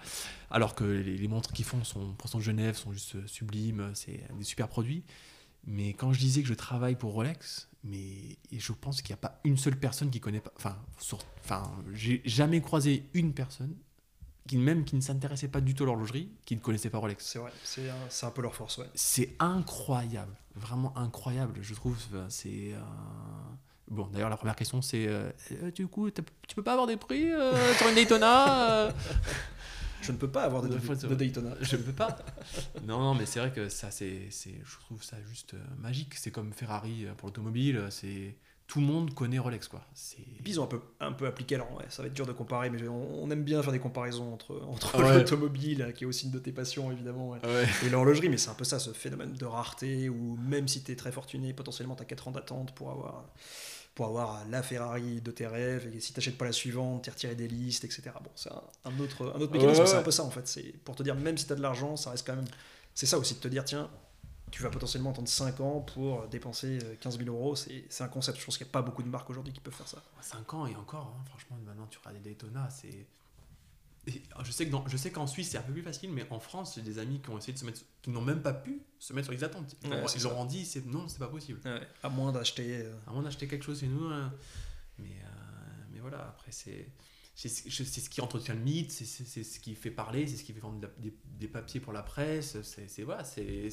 Alors 0.51 0.75
que 0.75 0.85
les, 0.85 1.29
montres 1.29 1.53
qu'ils 1.53 1.65
font 1.65 1.83
sont, 1.85 2.13
pour 2.15 2.29
son 2.29 2.41
Genève 2.41 2.77
sont 2.77 2.93
juste 2.93 3.27
sublimes, 3.27 3.91
c'est 3.95 4.21
des 4.37 4.45
super 4.45 4.69
produits. 4.69 5.05
Mais 5.67 5.93
quand 5.93 6.13
je 6.13 6.19
disais 6.19 6.43
que 6.43 6.49
je 6.49 6.55
travaille 6.55 6.97
pour 6.97 7.13
Rolex, 7.13 7.69
mais 7.85 8.39
je 8.53 8.73
pense 8.73 9.03
qu'il 9.03 9.13
n'y 9.13 9.19
a 9.19 9.29
pas 9.29 9.41
une 9.45 9.57
seule 9.57 9.79
personne 9.79 10.11
qui 10.11 10.21
connaît 10.21 10.41
pas. 10.41 10.53
Enfin, 10.57 10.77
enfin 11.45 11.71
j'ai 11.93 12.23
jamais 12.25 12.61
croisé 12.61 13.09
une 13.15 13.33
personne 13.33 13.75
qui 14.49 14.57
même 14.57 14.85
qui 14.85 14.97
ne 14.97 15.01
s'intéressait 15.01 15.47
pas 15.47 15.61
du 15.61 15.75
tout 15.75 15.85
à 15.85 15.87
l'horlogerie, 15.87 16.29
qui 16.45 16.57
ne 16.57 16.61
connaissait 16.61 16.91
pas 16.91 16.99
Rolex. 16.99 17.25
C'est 17.25 17.39
vrai, 17.39 17.53
c'est 17.63 17.89
un, 17.89 18.27
un, 18.27 18.31
peu 18.31 18.43
leur 18.43 18.55
force, 18.55 18.79
ouais. 18.79 18.91
C'est 18.95 19.37
incroyable, 19.39 20.35
vraiment 20.57 20.97
incroyable, 20.99 21.55
je 21.63 21.75
trouve. 21.75 21.97
C'est 22.29 22.73
euh, 22.73 22.81
bon. 23.89 24.09
D'ailleurs, 24.13 24.31
la 24.31 24.37
première 24.37 24.57
question, 24.57 24.83
c'est 24.83 25.07
euh, 25.07 25.31
euh, 25.63 25.71
du 25.71 25.87
coup, 25.87 26.11
tu 26.11 26.55
peux 26.57 26.63
pas 26.65 26.73
avoir 26.73 26.89
des 26.89 26.97
prix 26.97 27.31
sur 27.77 27.89
une 27.89 27.95
Daytona 27.95 28.89
Je 30.01 30.13
ne 30.13 30.17
peux 30.17 30.31
pas 30.31 30.45
avoir 30.45 30.63
de, 30.63 30.69
de, 30.69 31.15
Daytona. 31.17 31.57
Je 31.61 31.75
ne 31.75 31.83
peux 31.83 31.93
pas. 31.93 32.17
non, 32.87 33.01
non, 33.01 33.15
mais 33.15 33.27
c'est 33.27 33.41
vrai 33.41 33.53
que 33.53 33.69
ça, 33.69 33.91
c'est, 33.91 34.31
je 34.31 34.79
trouve 34.87 35.03
ça 35.03 35.17
juste 35.29 35.55
magique. 35.79 36.15
C'est 36.15 36.31
comme 36.31 36.53
Ferrari 36.53 37.07
pour 37.17 37.29
l'automobile. 37.29 37.85
C'est 37.91 38.37
tout 38.69 38.81
le 38.81 38.87
monde 38.87 39.15
connaît 39.15 39.39
Rolex 39.39 39.67
quoi. 39.67 39.83
C'est... 39.95 40.19
ils 40.45 40.61
ont 40.61 40.65
un 40.65 40.69
peu, 40.69 40.81
un 41.01 41.13
peu 41.13 41.27
appliqué, 41.27 41.55
alors 41.55 41.73
ouais, 41.79 41.87
ça 41.89 42.03
va 42.03 42.09
être 42.09 42.15
dur 42.15 42.27
de 42.27 42.33
comparer, 42.33 42.69
mais 42.69 42.87
on, 42.87 43.29
aime 43.31 43.43
bien 43.43 43.63
faire 43.63 43.73
des 43.73 43.79
comparaisons 43.79 44.35
entre, 44.35 44.63
entre 44.69 45.01
l'automobile, 45.01 45.93
qui 45.97 46.05
est 46.05 46.07
aussi 46.07 46.27
une 46.27 46.33
de 46.33 46.39
tes 46.39 46.53
passions 46.53 46.93
évidemment, 46.93 47.35
et 47.37 47.89
l'horlogerie, 47.89 48.29
mais 48.29 48.37
c'est 48.37 48.51
un 48.51 48.55
peu 48.55 48.65
ça, 48.65 48.79
ce 48.79 48.91
phénomène 48.91 49.33
de 49.33 49.45
rareté, 49.47 50.11
où 50.11 50.37
même 50.37 50.69
si 50.69 50.85
tu 50.85 50.93
es 50.93 50.97
très 50.97 51.11
fortuné, 51.11 51.55
potentiellement 51.55 51.97
tu 51.97 52.03
as 52.03 52.07
4 52.07 52.29
ans 52.29 52.31
d'attente 52.31 52.75
pour 52.75 52.91
avoir, 52.91 53.25
pour 53.95 54.05
avoir 54.05 54.47
la 54.51 54.63
Ferrari 54.63 55.23
de 55.23 55.31
tes 55.31 55.47
rêves, 55.47 55.91
et 55.97 56.01
si 56.01 56.13
tu 56.13 56.21
n'achètes 56.21 56.37
pas 56.37 56.45
la 56.45 56.53
suivante, 56.53 57.05
tu 57.05 57.09
es 57.09 57.13
retiré 57.13 57.35
des 57.35 57.49
listes, 57.49 57.87
etc. 57.87 58.03
Bon, 58.23 58.31
c'est 58.35 58.51
un, 58.51 59.01
autre, 59.01 59.33
un 59.35 59.41
autre 59.41 59.53
mécanisme, 59.53 59.87
c'est 59.87 59.97
un 59.97 60.03
peu 60.03 60.11
ça 60.11 60.25
en 60.25 60.31
fait, 60.31 60.47
c'est 60.47 60.75
pour 60.85 60.95
te 60.95 61.03
dire, 61.03 61.15
même 61.15 61.39
si 61.39 61.47
tu 61.47 61.55
as 61.55 61.57
de 61.57 61.63
l'argent, 61.63 61.97
ça 61.97 62.11
reste 62.11 62.27
quand 62.27 62.37
même... 62.37 62.45
C'est 62.95 63.07
ça 63.07 63.17
aussi 63.17 63.35
de 63.35 63.39
te 63.39 63.49
dire, 63.49 63.65
tiens, 63.65 63.89
tu 64.51 64.63
vas 64.63 64.71
potentiellement 64.71 65.11
attendre 65.11 65.29
5 65.29 65.61
ans 65.61 65.81
pour 65.81 66.27
dépenser 66.29 66.79
15 67.01 67.19
000 67.19 67.31
euros. 67.31 67.55
C'est 67.57 68.03
un 68.03 68.09
concept. 68.09 68.39
Je 68.39 68.45
pense 68.45 68.59
qu'il 68.59 68.67
n'y 68.67 68.71
a 68.71 68.73
pas 68.73 68.83
beaucoup 68.83 69.03
de 69.03 69.09
marques 69.09 69.29
aujourd'hui 69.31 69.53
qui 69.53 69.61
peuvent 69.61 69.75
faire 69.75 69.89
ça. 69.89 70.03
5 70.21 70.55
ans 70.55 70.67
et 70.67 70.77
encore, 70.77 71.15
hein, 71.19 71.25
franchement, 71.27 71.57
maintenant 71.65 71.87
tu 71.91 71.99
regardes 71.99 72.17
des 72.17 72.31
Daytona, 72.31 72.69
c'est. 72.71 73.07
Je 74.43 74.53
sais, 74.53 74.67
que 74.67 74.75
je 74.87 74.97
sais 74.97 75.11
qu'en 75.11 75.27
Suisse 75.27 75.51
c'est 75.51 75.59
un 75.59 75.63
peu 75.63 75.73
plus 75.73 75.83
facile, 75.83 76.11
mais 76.11 76.27
en 76.31 76.41
France, 76.41 76.77
j'ai 76.77 76.81
des 76.81 76.99
amis 76.99 77.21
qui 77.21 77.29
ont 77.29 77.37
essayé 77.37 77.53
de 77.53 77.59
se 77.59 77.67
mettre, 77.67 77.83
qui 78.01 78.09
n'ont 78.09 78.23
même 78.23 78.41
pas 78.41 78.55
pu 78.55 78.81
se 78.99 79.13
mettre 79.13 79.27
sur 79.27 79.35
les 79.35 79.45
attentes. 79.45 79.77
ils 79.83 80.23
leur 80.23 80.39
ont 80.39 80.47
dit, 80.47 80.65
c'est 80.65 80.87
non, 80.87 81.09
c'est 81.09 81.19
pas 81.19 81.29
possible. 81.29 81.61
à 82.03 82.09
moins 82.09 82.33
d'acheter. 82.33 82.79
Euh, 82.79 82.95
à 83.07 83.13
moins 83.13 83.23
d'acheter 83.23 83.47
quelque 83.47 83.65
chose 83.65 83.81
chez 83.81 83.87
nous. 83.87 84.07
Hein. 84.07 84.33
Mais, 84.99 85.11
euh, 85.11 85.85
mais 85.93 86.01
voilà, 86.01 86.21
après 86.21 86.53
c'est 86.53 86.89
c'est 87.47 87.71
ce 87.71 88.11
qui 88.11 88.21
entretient 88.21 88.55
le 88.55 88.61
mythe, 88.61 88.91
c'est 88.91 89.05
ce 89.45 89.61
qui 89.61 89.77
fait 89.77 89.93
parler, 89.93 90.27
c'est 90.27 90.37
ce 90.37 90.43
qui 90.43 90.53
fait 90.53 90.59
vendre 90.59 90.81
des, 90.99 91.47
papiers 91.47 91.79
pour 91.79 91.93
la 91.93 92.03
presse. 92.03 92.61
C'est 92.63 93.03
voilà, 93.03 93.23
c'est 93.23 93.71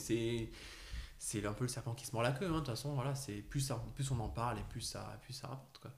c'est 1.18 1.44
un 1.44 1.54
peu 1.54 1.64
le 1.64 1.70
serpent 1.70 1.96
qui 1.96 2.06
se 2.06 2.12
mord 2.12 2.22
la 2.22 2.32
queue. 2.32 2.46
Hein. 2.46 2.52
De 2.52 2.58
toute 2.58 2.68
façon, 2.68 2.94
voilà, 2.94 3.16
c'est 3.16 3.42
plus, 3.42 3.72
plus 3.96 4.12
on 4.12 4.20
en 4.20 4.30
parle 4.30 4.60
et 4.60 4.64
plus 4.70 4.82
ça, 4.82 5.20
plus 5.24 5.34
ça 5.34 5.48
rapporte. 5.48 5.80
Quoi. 5.80 5.90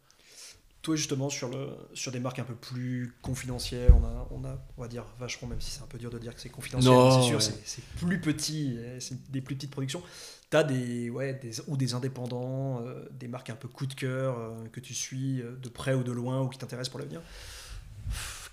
Toi, 0.82 0.96
justement, 0.96 1.30
sur, 1.30 1.50
le, 1.50 1.76
sur 1.94 2.14
des 2.14 2.22
marques 2.22 2.40
un 2.40 2.46
peu 2.46 2.56
plus 2.56 3.14
confidentielles, 3.22 3.92
on 3.92 4.06
a, 4.06 4.28
on 4.32 4.46
a, 4.46 4.58
on 4.78 4.82
va 4.82 4.88
dire, 4.88 5.04
vachement, 5.20 5.50
même 5.50 5.60
si 5.60 5.72
c'est 5.72 5.82
un 5.82 5.88
peu 5.88 5.98
dur 5.98 6.10
de 6.10 6.20
dire 6.20 6.34
que 6.34 6.40
c'est 6.40 6.50
confidentiel, 6.50 6.94
c'est 7.12 7.28
sûr, 7.28 7.42
c'est 7.42 7.84
plus 7.98 8.22
petit, 8.22 8.80
c'est 9.00 9.30
des 9.30 9.42
plus 9.42 9.56
petites 9.56 9.72
productions. 9.72 10.02
Tu 10.50 10.56
as 10.56 10.64
des, 10.64 11.10
des, 11.10 11.62
ou 11.68 11.76
des 11.76 11.94
indépendants, 11.94 12.82
euh, 12.82 13.06
des 13.12 13.28
marques 13.28 13.50
un 13.50 13.56
peu 13.56 13.68
coup 13.68 13.86
de 13.86 13.94
cœur 13.94 14.38
euh, 14.38 14.56
que 14.72 14.80
tu 14.80 14.94
suis 14.94 15.42
euh, 15.42 15.56
de 15.62 15.68
près 15.68 15.94
ou 15.94 16.04
de 16.04 16.12
loin 16.14 16.42
ou 16.42 16.48
qui 16.48 16.58
t'intéressent 16.58 16.90
pour 16.90 17.00
l'avenir. 17.00 17.22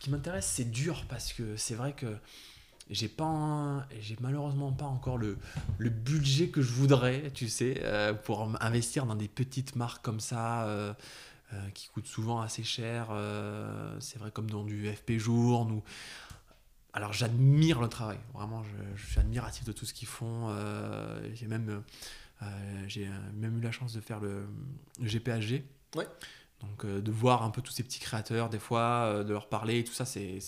Qui 0.01 0.11
m'intéresse, 0.11 0.47
c'est 0.47 0.71
dur 0.71 1.05
parce 1.09 1.33
que 1.33 1.57
c'est 1.57 1.77
vrai 1.77 1.93
que 1.93 2.17
j'ai 2.91 3.09
pas 3.09 3.87
j'ai 4.01 4.17
malheureusement 4.21 4.73
pas 4.73 4.85
encore 4.85 5.17
le, 5.17 5.39
le, 5.79 5.89
budget 5.89 6.49
que 6.49 6.61
je 6.61 6.71
voudrais 6.73 7.31
tu 7.31 7.49
sais 7.49 7.81
pour 8.25 8.47
investir 8.61 9.07
dans 9.07 9.15
des 9.15 9.29
petites 9.29 9.75
marques 9.75 10.05
comme 10.05 10.21
ça 10.21 10.95
qui 11.73 11.89
coûtent 11.89 12.07
souvent 12.07 12.43
assez 12.43 12.63
cher 12.63 13.09
c'est 14.01 14.19
vrai 14.19 14.31
comme 14.31 14.51
dans 14.51 14.65
du 14.65 14.93
FP 14.93 15.13
Journe 15.13 15.73
ou 15.73 15.83
alors 16.95 17.13
j'admire 17.13 17.81
le 17.81 17.89
travail 17.89 18.19
vraiment 18.33 18.63
je, 18.65 18.97
je, 18.97 19.07
suis 19.11 19.21
admiratif 19.21 19.65
de 19.65 19.73
tout 19.73 19.85
ce 19.85 19.93
qu'ils 19.93 20.09
font 20.09 20.57
j'ai 21.35 21.47
même 21.47 21.83
j'ai 22.87 23.09
même 23.35 23.59
eu 23.59 23.61
la 23.61 23.73
chance 23.73 23.93
de 23.93 24.01
faire 24.01 24.21
le, 24.21 24.47
le 25.01 25.07
GPHG 25.07 25.63
ouais. 25.97 26.07
Donc 26.65 26.85
euh, 26.85 27.01
de 27.01 27.11
voir 27.11 27.43
un 27.43 27.51
peu 27.51 27.63
tous 27.63 27.73
ces 27.73 27.83
petits 27.83 28.01
créateurs, 28.01 28.49
des 28.49 28.59
fois, 28.59 29.05
euh, 29.07 29.25
de 29.25 29.33
leur 29.33 29.49
parler, 29.49 29.85
tout 29.85 29.93
ça, 29.93 30.05
c'est 30.05 30.39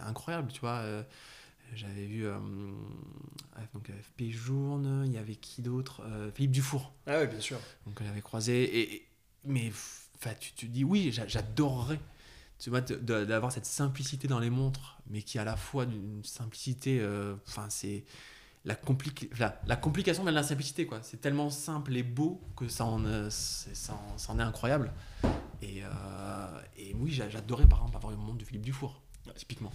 incroyable, 0.00 0.52
tu 0.52 0.60
vois. 0.60 0.78
Euh, 0.78 1.02
j'avais 1.72 2.06
vu 2.06 2.26
donc 3.72 3.90
FP 3.90 4.30
Journe, 4.30 5.04
il 5.06 5.12
y 5.12 5.18
avait 5.18 5.34
qui 5.34 5.62
d'autre 5.62 6.02
Philippe 6.34 6.52
Dufour. 6.52 6.92
Ah 7.06 7.20
oui, 7.20 7.26
bien 7.26 7.40
sûr. 7.40 7.58
Donc 7.86 7.98
on 8.00 8.04
l'avait 8.04 8.20
croisé. 8.20 8.80
Et, 8.80 9.08
mais 9.44 9.72
tu 10.38 10.52
te 10.52 10.66
dis, 10.66 10.84
oui, 10.84 11.10
j'adorerais 11.10 11.98
tu 12.58 12.70
vois, 12.70 12.80
d'avoir 12.80 13.52
cette 13.52 13.66
simplicité 13.66 14.28
dans 14.28 14.38
les 14.38 14.50
montres, 14.50 14.98
mais 15.08 15.22
qui 15.22 15.38
à 15.38 15.44
la 15.44 15.56
fois 15.56 15.86
d'une 15.86 16.22
simplicité, 16.24 17.04
enfin 17.46 17.66
c'est 17.68 18.04
la, 18.64 18.76
la, 19.66 19.76
complication 19.76 20.24
de 20.24 20.30
la 20.30 20.42
simplicité. 20.42 20.86
quoi. 20.86 21.00
C'est 21.02 21.20
tellement 21.20 21.50
simple 21.50 21.96
et 21.96 22.02
beau 22.02 22.40
que 22.56 22.68
ça 22.68 22.84
en, 22.84 23.04
euh, 23.04 23.28
ça 23.30 23.94
est, 24.38 24.40
incroyable. 24.40 24.92
Et, 25.62 25.82
euh, 25.84 26.60
et 26.76 26.94
oui, 26.94 27.10
j'adorais 27.10 27.66
par 27.66 27.80
exemple 27.80 27.96
avoir 27.96 28.10
le 28.10 28.18
monde 28.18 28.38
de 28.38 28.44
Philippe 28.44 28.62
Dufour, 28.62 29.02
typiquement. 29.34 29.72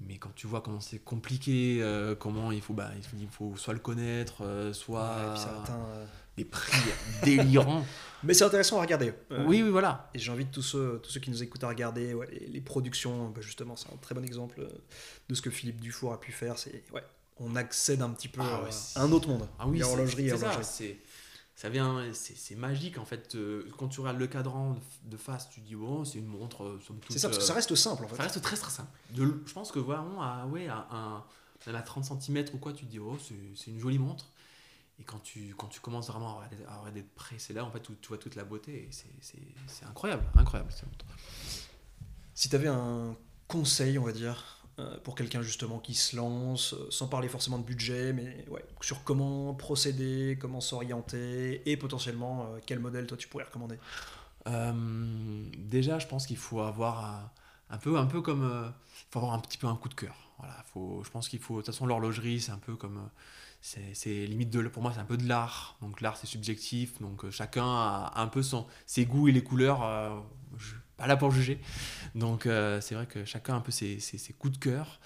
Mais 0.00 0.16
quand 0.16 0.34
tu 0.34 0.46
vois 0.46 0.62
comment 0.62 0.80
c'est 0.80 0.98
compliqué, 0.98 1.78
euh, 1.80 2.14
comment 2.14 2.52
il 2.52 2.62
faut, 2.62 2.72
bah, 2.72 2.90
il 3.20 3.28
faut 3.28 3.54
soit 3.56 3.74
le 3.74 3.80
connaître, 3.80 4.70
soit 4.72 5.34
des 6.36 6.44
prix 6.44 6.78
délirants. 7.24 7.84
Mais 8.22 8.34
c'est 8.34 8.44
intéressant 8.44 8.78
à 8.78 8.82
regarder. 8.82 9.14
oui, 9.30 9.62
oui, 9.62 9.70
voilà. 9.70 10.10
Et 10.14 10.18
j'invite 10.18 10.50
tous 10.50 10.62
ceux, 10.62 11.00
tous 11.02 11.10
ceux 11.10 11.20
qui 11.20 11.30
nous 11.30 11.42
écoutent 11.42 11.64
à 11.64 11.68
regarder 11.68 12.14
les, 12.48 12.60
productions. 12.60 13.30
Bah, 13.30 13.40
justement, 13.40 13.76
c'est 13.76 13.88
un 13.92 13.96
très 13.96 14.14
bon 14.14 14.24
exemple 14.24 14.68
de 15.28 15.34
ce 15.34 15.40
que 15.40 15.50
Philippe 15.50 15.80
Dufour 15.80 16.12
a 16.12 16.20
pu 16.20 16.30
faire. 16.30 16.58
C'est 16.58 16.84
ouais, 16.92 17.02
on 17.38 17.56
accède 17.56 18.02
un 18.02 18.10
petit 18.10 18.28
peu 18.28 18.42
ah 18.42 18.62
à 18.96 19.02
un 19.02 19.12
autre 19.12 19.28
monde. 19.28 19.48
Ah 19.58 19.66
oui, 19.66 19.82
c'est 19.82 20.36
ça. 20.36 20.60
Ça 21.60 21.68
vient, 21.68 22.02
c'est 22.14 22.54
magique 22.54 22.96
en 22.96 23.04
fait. 23.04 23.34
Euh, 23.34 23.68
quand 23.76 23.88
tu 23.88 24.00
regardes 24.00 24.18
le 24.18 24.26
cadran 24.26 24.78
de 25.04 25.16
face, 25.18 25.50
tu 25.50 25.60
dis 25.60 25.74
bon, 25.74 26.06
c'est 26.06 26.18
une 26.18 26.26
montre. 26.26 26.64
Euh, 26.64 26.80
c'est 27.10 27.18
ça, 27.18 27.28
parce 27.28 27.36
que 27.36 27.44
ça 27.44 27.52
reste 27.52 27.74
simple 27.74 28.04
en 28.04 28.08
fait. 28.08 28.16
Ça 28.16 28.22
reste 28.22 28.40
très 28.40 28.56
très 28.56 28.70
simple. 28.70 28.88
De, 29.10 29.42
je 29.44 29.52
pense 29.52 29.70
que 29.70 29.78
vraiment, 29.78 30.22
à, 30.22 30.46
ouais, 30.46 30.68
à, 30.68 30.88
un, 30.90 31.74
à 31.74 31.82
30 31.82 32.22
cm 32.22 32.46
ou 32.54 32.56
quoi, 32.56 32.72
tu 32.72 32.86
te 32.86 32.90
dis 32.90 32.98
oh, 32.98 33.18
c'est 33.54 33.70
une 33.70 33.78
jolie 33.78 33.98
montre. 33.98 34.30
Et 35.00 35.04
quand 35.04 35.18
tu, 35.20 35.54
quand 35.56 35.68
tu 35.68 35.80
commences 35.80 36.08
vraiment 36.08 36.40
à 36.40 36.74
avoir 36.74 36.92
des 36.92 37.02
près, 37.02 37.38
c'est 37.38 37.54
là 37.54 37.64
en 37.64 37.70
fait 37.70 37.88
où 37.88 37.94
tu 38.00 38.08
vois 38.08 38.18
toute 38.18 38.34
la 38.34 38.44
beauté. 38.44 38.88
C'est 38.90 39.86
incroyable, 39.86 40.24
incroyable. 40.34 40.70
Si 42.34 42.48
tu 42.48 42.54
avais 42.54 42.68
un 42.68 43.16
conseil, 43.48 43.98
on 43.98 44.04
va 44.04 44.12
dire, 44.12 44.60
euh, 44.78 44.98
pour 45.02 45.14
quelqu'un 45.14 45.42
justement 45.42 45.78
qui 45.78 45.94
se 45.94 46.16
lance, 46.16 46.74
euh, 46.74 46.86
sans 46.90 47.08
parler 47.08 47.28
forcément 47.28 47.58
de 47.58 47.64
budget, 47.64 48.12
mais 48.12 48.44
ouais, 48.48 48.64
sur 48.80 49.02
comment 49.04 49.54
procéder, 49.54 50.38
comment 50.40 50.60
s'orienter, 50.60 51.62
et 51.70 51.76
potentiellement 51.76 52.44
euh, 52.44 52.58
quel 52.64 52.78
modèle 52.78 53.06
toi 53.06 53.16
tu 53.16 53.26
pourrais 53.28 53.44
recommander? 53.44 53.78
Déjà, 55.58 55.98
je 55.98 56.06
pense 56.06 56.26
qu'il 56.26 56.38
faut 56.38 56.60
avoir 56.60 57.30
un, 57.68 57.78
peu, 57.78 57.98
un 57.98 58.06
peu 58.06 58.20
comme, 58.22 58.72
faut 59.10 59.18
avoir 59.18 59.34
un 59.34 59.38
petit 59.38 59.58
peu 59.58 59.66
un 59.66 59.76
coup 59.76 59.88
de 59.88 59.94
cœur. 59.94 60.16
Voilà, 60.38 60.56
faut, 60.72 61.02
je 61.04 61.10
pense 61.10 61.28
qu'il 61.28 61.40
faut, 61.40 61.56
de 61.56 61.58
toute 61.60 61.66
façon, 61.66 61.86
l'horlogerie, 61.86 62.40
c'est 62.40 62.52
un 62.52 62.58
peu 62.58 62.74
comme, 62.74 63.10
c'est 63.60 64.26
limite 64.26 64.50
de, 64.50 64.62
pour 64.68 64.82
moi, 64.82 64.92
c'est 64.94 65.00
un 65.00 65.04
peu 65.04 65.16
de 65.16 65.28
l'art. 65.28 65.76
Donc 65.82 66.00
l'art, 66.00 66.16
c'est 66.16 66.26
subjectif, 66.26 67.00
donc 67.00 67.28
chacun 67.30 67.64
a 67.64 68.12
un 68.16 68.26
peu 68.26 68.42
son, 68.42 68.66
ses 68.86 69.04
goûts 69.04 69.28
et 69.28 69.32
les 69.32 69.42
couleurs. 69.42 70.24
Je, 70.56 70.74
pas 71.00 71.06
là 71.06 71.16
pour 71.16 71.30
juger. 71.30 71.58
Donc 72.14 72.46
euh, 72.46 72.80
c'est 72.80 72.94
vrai 72.94 73.06
que 73.06 73.24
chacun 73.24 73.54
a 73.54 73.56
un 73.56 73.60
peu 73.60 73.72
ses, 73.72 73.98
coups 74.38 74.52
de 74.52 74.58
cœur. 74.58 75.00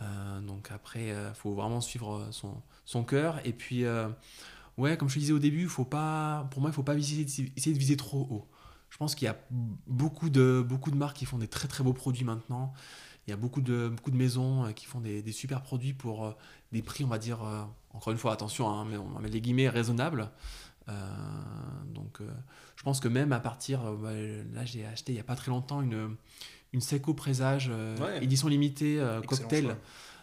Euh, 0.00 0.40
donc 0.40 0.70
après, 0.70 1.06
il 1.06 1.10
euh, 1.10 1.34
faut 1.34 1.54
vraiment 1.54 1.80
suivre 1.80 2.28
son, 2.30 2.62
son 2.84 3.04
cœur. 3.04 3.40
Et 3.44 3.52
puis, 3.52 3.84
ouais, 4.78 4.96
comme 4.96 5.08
je 5.08 5.14
te 5.14 5.18
disais 5.18 5.32
au 5.32 5.38
début, 5.38 5.68
faut 5.68 5.84
pas, 5.84 6.48
pour 6.52 6.60
moi, 6.60 6.70
il 6.70 6.74
faut 6.74 6.84
pas 6.84 6.94
essayer 6.94 7.24
de 7.24 7.78
viser 7.78 7.96
trop 7.96 8.26
haut. 8.30 8.48
Je 8.90 8.96
pense 8.96 9.14
qu'il 9.14 9.26
y 9.26 9.28
a 9.28 9.38
beaucoup 9.86 10.30
de, 10.30 10.64
beaucoup 10.66 10.90
de 10.90 10.96
marques 10.96 11.16
qui 11.16 11.24
font 11.24 11.38
des 11.38 11.48
très 11.48 11.68
très 11.68 11.84
beaux 11.84 11.92
produits 11.92 12.24
maintenant. 12.24 12.72
Il 13.26 13.30
y 13.30 13.34
a 13.34 13.36
beaucoup 13.36 13.60
de, 13.60 13.88
beaucoup 13.88 14.10
de 14.10 14.16
maisons 14.16 14.72
qui 14.72 14.86
font 14.86 15.00
des, 15.00 15.22
des 15.22 15.32
super 15.32 15.62
produits 15.62 15.92
pour 15.92 16.34
des 16.72 16.82
prix, 16.82 17.04
on 17.04 17.08
va 17.08 17.18
dire, 17.18 17.40
encore 17.92 18.12
une 18.12 18.18
fois, 18.18 18.32
attention, 18.32 18.68
hein, 18.70 18.84
mais 18.88 18.96
on 18.96 19.08
va 19.08 19.20
mettre 19.20 19.34
les 19.34 19.40
guillemets 19.40 19.68
raisonnables. 19.68 20.30
donc 21.94 22.20
je 22.80 22.82
pense 22.82 22.98
que 22.98 23.08
même 23.08 23.32
à 23.32 23.40
partir, 23.40 23.84
euh, 23.84 23.94
bah, 23.94 24.58
là 24.58 24.64
j'ai 24.64 24.86
acheté 24.86 25.12
il 25.12 25.16
n'y 25.16 25.20
a 25.20 25.24
pas 25.24 25.36
très 25.36 25.50
longtemps 25.50 25.82
une, 25.82 26.16
une 26.72 26.80
Seiko 26.80 27.12
Présage 27.12 27.70
édition 28.22 28.48
limitée 28.48 28.98
cocktail 29.26 29.76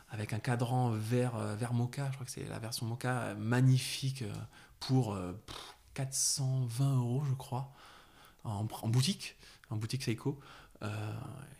avec 0.09 0.33
un 0.33 0.39
cadran 0.39 0.89
vert, 0.89 1.37
vert 1.55 1.73
mocha. 1.73 2.07
Je 2.09 2.15
crois 2.15 2.25
que 2.25 2.31
c'est 2.31 2.49
la 2.49 2.57
version 2.57 2.87
mocha 2.87 3.35
magnifique 3.35 4.23
pour 4.79 5.15
420 5.93 6.97
euros, 6.97 7.23
je 7.29 7.35
crois, 7.35 7.71
en, 8.43 8.63
boutique, 8.87 9.35
en 9.69 9.75
boutique 9.75 10.01
Seiko. 10.01 10.39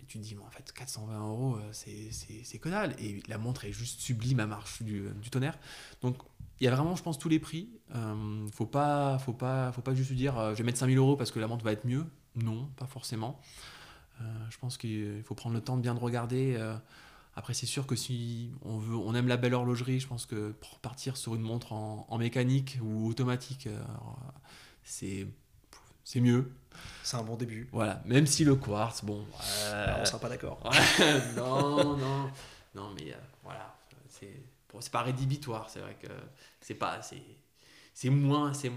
Tu 0.08 0.20
te 0.20 0.24
dis, 0.24 0.36
mais 0.36 0.44
en 0.44 0.50
fait, 0.50 0.72
420 0.72 1.20
euros, 1.20 1.58
c'est 1.72 2.60
que 2.60 2.70
dalle. 2.70 2.96
Et 3.00 3.22
la 3.28 3.38
montre 3.38 3.66
est 3.66 3.72
juste 3.72 4.00
sublime 4.00 4.40
à 4.40 4.48
marche 4.48 4.82
du, 4.82 5.10
du 5.22 5.30
tonnerre. 5.30 5.58
Donc, 6.02 6.18
il 6.60 6.64
y 6.64 6.68
a 6.68 6.72
vraiment, 6.76 6.96
je 6.96 7.04
pense, 7.04 7.20
tous 7.20 7.30
les 7.30 7.40
prix. 7.40 7.70
Euh, 7.96 8.48
faut 8.54 8.66
pas, 8.66 9.20
faut 9.20 9.34
pas, 9.34 9.72
faut 9.72 9.82
pas 9.82 9.94
juste 9.94 10.12
dire, 10.14 10.38
euh, 10.38 10.52
je 10.54 10.58
vais 10.58 10.64
mettre 10.64 10.80
5000 10.80 10.98
euros 10.98 11.16
parce 11.16 11.32
que 11.32 11.40
la 11.40 11.48
montre 11.48 11.64
va 11.64 11.72
être 11.72 11.86
mieux. 11.86 12.06
Non, 12.36 12.66
pas 12.76 12.88
forcément. 12.88 13.40
Euh, 14.22 14.24
je 14.50 14.58
pense 14.58 14.78
qu'il 14.78 15.22
faut 15.24 15.36
prendre 15.36 15.56
le 15.56 15.62
temps 15.62 15.78
de 15.78 15.82
bien 15.82 15.94
de 15.94 16.00
regarder. 16.00 16.56
Euh, 16.58 16.76
après, 17.36 17.54
c'est 17.54 17.68
sûr 17.68 17.86
que 17.86 17.96
si 17.96 18.52
on 18.64 18.78
veut, 18.78 18.96
on 18.96 19.14
aime 19.14 19.28
la 19.28 19.38
belle 19.38 19.54
horlogerie, 19.54 20.00
je 20.00 20.08
pense 20.08 20.26
que 20.26 20.56
partir 20.82 21.18
sur 21.18 21.36
une 21.36 21.42
montre 21.42 21.74
en, 21.74 22.18
mécanique 22.18 22.80
ou 22.82 23.08
automatique, 23.08 23.70
c'est, 24.84 25.28
c'est 26.08 26.22
mieux. 26.22 26.50
C'est 27.04 27.18
un 27.18 27.24
bon 27.24 27.36
début. 27.36 27.68
Voilà, 27.74 28.02
même 28.06 28.26
si 28.28 28.46
le 28.46 28.56
quartz, 28.56 29.04
bon. 29.04 29.26
on 30.00 30.06
sera 30.06 30.20
pas 30.20 30.30
d'accord. 30.30 30.58
non, 31.36 31.98
non, 31.98 32.32
non, 32.74 32.94
mais 32.96 33.14
voilà, 33.44 33.76
c'est 34.08 34.42
c'est 34.80 34.92
pas 34.92 35.02
rédhibitoire, 35.02 35.70
c'est 35.70 35.80
vrai 35.80 35.98
que 36.02 36.08
c'est 36.62 36.76
pas. 36.76 37.02
C'est 37.94 38.10
moins, 38.10 38.54
c'est 38.54 38.72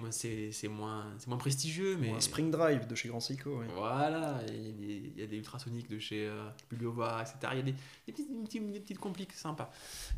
c'est 0.50 0.68
moins, 0.68 1.06
c'est 1.18 1.28
moins 1.28 1.36
prestigieux, 1.38 1.96
mais. 2.00 2.10
un 2.10 2.20
Spring 2.20 2.50
Drive 2.50 2.88
de 2.88 2.96
chez 2.96 3.08
Grand 3.08 3.20
Seiko. 3.20 3.62
Voilà, 3.76 4.40
il 4.48 5.16
y, 5.16 5.22
a 5.22 5.26
des 5.26 5.36
ultrasoniques 5.36 5.88
de 5.88 6.00
chez 6.00 6.26
euh, 6.26 6.48
etc. 6.72 7.36
Il 7.52 7.56
y 7.56 7.60
a 7.60 7.62
des, 7.62 7.72
des, 8.06 8.12
petites, 8.12 8.72
des, 8.72 8.80
petites, 8.80 8.98
compliques 8.98 9.34
sympas. 9.34 9.70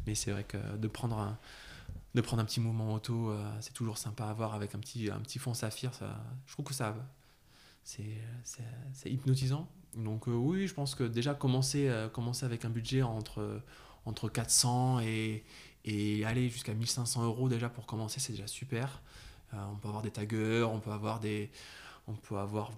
Mais 0.06 0.14
c'est 0.14 0.30
vrai 0.30 0.44
que 0.44 0.76
de 0.78 0.88
prendre 0.88 1.18
un, 1.18 1.38
de 2.14 2.20
prendre 2.20 2.42
un 2.42 2.44
petit 2.44 2.60
mouvement 2.60 2.92
auto, 2.92 3.30
euh, 3.30 3.50
c'est 3.60 3.72
toujours 3.72 3.98
sympa 3.98 4.24
à 4.24 4.32
voir 4.32 4.54
avec 4.54 4.74
un 4.74 4.78
petit, 4.78 5.10
un 5.10 5.20
petit 5.20 5.38
fond 5.38 5.54
saphir. 5.54 5.94
Ça, 5.94 6.22
je 6.46 6.52
trouve 6.52 6.66
que 6.66 6.74
ça, 6.74 6.94
c'est, 7.84 8.06
hypnotisant. 9.06 9.68
Donc 9.96 10.28
euh, 10.28 10.32
oui, 10.32 10.66
je 10.66 10.74
pense 10.74 10.94
que 10.94 11.04
déjà 11.04 11.34
commencer, 11.34 11.90
commencer 12.12 12.46
avec 12.46 12.64
un 12.64 12.70
budget 12.70 13.02
entre 13.02 13.62
entre 14.04 14.28
400 14.28 15.00
et, 15.00 15.44
aller 16.24 16.48
jusqu'à 16.48 16.74
1500 16.74 17.24
euros 17.24 17.48
déjà 17.48 17.68
pour 17.68 17.86
commencer, 17.86 18.20
c'est 18.20 18.32
déjà 18.32 18.46
super. 18.46 19.02
Euh, 19.52 19.56
on 19.72 19.76
peut 19.76 19.88
avoir 19.88 20.02
des 20.02 20.10
taggers, 20.10 20.68
on 20.70 20.78
peut 20.78 20.92
avoir 20.92 21.20
des, 21.20 21.50
on 22.06 22.14
peut 22.14 22.38
avoir 22.38 22.70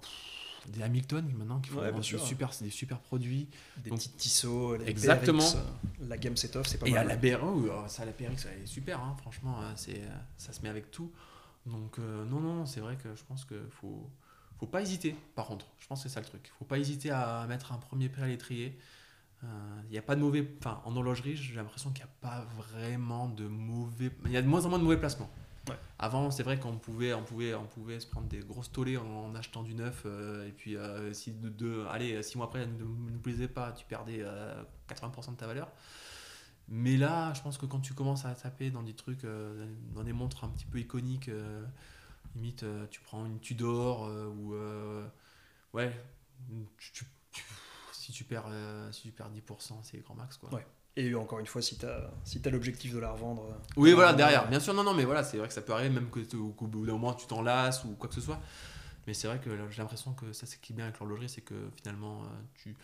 des 0.69 0.83
Hamilton 0.83 1.31
maintenant 1.37 1.61
qui 1.61 1.71
font 1.71 1.81
des, 1.81 2.03
super, 2.03 2.51
des 2.61 2.71
super 2.71 2.99
produits. 2.99 3.49
Des 3.79 3.91
petits 3.91 4.11
tisseaux, 4.11 4.77
exactement. 4.77 5.45
Euh, 5.45 6.07
la 6.09 6.17
gamme 6.17 6.37
set-off, 6.37 6.67
c'est 6.67 6.79
pas 6.79 6.87
et 6.87 6.93
mal. 6.93 7.07
Et 7.07 7.09
la 7.09 7.17
BRX, 7.17 7.45
oh, 7.45 7.85
ça, 7.89 8.05
la 8.05 8.13
PRX, 8.13 8.47
elle 8.47 8.63
est 8.63 8.67
super, 8.67 9.01
hein, 9.01 9.17
franchement, 9.19 9.61
euh, 9.61 9.73
c'est, 9.77 10.03
ça 10.37 10.53
se 10.53 10.63
met 10.63 10.69
avec 10.69 10.91
tout. 10.91 11.13
Donc, 11.67 11.99
non, 11.99 12.41
non, 12.41 12.67
c'est 12.67 12.81
vrai 12.81 12.97
que 12.97 13.15
je 13.15 13.23
pense 13.25 13.45
qu'il 13.45 13.57
faut, 13.71 14.11
faut 14.59 14.67
pas 14.67 14.83
hésiter, 14.83 15.17
par 15.35 15.47
contre. 15.47 15.67
Je 15.79 15.87
pense 15.87 16.03
que 16.03 16.09
c'est 16.09 16.15
ça 16.15 16.21
le 16.21 16.27
truc. 16.27 16.43
Il 16.45 16.59
faut 16.59 16.67
pas 16.67 16.79
hésiter 16.79 17.11
à 17.11 17.47
mettre 17.49 17.73
un 17.73 17.79
premier 17.79 18.09
prix 18.09 18.23
à 18.23 18.27
l'étrier. 18.27 18.79
Il 19.43 19.91
n'y 19.91 19.99
a 19.99 20.03
pas 20.03 20.15
de 20.15 20.21
mauvais. 20.21 20.47
Enfin, 20.59 20.83
en 20.85 20.95
horlogerie, 20.97 21.37
j'ai 21.37 21.55
l'impression 21.55 21.91
qu'il 21.91 22.05
n'y 22.05 22.11
a 22.11 22.15
pas 22.21 22.47
vraiment 22.57 23.29
de 23.29 23.47
mauvais. 23.47 24.11
Il 24.27 24.33
y 24.33 24.37
a 24.37 24.43
de 24.43 24.47
moins 24.47 24.65
en 24.67 24.69
moins 24.69 24.79
de 24.79 24.85
mauvais 24.85 24.99
placements. 24.99 25.31
Avant, 25.99 26.31
c'est 26.31 26.43
vrai 26.43 26.59
qu'on 26.59 26.77
pouvait, 26.77 27.15
on 27.15 27.23
pouvait, 27.23 27.55
on 27.55 27.67
pouvait 27.67 28.01
se 28.01 28.07
prendre 28.07 28.27
des 28.29 28.41
grosses 28.41 28.71
tollées 28.71 28.97
en, 28.97 29.35
achetant 29.35 29.63
du 29.63 29.75
neuf. 29.75 30.03
Euh, 30.05 30.47
et 30.47 30.53
puis, 30.53 30.77
euh, 30.77 31.13
si 31.13 31.33
de, 31.33 31.87
allez, 31.91 32.23
six 32.23 32.37
mois 32.37 32.47
après, 32.47 32.61
elle 32.61 32.77
ne 32.77 32.85
nous 32.85 33.19
plaisait 33.21 33.49
pas, 33.49 33.73
tu 33.73 33.87
perdais 33.87 34.23
80% 34.23 34.25
euh, 34.25 35.31
de 35.33 35.37
ta 35.37 35.47
valeur. 35.47 35.71
Mais 36.69 36.97
là, 36.97 37.33
je 37.35 37.43
pense 37.43 37.59
que 37.59 37.67
quand 37.67 37.81
tu 37.81 37.95
commences 37.95 38.25
à 38.25 38.35
taper 38.35 38.71
dans 38.71 38.83
des 38.83 38.95
trucs, 38.95 39.27
dans 39.95 40.03
des 40.03 40.13
montres 40.13 40.45
un 40.45 40.49
petit 40.49 40.65
peu 40.65 40.79
iconiques, 40.79 41.31
limite, 42.35 42.65
tu 42.91 43.01
prends 43.01 43.27
une 43.27 43.39
Tudor 43.39 44.11
ou. 44.39 44.55
ouais, 45.75 45.93
si 48.05 48.13
tu 48.13 48.25
perds, 48.25 48.49
euh, 48.49 48.93
si 48.93 49.03
tu 49.03 49.13
perds 49.13 49.31
10%, 49.31 49.83
c'est 49.83 49.99
grand 50.01 50.15
max. 50.15 50.37
Quoi. 50.37 50.51
Et 50.97 51.15
encore 51.15 51.41
une 51.41 51.47
fois, 51.47 51.61
si 51.61 51.77
tu 51.77 51.87
as, 51.87 52.11
si 52.25 52.41
as 52.45 52.51
l'objectif 52.51 52.95
de 52.95 53.01
la 53.01 53.11
revendre. 53.11 53.43
Euh, 53.43 53.55
oui, 53.77 53.93
voilà, 53.93 54.13
derrière. 54.13 54.49
Bien 54.49 54.61
sûr, 54.61 54.75
non, 54.75 54.85
non, 54.85 54.95
mais 54.95 55.05
voilà, 55.05 55.25
c'est 55.25 55.39
vrai 55.39 55.49
que 55.49 55.55
ça 55.55 55.63
peut 55.63 55.73
arriver, 55.73 55.91
même 55.91 56.09
qu'au 56.09 56.67
bout 56.67 56.87
d'un 56.87 56.93
moment, 56.93 57.15
tu 57.15 57.27
t'en 57.27 57.43
lasses 57.43 57.85
ou 57.85 57.97
quoi 57.97 58.09
que 58.09 58.15
ce 58.15 58.21
soit. 58.21 58.41
Mais 59.07 59.15
c'est 59.15 59.27
vrai 59.27 59.39
que 59.39 59.51
j'ai 59.71 59.83
l'impression 59.83 60.13
que 60.13 60.33
ça, 60.33 60.47
c'est 60.47 60.61
qui 60.61 60.73
est 60.73 60.77
bien 60.77 60.85
avec 60.87 61.01
l'horlogerie, 61.01 61.29
c'est 61.29 61.41
que 61.41 61.55
finalement, 61.77 62.23
euh, 62.23 62.27
tu 62.55 62.77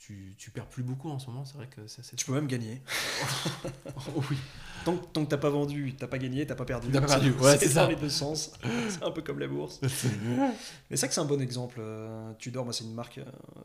tu, 0.00 0.34
tu, 0.38 0.50
perds 0.50 0.66
plus 0.66 0.82
beaucoup 0.82 1.10
en 1.10 1.18
ce 1.18 1.26
moment, 1.26 1.44
c'est 1.44 1.58
vrai 1.58 1.66
que 1.66 1.86
ça 1.86 2.02
c'est. 2.02 2.16
Tu 2.16 2.24
peux 2.24 2.32
même 2.32 2.46
gagner. 2.46 2.80
oh, 4.16 4.22
oui. 4.30 4.36
Tant, 4.82 4.96
tant 4.96 5.24
que 5.26 5.28
t'as 5.28 5.36
pas 5.36 5.50
vendu, 5.50 5.94
t'as 5.94 6.06
pas 6.06 6.16
gagné, 6.16 6.46
t'as 6.46 6.54
pas 6.54 6.64
perdu. 6.64 6.88
T'as 6.90 7.02
pas 7.02 7.06
perdu, 7.06 7.32
ouais, 7.32 7.58
c'est 7.58 7.68
ça. 7.68 7.86
les 7.86 7.96
deux 7.96 8.08
sens. 8.08 8.50
c'est 8.88 9.02
un 9.02 9.10
peu 9.10 9.20
comme 9.20 9.38
la 9.38 9.46
bourse. 9.46 9.78
Mais 10.90 10.96
c'est 10.96 11.06
que 11.06 11.12
c'est 11.12 11.20
un 11.20 11.26
bon 11.26 11.42
exemple. 11.42 11.76
Euh, 11.80 12.32
Tudor, 12.38 12.64
moi 12.64 12.72
c'est 12.72 12.84
une 12.84 12.94
marque, 12.94 13.18
euh, 13.18 13.24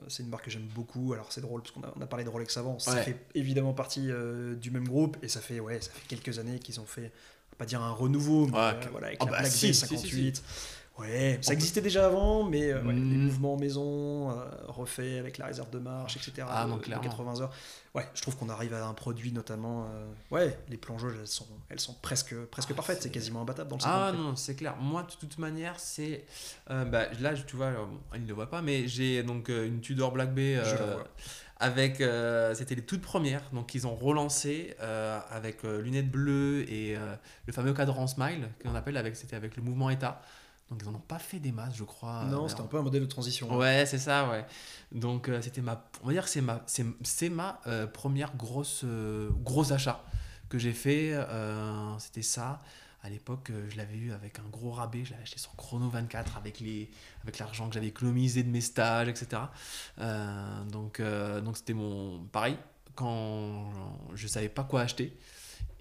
c'est 0.09 0.23
une 0.23 0.29
marque 0.29 0.43
que 0.43 0.51
j'aime 0.51 0.67
beaucoup. 0.75 1.13
Alors 1.13 1.31
c'est 1.31 1.39
drôle 1.39 1.61
parce 1.61 1.71
qu'on 1.71 1.83
a, 1.83 1.93
on 1.95 2.01
a, 2.01 2.05
parlé 2.05 2.25
de 2.25 2.29
Rolex 2.29 2.57
avant. 2.57 2.79
Ça 2.79 2.97
fait 2.97 3.17
évidemment 3.33 3.73
partie 3.73 4.11
euh, 4.11 4.55
du 4.55 4.71
même 4.71 4.88
groupe 4.88 5.15
et 5.21 5.29
ça 5.29 5.39
fait 5.39 5.61
ouais, 5.61 5.79
ça 5.79 5.91
fait 5.91 6.05
quelques 6.09 6.38
années 6.38 6.59
qu'ils 6.59 6.81
ont 6.81 6.86
fait, 6.86 7.13
pas 7.57 7.65
dire 7.65 7.81
un 7.81 7.91
renouveau, 7.91 8.47
mais 8.47 8.51
voilà 8.91 9.07
avec 9.07 9.23
oh, 9.23 9.25
la 9.25 9.31
bah, 9.31 9.39
Black 9.39 9.51
si, 9.53 9.73
58. 9.73 10.43
Ouais, 10.97 11.37
ça 11.41 11.51
existait 11.51 11.81
déjà 11.81 12.05
avant, 12.05 12.43
mais 12.43 12.71
euh, 12.71 12.81
les 12.83 12.93
hmm. 12.93 13.25
mouvements 13.25 13.57
maison, 13.57 14.31
euh, 14.31 14.45
refaits 14.67 15.19
avec 15.19 15.37
la 15.37 15.47
réserve 15.47 15.69
de 15.69 15.79
marche, 15.79 16.15
etc. 16.15 16.47
Ah, 16.49 16.65
non, 16.67 16.77
80 16.77 17.41
heures. 17.41 17.51
Ouais, 17.93 18.07
je 18.13 18.21
trouve 18.21 18.37
qu'on 18.37 18.47
arrive 18.47 18.73
à 18.73 18.85
un 18.85 18.93
produit 18.93 19.33
notamment. 19.33 19.87
Euh, 19.93 20.05
ouais, 20.31 20.57
les 20.69 20.77
plongeuses, 20.77 21.15
elles 21.19 21.27
sont, 21.27 21.47
elles 21.69 21.81
sont 21.81 21.95
presque, 22.01 22.33
presque 22.45 22.69
ah, 22.71 22.75
parfaites, 22.75 23.01
c'est 23.01 23.09
quasiment 23.09 23.41
imbattable 23.41 23.69
dans 23.69 23.75
le 23.75 23.81
Ah 23.85 24.13
non, 24.15 24.37
c'est 24.37 24.55
clair. 24.55 24.77
Moi, 24.77 25.03
de 25.03 25.15
toute 25.19 25.37
manière, 25.37 25.79
c'est. 25.81 26.23
bah, 26.69 27.07
là, 27.19 27.33
tu 27.33 27.57
vois, 27.57 27.73
il 28.13 28.23
ne 28.23 28.27
le 28.27 28.33
voit 28.33 28.49
pas, 28.49 28.61
mais 28.61 28.87
j'ai 28.87 29.21
donc 29.21 29.49
une 29.49 29.81
Tudor 29.81 30.13
Black 30.13 30.33
Bay. 30.33 30.61
avec 31.59 32.03
c'était 32.53 32.75
les 32.75 32.85
toutes 32.85 33.01
premières 33.01 33.49
donc 33.53 33.73
ils 33.75 33.87
ont 33.87 33.95
relancé 33.95 34.75
avec 35.31 35.63
lunettes 35.63 36.11
bleues 36.11 36.69
et 36.69 36.97
le 37.45 37.53
fameux 37.53 37.73
cadran 37.73 38.07
smile 38.07 38.49
qu'on 38.61 38.75
appelle 38.75 38.97
avec 38.97 39.15
c'était 39.15 39.37
avec 39.37 39.55
le 39.55 39.63
mouvement 39.63 39.89
état 39.89 40.21
donc 40.70 40.82
ils 40.82 40.89
n'en 40.89 40.95
ont 40.95 41.01
pas 41.01 41.20
fait 41.20 41.39
des 41.39 41.51
masses, 41.51 41.76
je 41.76 41.84
crois. 41.84 42.26
Non, 42.26 42.47
c'était 42.47 42.61
un 42.61 42.66
peu 42.66 42.78
un 42.78 42.82
modèle 42.82 43.01
de 43.01 43.07
transition. 43.07 43.55
Ouais, 43.55 43.86
c'est 43.86 43.99
ça, 43.99 44.28
ouais. 44.30 44.45
Donc 44.91 45.30
euh, 45.30 45.39
c'était 45.41 45.61
ma, 45.61 45.86
on 46.01 46.07
va 46.07 46.13
dire 46.13 46.24
que 46.24 46.30
c'est 46.30 46.41
ma, 46.41 46.63
c'est, 46.66 47.30
ma 47.30 47.59
euh, 47.68 47.86
première 47.86 48.36
grosse, 48.36 48.82
euh, 48.84 49.30
gros 49.43 49.72
achat 49.72 50.03
que 50.49 50.57
j'ai 50.57 50.74
fait. 50.74 51.13
c'était 51.99 52.22
ça. 52.24 52.61
À 53.03 53.09
l'époque, 53.09 53.51
je 53.70 53.78
l'avais 53.78 53.97
eu 53.97 54.11
avec 54.13 54.39
un 54.39 54.49
gros 54.51 54.72
rabais. 54.72 55.05
Je 55.05 55.11
l'avais 55.11 55.22
acheté 55.22 55.38
sur 55.38 55.55
Chrono 55.55 55.89
24 55.89 56.38
avec 56.38 56.59
les, 56.59 56.89
avec 57.22 57.38
l'argent 57.38 57.68
que 57.68 57.76
j'avais 57.76 57.88
économisé 57.88 58.41
de 58.41 58.49
mes 58.49 58.61
stages, 58.61 59.07
etc. 59.07 59.43
donc, 60.72 61.01
donc 61.43 61.57
c'était 61.57 61.74
mon, 61.74 62.24
pareil. 62.32 62.57
Quand 62.95 63.72
je 64.16 64.28
savais 64.28 64.49
pas 64.49 64.63
quoi 64.63 64.82
acheter, 64.82 65.16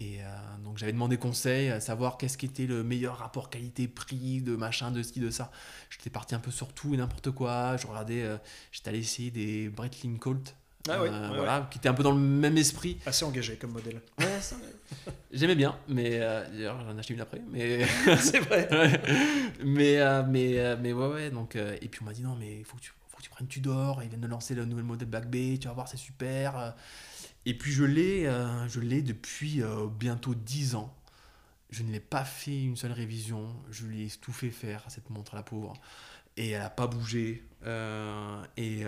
et 0.01 0.19
euh, 0.21 0.25
donc 0.65 0.79
j'avais 0.79 0.93
demandé 0.93 1.17
conseil, 1.17 1.71
à 1.71 1.81
savoir 1.81 2.17
qu'est-ce 2.19 2.37
qui 2.37 2.47
était 2.47 2.67
le 2.67 2.83
meilleur 2.83 3.19
rapport 3.19 3.49
qualité-prix, 3.49 4.43
de 4.43 4.57
machin, 4.57 4.91
de 4.91 5.03
ski, 5.03 5.21
de 5.21 5.31
ça. 5.31 5.53
J'étais 5.89 6.11
parti 6.11 6.35
un 6.35 6.41
peu 6.41 6.51
sur 6.51 6.73
tout 6.73 6.95
et 6.95 6.97
n'importe 6.97 7.31
quoi. 7.31 7.77
Je 7.77 7.87
regardais, 7.87 8.23
euh, 8.23 8.37
j'étais 8.73 8.89
allé 8.89 8.99
essayer 8.99 9.31
des 9.31 9.69
Breitling 9.69 10.19
Colt. 10.19 10.57
Ah 10.87 11.01
euh, 11.01 11.31
voilà, 11.35 11.67
qui 11.71 11.79
était 11.79 11.89
un 11.89 11.95
peu 11.95 12.03
dans 12.03 12.13
le 12.13 12.19
même 12.19 12.59
esprit. 12.59 12.99
Assez 13.07 13.25
engagé 13.25 13.57
comme 13.57 13.71
modèle. 13.71 14.03
J'aimais 15.33 15.55
bien, 15.55 15.79
mais 15.89 16.19
d'ailleurs 16.19 16.79
j'en 16.85 16.97
ai 16.97 16.99
acheté 16.99 17.15
une 17.15 17.21
après. 17.21 17.41
Mais 17.51 17.87
c'est 18.19 18.41
vrai. 18.41 18.69
mais 19.65 19.99
mais 20.25 20.77
mais 20.77 20.93
ouais 20.93 21.07
ouais 21.07 21.31
donc 21.31 21.57
et 21.57 21.89
puis 21.89 22.01
on 22.03 22.05
m'a 22.05 22.13
dit 22.13 22.23
non 22.23 22.37
mais 22.39 22.59
il 22.59 22.65
faut 22.65 22.77
que 22.77 22.83
tu 22.83 22.93
faut 23.09 23.17
que 23.17 23.23
tu 23.23 23.31
prennes 23.31 23.47
Tudor. 23.47 24.03
Ils 24.03 24.11
viennent 24.11 24.21
de 24.21 24.27
lancer 24.27 24.55
le 24.55 24.67
nouvel 24.67 24.85
modèle 24.85 25.09
Black 25.09 25.31
Bay. 25.31 25.57
Tu 25.59 25.69
vas 25.69 25.75
voir 25.75 25.89
c'est 25.89 25.97
super. 25.97 26.75
Et 27.47 27.55
puis 27.55 27.73
je 27.73 27.85
l'ai, 27.85 28.27
euh, 28.27 28.69
je 28.69 28.81
l'ai 28.81 29.03
depuis 29.03 29.63
euh, 29.63 29.87
bientôt 29.87 30.35
10 30.35 30.77
ans. 30.77 30.95
Je 31.71 31.83
ne 31.83 31.93
l'ai 31.93 32.01
pas 32.01 32.25
fait 32.25 32.63
une 32.63 32.77
seule 32.77 32.93
révision. 32.93 33.55
Je 33.71 33.85
lui 33.85 34.07
ai 34.07 34.11
tout 34.11 34.33
fait 34.33 34.51
faire 34.51 34.85
à 34.87 34.91
cette 34.91 35.11
montre, 35.11 35.35
la 35.35 35.43
pauvre. 35.43 35.75
Et 36.37 36.51
elle 36.51 36.63
n'a 36.63 36.71
pas 36.71 36.87
bougé. 36.87 37.45
Euh, 37.67 38.43
et, 38.57 38.83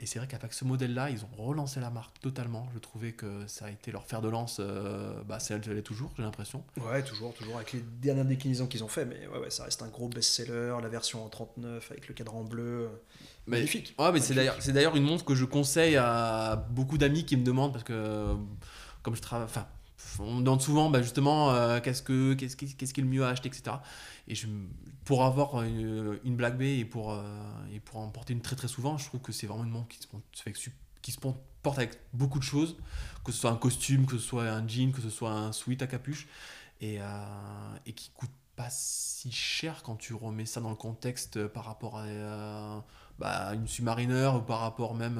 et 0.00 0.06
c'est 0.06 0.18
vrai 0.18 0.28
qu'avec 0.28 0.52
ce 0.52 0.64
modèle-là, 0.64 1.10
ils 1.10 1.24
ont 1.24 1.42
relancé 1.42 1.80
la 1.80 1.90
marque 1.90 2.18
totalement. 2.20 2.68
Je 2.74 2.78
trouvais 2.78 3.12
que 3.12 3.46
ça 3.46 3.66
a 3.66 3.70
été 3.70 3.92
leur 3.92 4.04
fer 4.06 4.20
de 4.20 4.28
lance. 4.28 4.60
bah, 5.26 5.38
ça 5.38 5.58
l'est 5.58 5.82
toujours, 5.82 6.12
j'ai 6.16 6.22
l'impression. 6.22 6.64
Ouais, 6.80 7.02
toujours, 7.02 7.34
toujours. 7.34 7.56
Avec 7.56 7.72
les 7.72 7.80
dernières 7.80 8.24
déclinaisons 8.24 8.66
qu'ils 8.66 8.84
ont 8.84 8.88
fait. 8.88 9.04
Mais 9.04 9.26
ouais, 9.26 9.38
ouais, 9.38 9.50
ça 9.50 9.64
reste 9.64 9.82
un 9.82 9.88
gros 9.88 10.08
best-seller. 10.08 10.76
La 10.82 10.88
version 10.88 11.24
en 11.24 11.28
39 11.28 11.90
avec 11.90 12.08
le 12.08 12.14
cadran 12.14 12.44
bleu. 12.44 12.88
Magnifique. 13.46 13.94
Ouais, 13.98 14.12
mais 14.12 14.20
c'est 14.20 14.34
d'ailleurs, 14.34 14.56
c'est 14.60 14.72
d'ailleurs 14.72 14.96
une 14.96 15.04
montre 15.04 15.24
que 15.24 15.34
je 15.34 15.44
conseille 15.44 15.96
à 15.96 16.56
beaucoup 16.70 16.98
d'amis 16.98 17.24
qui 17.24 17.36
me 17.36 17.44
demandent 17.44 17.72
parce 17.72 17.84
que 17.84 18.36
comme 19.02 19.16
je 19.16 19.20
travaille, 19.20 19.46
enfin, 19.46 19.66
on 20.18 20.34
me 20.34 20.42
demande 20.42 20.62
souvent 20.62 20.90
bah, 20.90 21.02
justement 21.02 21.50
euh, 21.50 21.80
qu'est-ce, 21.80 22.02
que, 22.02 22.34
qu'est-ce, 22.34 22.56
qui, 22.56 22.74
qu'est-ce 22.74 22.94
qui 22.94 23.00
est 23.00 23.04
le 23.04 23.10
mieux 23.10 23.24
à 23.24 23.28
acheter, 23.28 23.48
etc. 23.48 23.76
Et 24.28 24.34
je, 24.34 24.46
pour 25.04 25.24
avoir 25.24 25.62
une, 25.62 26.18
une 26.24 26.36
Black 26.36 26.56
Bay 26.56 26.78
et 26.78 26.84
pour, 26.84 27.12
euh, 27.12 27.22
et 27.72 27.80
pour 27.80 27.98
en 27.98 28.08
porter 28.08 28.32
une 28.32 28.40
très 28.40 28.56
très 28.56 28.68
souvent, 28.68 28.98
je 28.98 29.06
trouve 29.06 29.20
que 29.20 29.32
c'est 29.32 29.46
vraiment 29.46 29.64
une 29.64 29.70
montre 29.70 29.88
qui 29.88 29.98
se, 29.98 30.70
qui 31.02 31.12
se 31.12 31.20
porte 31.20 31.78
avec 31.78 31.98
beaucoup 32.12 32.38
de 32.38 32.44
choses, 32.44 32.76
que 33.24 33.32
ce 33.32 33.38
soit 33.38 33.50
un 33.50 33.56
costume, 33.56 34.06
que 34.06 34.18
ce 34.18 34.24
soit 34.24 34.48
un 34.48 34.66
jean, 34.66 34.92
que 34.92 35.00
ce 35.00 35.10
soit 35.10 35.32
un 35.32 35.52
sweat 35.52 35.82
à 35.82 35.86
capuche, 35.86 36.28
et, 36.80 37.00
euh, 37.00 37.76
et 37.86 37.92
qui 37.92 38.10
coûte 38.10 38.30
pas 38.54 38.68
si 38.70 39.32
cher 39.32 39.82
quand 39.82 39.96
tu 39.96 40.14
remets 40.14 40.46
ça 40.46 40.60
dans 40.60 40.70
le 40.70 40.76
contexte 40.76 41.46
par 41.48 41.64
rapport 41.64 41.98
à 41.98 42.84
bah, 43.18 43.54
une 43.54 43.66
Submariner 43.66 44.30
ou 44.36 44.42
par 44.42 44.60
rapport 44.60 44.94
même 44.94 45.18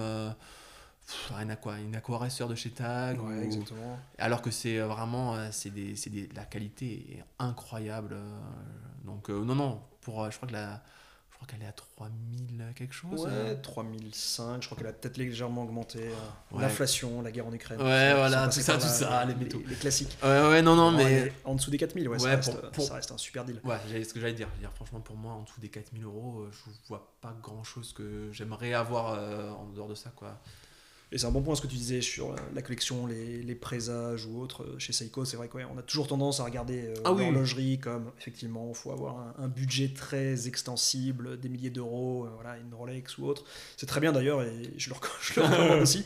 une, 1.40 1.50
aqua, 1.50 1.78
une 1.78 1.96
aquaresseur 1.96 2.48
de 2.48 2.54
chez 2.54 2.70
Tag. 2.70 3.18
exactement. 3.42 3.98
Alors 4.18 4.42
que 4.42 4.50
c'est 4.50 4.78
euh, 4.78 4.86
vraiment, 4.86 5.34
euh, 5.34 5.48
c'est 5.50 5.70
des, 5.70 5.94
des, 5.94 6.28
la 6.34 6.44
qualité 6.44 7.18
est 7.18 7.24
incroyable. 7.38 8.14
Euh. 8.14 8.38
Donc 9.04 9.28
non, 9.28 9.54
non, 9.54 9.82
pour, 10.00 10.30
je 10.30 10.36
crois 10.36 10.48
que 10.48 10.52
la, 10.52 10.82
je 11.30 11.36
crois 11.36 11.48
qu'elle 11.48 11.62
est 11.62 11.68
à 11.68 11.72
3000 11.72 12.72
quelque 12.76 12.94
chose. 12.94 13.24
Ouais, 13.24 13.56
3005, 13.60 14.62
je 14.62 14.68
crois 14.68 14.78
qu'elle 14.78 14.86
a 14.86 14.92
peut-être 14.92 15.16
légèrement 15.16 15.64
augmenté. 15.64 16.08
L'inflation, 16.56 17.20
la 17.20 17.32
guerre 17.32 17.48
en 17.48 17.52
Ukraine. 17.52 17.80
Ouais, 17.80 18.14
voilà, 18.14 18.46
tout 18.48 18.60
ça, 18.60 18.74
tout 18.74 18.86
ça, 18.86 19.24
les 19.24 19.34
métaux. 19.34 19.62
Les, 19.66 19.74
classiques. 19.74 20.16
Ouais, 20.22 20.48
ouais, 20.48 20.62
non, 20.62 20.76
non, 20.76 20.92
mais. 20.92 21.32
En 21.44 21.54
dessous 21.56 21.70
des 21.70 21.78
4000, 21.78 22.08
ouais, 22.08 22.18
ça, 22.18 22.28
reste, 22.28 22.80
ça, 22.80 22.94
reste, 22.94 23.10
un 23.10 23.18
super 23.18 23.44
deal. 23.44 23.60
Ouais, 23.64 24.04
ce 24.04 24.14
que 24.14 24.20
j'allais 24.20 24.34
dire. 24.34 24.48
dire. 24.60 24.70
Franchement, 24.74 25.00
pour 25.00 25.16
moi, 25.16 25.32
en 25.32 25.42
dessous 25.42 25.60
des 25.60 25.68
4000 25.68 26.04
euros, 26.04 26.46
je 26.50 26.70
vois 26.88 27.12
pas 27.20 27.34
grand 27.42 27.64
chose 27.64 27.92
que 27.92 28.30
j'aimerais 28.32 28.72
avoir 28.72 29.18
en 29.58 29.66
dehors 29.74 29.88
de 29.88 29.96
ça, 29.96 30.12
quoi. 30.14 30.40
Et 31.12 31.18
c'est 31.18 31.26
un 31.26 31.30
bon 31.30 31.42
point 31.42 31.54
ce 31.54 31.60
que 31.60 31.66
tu 31.66 31.76
disais 31.76 32.00
sur 32.00 32.30
euh, 32.30 32.36
la 32.54 32.62
collection, 32.62 33.06
les, 33.06 33.42
les 33.42 33.54
présages 33.54 34.24
ou 34.24 34.40
autres 34.40 34.62
euh, 34.62 34.78
chez 34.78 34.94
Seiko. 34.94 35.26
C'est 35.26 35.36
vrai 35.36 35.46
qu'on 35.48 35.76
a 35.76 35.82
toujours 35.82 36.08
tendance 36.08 36.40
à 36.40 36.44
regarder 36.44 36.86
euh, 36.86 36.94
ah 37.04 37.10
l'horlogerie 37.10 37.78
comme 37.78 38.10
effectivement, 38.18 38.66
il 38.70 38.74
faut 38.74 38.92
avoir 38.92 39.34
un, 39.38 39.48
budget 39.48 39.92
très 39.94 40.48
extensible, 40.48 41.38
des 41.38 41.50
milliers 41.50 41.68
d'euros, 41.68 42.26
voilà, 42.34 42.56
une 42.56 42.72
Rolex 42.72 43.18
ou 43.18 43.26
autre. 43.26 43.44
C'est 43.76 43.84
très 43.84 44.00
bien 44.00 44.12
d'ailleurs 44.12 44.42
et 44.42 44.72
je 44.78 44.88
le, 44.88 44.96
je 45.20 45.40
le 45.40 45.46
recommande 45.46 45.80
aussi. 45.82 46.02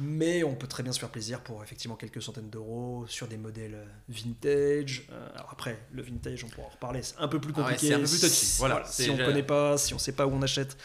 Mais 0.00 0.42
on 0.42 0.56
peut 0.56 0.66
très 0.66 0.82
bien 0.82 0.92
se 0.92 0.98
faire 0.98 1.08
plaisir 1.08 1.40
pour 1.40 1.62
effectivement 1.62 1.96
quelques 1.96 2.22
centaines 2.22 2.50
d'euros 2.50 3.04
sur 3.06 3.28
des 3.28 3.36
modèles 3.36 3.78
vintage. 4.08 5.08
alors 5.34 5.50
après, 5.52 5.78
le 5.92 6.02
vintage, 6.02 6.44
on 6.44 6.48
pourra 6.48 6.66
en 6.66 6.70
reparler, 6.70 7.02
c'est 7.02 7.18
un 7.18 7.28
peu 7.28 7.40
plus 7.40 7.52
ah 7.56 7.62
compliqué. 7.62 7.88
c'est 7.88 7.94
un 7.94 8.00
peu 8.00 8.06
plus 8.06 8.20
touchy. 8.20 8.56
Voilà, 8.58 8.84
si 8.86 9.08
on 9.10 9.16
ne 9.16 9.24
connaît 9.24 9.42
pas, 9.42 9.78
si 9.78 9.94
on 9.94 9.96
ne 9.96 10.00
sait 10.00 10.12
pas 10.12 10.26
où 10.26 10.32
on 10.32 10.42
achète, 10.42 10.76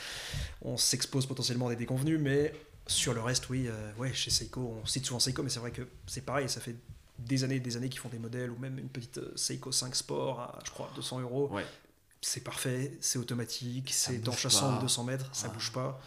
on 0.61 0.77
s'expose 0.77 1.25
potentiellement 1.25 1.67
à 1.67 1.69
des 1.71 1.75
déconvenus. 1.75 2.19
Mais 2.19 2.53
sur 2.87 3.13
le 3.13 3.21
reste, 3.21 3.49
oui, 3.49 3.67
euh, 3.67 3.93
ouais, 3.97 4.13
chez 4.13 4.31
Seiko, 4.31 4.79
on 4.81 4.85
cite 4.85 5.05
souvent 5.05 5.19
Seiko, 5.19 5.43
mais 5.43 5.49
c'est 5.49 5.59
vrai 5.59 5.71
que 5.71 5.87
c'est 6.05 6.25
pareil, 6.25 6.49
ça 6.49 6.59
fait 6.59 6.75
des 7.19 7.43
années 7.43 7.55
et 7.55 7.59
des 7.59 7.77
années 7.77 7.89
qu'ils 7.89 7.99
font 7.99 8.09
des 8.09 8.19
modèles, 8.19 8.51
ou 8.51 8.57
même 8.57 8.77
une 8.77 8.89
petite 8.89 9.19
euh, 9.19 9.31
Seiko 9.35 9.71
5 9.71 9.95
Sport 9.95 10.39
à, 10.41 10.59
je 10.65 10.71
crois, 10.71 10.91
200 10.95 11.21
euros. 11.21 11.51
C'est 12.21 12.43
parfait, 12.43 12.97
c'est 13.01 13.19
automatique, 13.19 13.91
c'est 13.91 14.19
dans 14.19 14.31
100 14.31 14.77
ou 14.77 14.81
200 14.81 15.03
mètres, 15.03 15.29
ça 15.33 15.49
bouge 15.49 15.73
pas. 15.73 15.99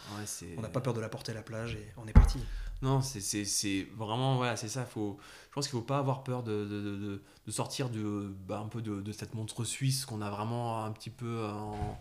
on 0.57 0.61
n'a 0.63 0.69
pas 0.69 0.81
peur 0.81 0.95
de 0.95 1.01
la 1.01 1.11
porter 1.11 1.33
à 1.33 1.35
la 1.35 1.43
plage 1.43 1.75
et 1.75 1.93
on 1.99 2.07
est 2.09 2.13
parti. 2.13 2.39
Non, 2.81 3.03
c'est 3.03 3.87
vraiment, 3.95 4.37
voilà, 4.37 4.57
c'est 4.57 4.69
ça. 4.69 4.87
Faut, 4.87 5.19
je 5.49 5.55
pense 5.55 5.69
qu'il 5.69 5.77
ne 5.77 5.83
faut 5.83 5.87
pas 5.87 5.99
avoir 5.99 6.25
peur 6.25 6.43
de, 6.43 6.65
de, 6.65 7.23
de, 7.47 7.51
sortir 7.51 7.91
de, 7.91 8.35
bah, 8.47 8.59
un 8.59 8.69
peu 8.69 8.81
de, 8.81 9.13
cette 9.13 9.35
montre 9.35 9.65
suisse 9.65 10.07
qu'on 10.07 10.23
a 10.23 10.31
vraiment 10.31 10.85
un 10.85 10.93
petit 10.93 11.11
peu 11.11 11.47
en, 11.47 11.99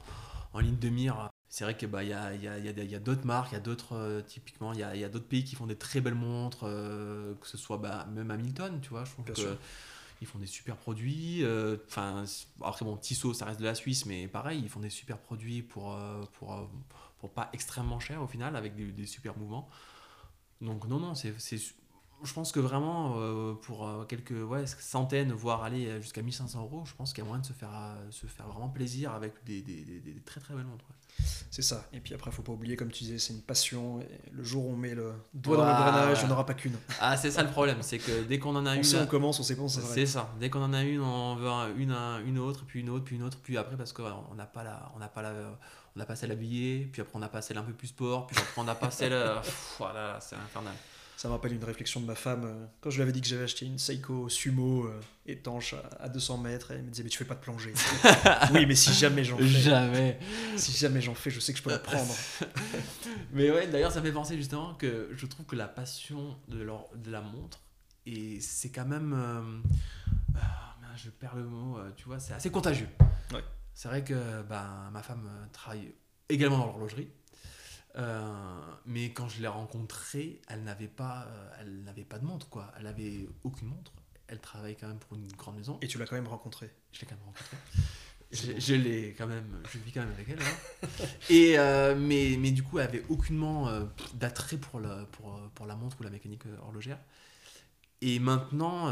en 0.53 0.59
ligne 0.59 0.77
de 0.77 0.89
mire 0.89 1.29
c'est 1.55 1.63
vrai 1.63 1.77
qu'il 1.77 1.87
bah, 1.87 2.03
y 2.03 2.11
a, 2.11 2.33
y 2.35 2.49
a, 2.49 2.57
y 2.57 2.95
a 2.95 2.99
d'autres 2.99 3.25
marques, 3.25 3.53
il 3.53 3.53
y 3.53 3.57
a 3.57 3.61
d'autres, 3.61 3.95
euh, 3.95 4.19
typiquement, 4.19 4.73
il 4.73 4.79
y 4.79 4.83
a, 4.83 4.93
y 4.93 5.05
a 5.05 5.07
d'autres 5.07 5.29
pays 5.29 5.45
qui 5.45 5.55
font 5.55 5.67
des 5.67 5.77
très 5.77 6.01
belles 6.01 6.13
montres, 6.13 6.65
euh, 6.67 7.33
que 7.35 7.47
ce 7.47 7.55
soit 7.55 7.77
bah, 7.77 8.05
même 8.13 8.29
Hamilton, 8.29 8.81
tu 8.81 8.89
vois, 8.89 9.05
je 9.05 9.11
trouve 9.11 9.23
qu'ils 9.23 10.27
font 10.27 10.37
des 10.37 10.47
super 10.47 10.75
produits. 10.75 11.45
Euh, 11.45 11.77
enfin, 11.87 12.25
après, 12.61 12.83
bon, 12.83 12.97
Tissot, 12.97 13.33
ça 13.33 13.45
reste 13.45 13.61
de 13.61 13.63
la 13.63 13.73
Suisse, 13.73 14.05
mais 14.05 14.27
pareil, 14.27 14.59
ils 14.61 14.67
font 14.67 14.81
des 14.81 14.89
super 14.89 15.17
produits 15.17 15.61
pour, 15.61 15.97
pour, 16.33 16.69
pour 17.19 17.29
pas 17.29 17.49
extrêmement 17.53 18.01
cher 18.01 18.21
au 18.21 18.27
final, 18.27 18.57
avec 18.57 18.75
des, 18.75 18.91
des 18.91 19.05
super 19.05 19.37
mouvements. 19.37 19.69
Donc, 20.59 20.85
non, 20.89 20.99
non, 20.99 21.15
c'est 21.15 21.33
je 22.23 22.33
pense 22.33 22.51
que 22.51 22.59
vraiment, 22.59 23.15
euh, 23.17 23.53
pour 23.53 23.87
euh, 23.87 24.05
quelques 24.05 24.31
ouais, 24.31 24.65
centaines, 24.67 25.31
voire 25.31 25.63
aller 25.63 26.01
jusqu'à 26.01 26.21
1500 26.21 26.61
euros, 26.61 26.83
je 26.85 26.93
pense 26.93 27.13
qu'il 27.13 27.23
y 27.23 27.25
a 27.25 27.27
moyen 27.27 27.41
de 27.41 27.45
se 27.45 27.53
faire, 27.53 27.71
euh, 27.73 28.11
se 28.11 28.25
faire 28.25 28.47
vraiment 28.47 28.69
plaisir 28.69 29.13
avec 29.13 29.33
des, 29.45 29.61
des, 29.61 29.83
des, 29.83 30.21
très 30.21 30.39
très 30.39 30.53
belles 30.55 30.65
montres. 30.65 30.85
C'est 31.51 31.61
ça. 31.61 31.85
Et 31.93 31.99
puis 31.99 32.13
après, 32.13 32.31
faut 32.31 32.41
pas 32.41 32.51
oublier, 32.51 32.75
comme 32.75 32.91
tu 32.91 33.05
disais, 33.05 33.17
c'est 33.17 33.33
une 33.33 33.41
passion. 33.41 34.01
Et 34.01 34.31
le 34.31 34.43
jour 34.43 34.65
où 34.65 34.73
on 34.73 34.75
met 34.75 34.93
le 34.93 35.13
doigt 35.33 35.57
dans 35.57 35.65
le 35.65 35.73
grenage, 35.73 36.23
on 36.23 36.27
n'aura 36.27 36.45
pas 36.45 36.53
qu'une. 36.53 36.75
Ah, 36.99 37.15
c'est 37.15 37.31
ça 37.31 37.43
le 37.43 37.49
problème. 37.49 37.77
C'est 37.81 37.97
que 37.97 38.23
dès 38.23 38.39
qu'on 38.39 38.55
en 38.55 38.65
a 38.65 38.71
on 38.71 38.75
une. 38.75 38.83
Sait 38.83 38.99
on 38.99 39.07
commence, 39.07 39.39
on 39.39 39.43
sait 39.43 39.55
pas, 39.55 39.61
on 39.61 39.69
C'est 39.69 40.05
ça. 40.05 40.29
Dès 40.39 40.49
qu'on 40.49 40.61
en 40.61 40.73
a 40.73 40.83
une, 40.83 41.01
on 41.01 41.35
veut 41.35 41.49
une, 41.77 41.95
une 42.25 42.39
autre, 42.39 42.65
puis 42.65 42.81
une 42.81 42.89
autre, 42.89 43.05
puis 43.05 43.15
une 43.15 43.23
autre, 43.23 43.37
puis 43.41 43.57
après, 43.57 43.77
parce 43.77 43.93
qu'on 43.93 44.35
n'a 44.35 44.45
pas 44.45 44.63
la. 44.63 44.91
On 44.95 44.99
n'a 44.99 45.07
pas 45.07 45.21
la 45.21 45.33
on 45.97 46.03
pas 46.03 46.15
celle 46.17 46.31
habillée, 46.31 46.89
puis 46.91 47.01
après 47.01 47.17
on 47.17 47.21
a 47.21 47.29
pas 47.29 47.41
celle 47.41 47.57
un 47.57 47.63
peu 47.63 47.71
plus 47.71 47.87
sport, 47.87 48.27
puis 48.27 48.35
après 48.37 48.61
on 48.61 48.67
a 48.67 48.75
pas 48.75 48.91
celle. 48.91 49.13
voilà, 49.79 50.19
c'est 50.19 50.35
infernal. 50.35 50.73
Ça 51.17 51.29
me 51.29 51.33
rappelle 51.33 51.53
une 51.53 51.63
réflexion 51.63 52.01
de 52.01 52.05
ma 52.05 52.15
femme 52.15 52.43
euh, 52.45 52.65
quand 52.81 52.89
je 52.89 52.97
lui 52.97 53.03
avais 53.03 53.13
dit 53.13 53.21
que 53.21 53.27
j'avais 53.27 53.45
acheté 53.45 53.65
une 53.65 53.79
Seiko 53.79 54.27
Sumo 54.27 54.85
euh, 54.85 54.99
étanche 55.25 55.73
à 55.99 56.09
200 56.09 56.39
mètres. 56.39 56.71
elle 56.71 56.83
me 56.83 56.89
disait 56.89 57.03
Mais 57.03 57.09
tu 57.09 57.17
fais 57.17 57.25
pas 57.25 57.35
de 57.35 57.39
plongée. 57.39 57.73
oui, 58.53 58.65
mais 58.65 58.75
si 58.75 58.91
jamais 58.93 59.23
j'en 59.23 59.37
fais. 59.37 59.47
Jamais. 59.47 60.19
Si 60.57 60.73
jamais 60.73 61.01
j'en 61.01 61.15
fais, 61.15 61.31
je 61.31 61.39
sais 61.39 61.53
que 61.53 61.59
je 61.59 61.63
peux 61.63 61.69
la 61.69 61.79
prendre. 61.79 62.13
mais 63.33 63.49
ouais, 63.49 63.67
d'ailleurs, 63.67 63.93
ça 63.93 64.01
fait 64.01 64.11
penser 64.11 64.35
justement 64.35 64.73
que 64.75 65.09
je 65.13 65.25
trouve 65.25 65.45
que 65.45 65.55
la 65.55 65.67
passion 65.67 66.37
de, 66.49 66.67
de 66.95 67.11
la 67.11 67.21
montre, 67.21 67.61
et 68.05 68.41
c'est 68.41 68.69
quand 68.69 68.85
même. 68.85 69.13
Euh, 69.13 69.61
ah, 70.35 70.75
je 70.97 71.09
perds 71.09 71.35
le 71.35 71.43
mot, 71.43 71.77
tu 71.95 72.05
vois, 72.05 72.19
c'est 72.19 72.33
assez 72.33 72.49
contagieux. 72.51 72.87
Ouais. 73.33 73.43
C'est 73.73 73.87
vrai 73.87 74.03
que 74.03 74.41
bah, 74.43 74.89
ma 74.91 75.01
femme 75.01 75.29
travaille 75.51 75.93
également 76.29 76.57
dans 76.57 76.67
l'horlogerie. 76.67 77.09
Euh, 77.97 78.61
mais 78.85 79.11
quand 79.11 79.29
je 79.29 79.41
l'ai 79.41 79.47
rencontrée, 79.47 80.41
elle 80.49 80.63
n'avait 80.63 80.87
pas, 80.87 81.27
euh, 81.27 81.49
elle 81.61 81.83
n'avait 81.83 82.03
pas 82.03 82.19
de 82.19 82.25
montre, 82.25 82.49
quoi. 82.49 82.71
Elle 82.77 82.87
avait 82.87 83.27
aucune 83.43 83.69
montre. 83.69 83.93
Elle 84.27 84.39
travaille 84.39 84.75
quand 84.75 84.87
même 84.87 84.99
pour 84.99 85.17
une 85.17 85.31
grande 85.33 85.57
maison. 85.57 85.77
Et 85.81 85.87
tu 85.87 85.97
l'as 85.97 86.05
quand 86.05 86.15
même 86.15 86.27
rencontrée 86.27 86.71
Je 86.91 87.01
l'ai 87.01 87.07
quand 87.07 87.15
même 87.15 87.25
rencontrée. 87.25 87.57
je, 88.59 88.73
l'ai 88.73 89.15
quand 89.17 89.27
même, 89.27 89.61
je 89.71 89.77
vis 89.77 89.91
quand 89.91 90.01
même 90.01 90.11
avec 90.11 90.27
elle. 90.29 90.39
Hein. 90.41 90.87
Et 91.29 91.57
euh, 91.57 91.95
mais, 91.95 92.35
mais 92.39 92.51
du 92.51 92.63
coup, 92.63 92.79
elle 92.79 92.87
avait 92.87 93.05
aucunement 93.07 93.69
d'attrait 94.15 94.57
pour 94.57 94.79
la, 94.79 95.05
pour, 95.05 95.39
pour 95.53 95.65
la 95.65 95.75
montre 95.75 95.97
ou 95.99 96.03
la 96.03 96.09
mécanique 96.09 96.43
horlogère. 96.61 96.97
Et 98.01 98.19
maintenant, 98.19 98.91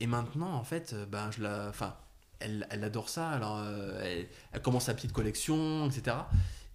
et 0.00 0.06
maintenant, 0.06 0.54
en 0.54 0.64
fait, 0.64 0.94
ben 1.08 1.30
je 1.30 1.42
la, 1.42 1.72
elle, 2.40 2.66
elle 2.70 2.82
adore 2.82 3.08
ça. 3.08 3.30
Alors, 3.30 3.62
elle, 4.02 4.26
elle, 4.52 4.62
commence 4.62 4.86
sa 4.86 4.94
petite 4.94 5.12
collection, 5.12 5.86
etc. 5.86 6.16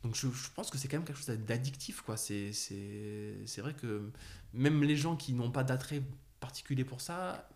Donc 0.04 0.16
je, 0.16 0.28
pense 0.56 0.70
que 0.70 0.78
c'est 0.78 0.88
quand 0.88 0.98
même 0.98 1.06
quelque 1.06 1.18
chose 1.18 1.38
d'addictif. 1.40 2.02
quoi. 2.02 2.18
C'est 2.18 2.52
vrai 3.58 3.74
que 3.74 4.10
même 4.54 4.84
les 4.84 4.96
gens 4.96 5.16
qui 5.16 5.34
n'ont 5.34 5.52
pas 5.52 5.64
d'attrait 5.64 6.02
particulier 6.40 6.86
pour 6.86 7.02
ça, 7.02 7.50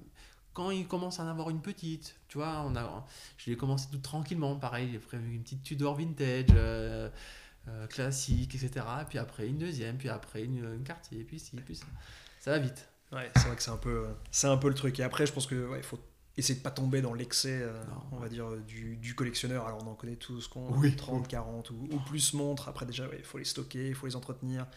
quand 0.53 0.69
ils 0.69 0.87
commencent 0.87 1.19
à 1.19 1.23
en 1.23 1.27
avoir 1.27 1.49
une 1.49 1.61
petite, 1.61 2.15
tu 2.27 2.37
vois, 2.37 2.63
on 2.65 2.75
a, 2.75 3.05
je 3.37 3.49
l'ai 3.49 3.57
commencé 3.57 3.87
tout 3.91 3.97
tranquillement, 3.97 4.55
pareil, 4.55 4.89
j'ai 4.91 4.99
prévu 4.99 5.35
une 5.35 5.43
petite 5.43 5.63
Tudor 5.63 5.95
vintage, 5.95 6.45
euh, 6.53 7.09
euh, 7.67 7.87
classique, 7.87 8.55
etc. 8.55 8.85
Puis 9.09 9.17
après 9.17 9.47
une 9.47 9.57
deuxième, 9.57 9.97
puis 9.97 10.09
après 10.09 10.43
une, 10.43 10.63
une 10.73 10.83
quartier, 10.83 11.23
puis 11.23 11.39
ci, 11.39 11.55
puis 11.55 11.75
ça. 11.75 11.85
Ça 12.39 12.51
va 12.51 12.59
vite. 12.59 12.87
Ouais, 13.11 13.31
c'est 13.35 13.47
vrai 13.47 13.55
que 13.55 13.63
c'est 13.63 13.71
un, 13.71 13.77
peu, 13.77 14.07
c'est 14.31 14.47
un 14.47 14.57
peu 14.57 14.67
le 14.67 14.73
truc. 14.73 14.99
Et 14.99 15.03
après, 15.03 15.25
je 15.25 15.31
pense 15.31 15.47
que 15.47 15.67
ouais, 15.69 15.81
faut 15.81 15.99
essayer 16.37 16.55
de 16.57 16.63
pas 16.63 16.71
tomber 16.71 17.01
dans 17.01 17.13
l'excès, 17.13 17.61
euh, 17.61 17.83
on 18.11 18.17
va 18.17 18.29
dire, 18.29 18.49
du, 18.67 18.97
du, 18.97 19.15
collectionneur. 19.15 19.65
Alors 19.67 19.83
on 19.83 19.89
en 19.89 19.95
connaît 19.95 20.15
tous, 20.15 20.47
qu'on 20.47 20.71
30, 20.97 21.27
40 21.27 21.69
ou, 21.71 21.87
plus 22.05 22.33
montres. 22.33 22.67
Après 22.67 22.85
déjà, 22.85 23.05
il 23.17 23.23
faut 23.23 23.37
les 23.37 23.45
stocker, 23.45 23.89
il 23.89 23.95
faut 23.95 24.07
les 24.07 24.15
entretenir. 24.15 24.67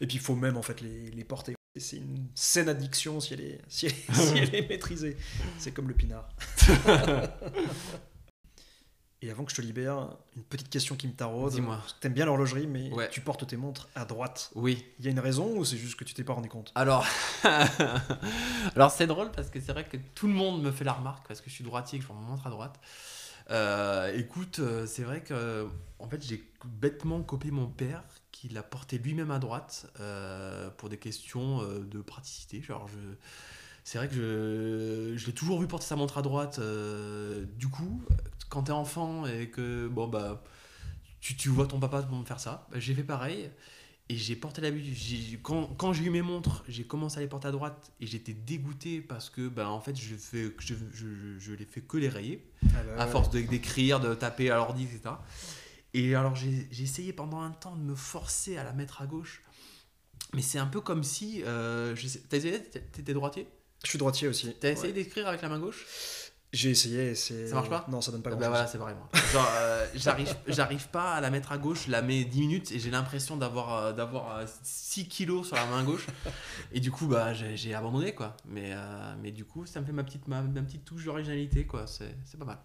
Et 0.00 0.06
puis 0.06 0.16
il 0.16 0.20
faut 0.20 0.36
même 0.36 0.56
en 0.56 0.62
fait 0.62 0.80
les, 0.80 1.10
les 1.10 1.24
porter. 1.24 1.54
C'est 1.78 1.96
une 1.96 2.28
saine 2.34 2.68
addiction 2.68 3.18
si 3.20 3.32
elle 3.32 3.40
est, 3.40 3.60
si 3.68 3.88
si 4.12 4.38
elle 4.38 4.54
est 4.54 4.68
maîtrisée. 4.68 5.16
C'est 5.58 5.72
comme 5.72 5.88
le 5.88 5.94
pinard. 5.94 6.28
Et 9.24 9.30
avant 9.30 9.44
que 9.44 9.52
je 9.52 9.56
te 9.56 9.62
libère, 9.62 10.08
une 10.36 10.42
petite 10.42 10.68
question 10.68 10.96
qui 10.96 11.06
me 11.06 11.12
taraude. 11.12 11.52
Dis-moi. 11.52 11.80
T'aimes 12.00 12.12
bien 12.12 12.26
l'horlogerie, 12.26 12.66
mais 12.66 12.90
tu 13.10 13.20
portes 13.20 13.46
tes 13.46 13.56
montres 13.56 13.88
à 13.94 14.04
droite. 14.04 14.50
Oui. 14.56 14.84
Il 14.98 15.04
y 15.04 15.08
a 15.08 15.12
une 15.12 15.20
raison 15.20 15.56
ou 15.56 15.64
c'est 15.64 15.76
juste 15.76 15.94
que 15.94 16.02
tu 16.02 16.12
t'es 16.12 16.24
pas 16.24 16.32
rendu 16.32 16.48
compte? 16.48 16.72
Alors, 16.74 17.06
alors 18.74 18.90
c'est 18.90 19.06
drôle 19.06 19.30
parce 19.30 19.48
que 19.48 19.60
c'est 19.60 19.72
vrai 19.72 19.84
que 19.84 19.96
tout 20.16 20.26
le 20.26 20.32
monde 20.32 20.60
me 20.60 20.72
fait 20.72 20.84
la 20.84 20.92
remarque 20.92 21.26
parce 21.28 21.40
que 21.40 21.48
je 21.48 21.54
suis 21.54 21.64
droitier 21.64 21.96
et 21.96 22.00
que 22.00 22.02
je 22.02 22.08
porte 22.08 22.20
mon 22.20 22.30
montre 22.30 22.48
à 22.48 22.50
droite. 22.50 22.80
Euh, 23.50 24.12
écoute, 24.16 24.58
euh, 24.58 24.86
c'est 24.86 25.02
vrai 25.02 25.22
que 25.22 25.68
en 25.98 26.08
fait 26.08 26.22
j'ai 26.22 26.42
bêtement 26.64 27.22
copié 27.22 27.50
mon 27.50 27.66
père 27.66 28.02
qui 28.32 28.48
l'a 28.48 28.62
porté 28.62 28.98
lui-même 28.98 29.30
à 29.30 29.38
droite 29.38 29.86
euh, 30.00 30.70
pour 30.70 30.88
des 30.88 30.98
questions 30.98 31.62
de 31.62 32.02
praticité. 32.02 32.60
Genre 32.60 32.88
je 32.88 32.98
c'est 33.84 33.98
vrai 33.98 34.08
que 34.08 34.14
je, 34.14 35.14
je 35.16 35.26
l'ai 35.26 35.32
toujours 35.32 35.60
vu 35.60 35.66
porter 35.66 35.86
sa 35.86 35.96
montre 35.96 36.18
à 36.18 36.22
droite. 36.22 36.60
du 37.58 37.68
coup, 37.68 38.02
quand 38.48 38.64
t'es 38.64 38.72
enfant 38.72 39.26
et 39.26 39.48
que 39.48 39.88
bon 39.88 40.06
bah 40.06 40.42
tu, 41.22 41.36
tu 41.36 41.48
vois 41.48 41.66
ton 41.66 41.78
papa 41.78 42.06
faire 42.26 42.40
ça, 42.40 42.66
bah, 42.70 42.78
j'ai 42.80 42.94
fait 42.94 43.04
pareil. 43.04 43.48
Et 44.08 44.16
j'ai 44.16 44.34
porté 44.36 44.60
l'habitude. 44.60 45.40
Quand, 45.42 45.68
quand 45.78 45.92
j'ai 45.92 46.04
eu 46.04 46.10
mes 46.10 46.20
montres, 46.20 46.64
j'ai 46.68 46.84
commencé 46.84 47.18
à 47.18 47.20
les 47.20 47.28
porter 47.28 47.48
à 47.48 47.52
droite 47.52 47.92
et 48.00 48.06
j'étais 48.06 48.34
dégoûté 48.34 49.00
parce 49.00 49.30
que, 49.30 49.48
ben, 49.48 49.68
en 49.68 49.80
fait, 49.80 49.96
je, 49.96 50.16
fais, 50.16 50.52
je, 50.58 50.74
je, 50.92 51.06
je, 51.38 51.52
les 51.54 51.64
fais 51.64 51.80
que 51.80 51.96
les 51.96 52.08
rayer. 52.08 52.44
Ah 52.74 52.82
bah 52.82 53.02
à 53.02 53.06
force 53.06 53.30
d'écrire, 53.30 54.00
de, 54.00 54.14
taper 54.14 54.50
à 54.50 54.56
l'ordi, 54.56 54.82
etc. 54.82 55.14
Et 55.94 56.14
alors, 56.16 56.34
j'ai 56.34 56.66
essayé 56.82 57.12
pendant 57.12 57.40
un 57.40 57.52
temps 57.52 57.76
de 57.76 57.82
me 57.82 57.94
forcer 57.94 58.58
à 58.58 58.64
la 58.64 58.72
mettre 58.72 59.00
à 59.00 59.06
gauche. 59.06 59.42
Mais 60.34 60.42
c'est 60.42 60.58
un 60.58 60.66
peu 60.66 60.80
comme 60.80 61.04
si. 61.04 61.42
Euh, 61.46 61.94
T'as 62.28 62.36
essayé 62.38 62.60
T'étais 62.60 63.14
droitier? 63.14 63.46
Je 63.84 63.88
suis 63.90 63.98
droitier 63.98 64.28
aussi. 64.28 64.54
T'as 64.60 64.70
essayé 64.70 64.92
d'écrire 64.92 65.26
avec 65.26 65.42
la 65.42 65.48
main 65.48 65.58
gauche? 65.58 65.86
J'ai 66.52 66.68
essayé, 66.68 67.14
c'est. 67.14 67.48
Ça 67.48 67.54
marche 67.54 67.70
pas? 67.70 67.86
Non, 67.90 68.02
ça 68.02 68.12
donne 68.12 68.20
pas 68.20 68.28
grand 68.28 68.38
bah 68.38 68.50
voilà, 68.50 68.66
c'est 68.66 68.76
vrai, 68.76 68.94
moi. 68.94 69.08
Genre, 69.32 69.48
euh, 69.56 69.86
j'arrive, 69.94 70.36
j'arrive 70.46 70.88
pas 70.88 71.12
à 71.12 71.20
la 71.22 71.30
mettre 71.30 71.50
à 71.50 71.56
gauche, 71.56 71.86
je 71.86 71.90
la 71.90 72.02
mets 72.02 72.24
10 72.24 72.40
minutes 72.40 72.72
et 72.72 72.78
j'ai 72.78 72.90
l'impression 72.90 73.38
d'avoir, 73.38 73.74
euh, 73.74 73.92
d'avoir 73.94 74.42
6 74.62 75.00
euh, 75.00 75.04
kilos 75.08 75.46
sur 75.46 75.56
la 75.56 75.64
main 75.64 75.82
gauche. 75.82 76.06
Et 76.72 76.80
du 76.80 76.90
coup, 76.90 77.06
bah, 77.06 77.32
j'ai, 77.32 77.74
abandonné, 77.74 78.14
quoi. 78.14 78.36
Mais, 78.44 78.72
mais 79.22 79.30
du 79.30 79.46
coup, 79.46 79.64
ça 79.64 79.80
me 79.80 79.86
fait 79.86 79.92
ma 79.92 80.04
petite, 80.04 80.28
ma, 80.28 80.42
petite 80.42 80.84
touche 80.84 81.06
d'originalité, 81.06 81.64
quoi. 81.64 81.86
C'est, 81.86 82.14
c'est 82.26 82.38
pas 82.38 82.44
mal. 82.44 82.58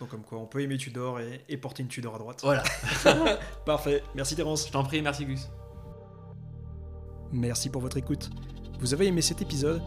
Donc, 0.00 0.08
comme 0.08 0.22
quoi, 0.22 0.38
on 0.38 0.46
peut 0.46 0.60
aimer 0.60 0.76
Tudor 0.76 1.20
et, 1.20 1.44
et 1.48 1.56
porter 1.56 1.84
une 1.84 1.88
Tudor 1.88 2.16
à 2.16 2.18
droite. 2.18 2.40
Voilà. 2.42 2.64
Parfait. 3.64 4.02
Merci, 4.16 4.34
Terence. 4.34 4.66
Je 4.66 4.72
t'en 4.72 4.82
prie, 4.82 5.02
merci, 5.02 5.24
Gus. 5.24 5.46
Merci 7.30 7.68
pour 7.68 7.80
votre 7.80 7.96
écoute. 7.96 8.28
Vous 8.80 8.92
avez 8.92 9.06
aimé 9.06 9.22
cet 9.22 9.40
épisode? 9.40 9.80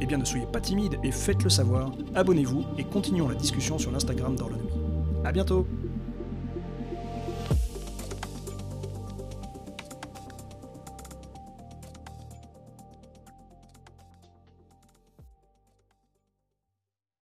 Eh 0.00 0.06
bien 0.06 0.18
ne 0.18 0.24
soyez 0.24 0.46
pas 0.46 0.60
timide 0.60 0.98
et 1.02 1.10
faites-le 1.10 1.50
savoir, 1.50 1.92
abonnez-vous 2.14 2.64
et 2.78 2.84
continuons 2.84 3.28
la 3.28 3.34
discussion 3.34 3.78
sur 3.78 3.90
l'Instagram 3.90 4.36
d'Orlonomie. 4.36 4.70
A 5.24 5.32
bientôt 5.32 5.66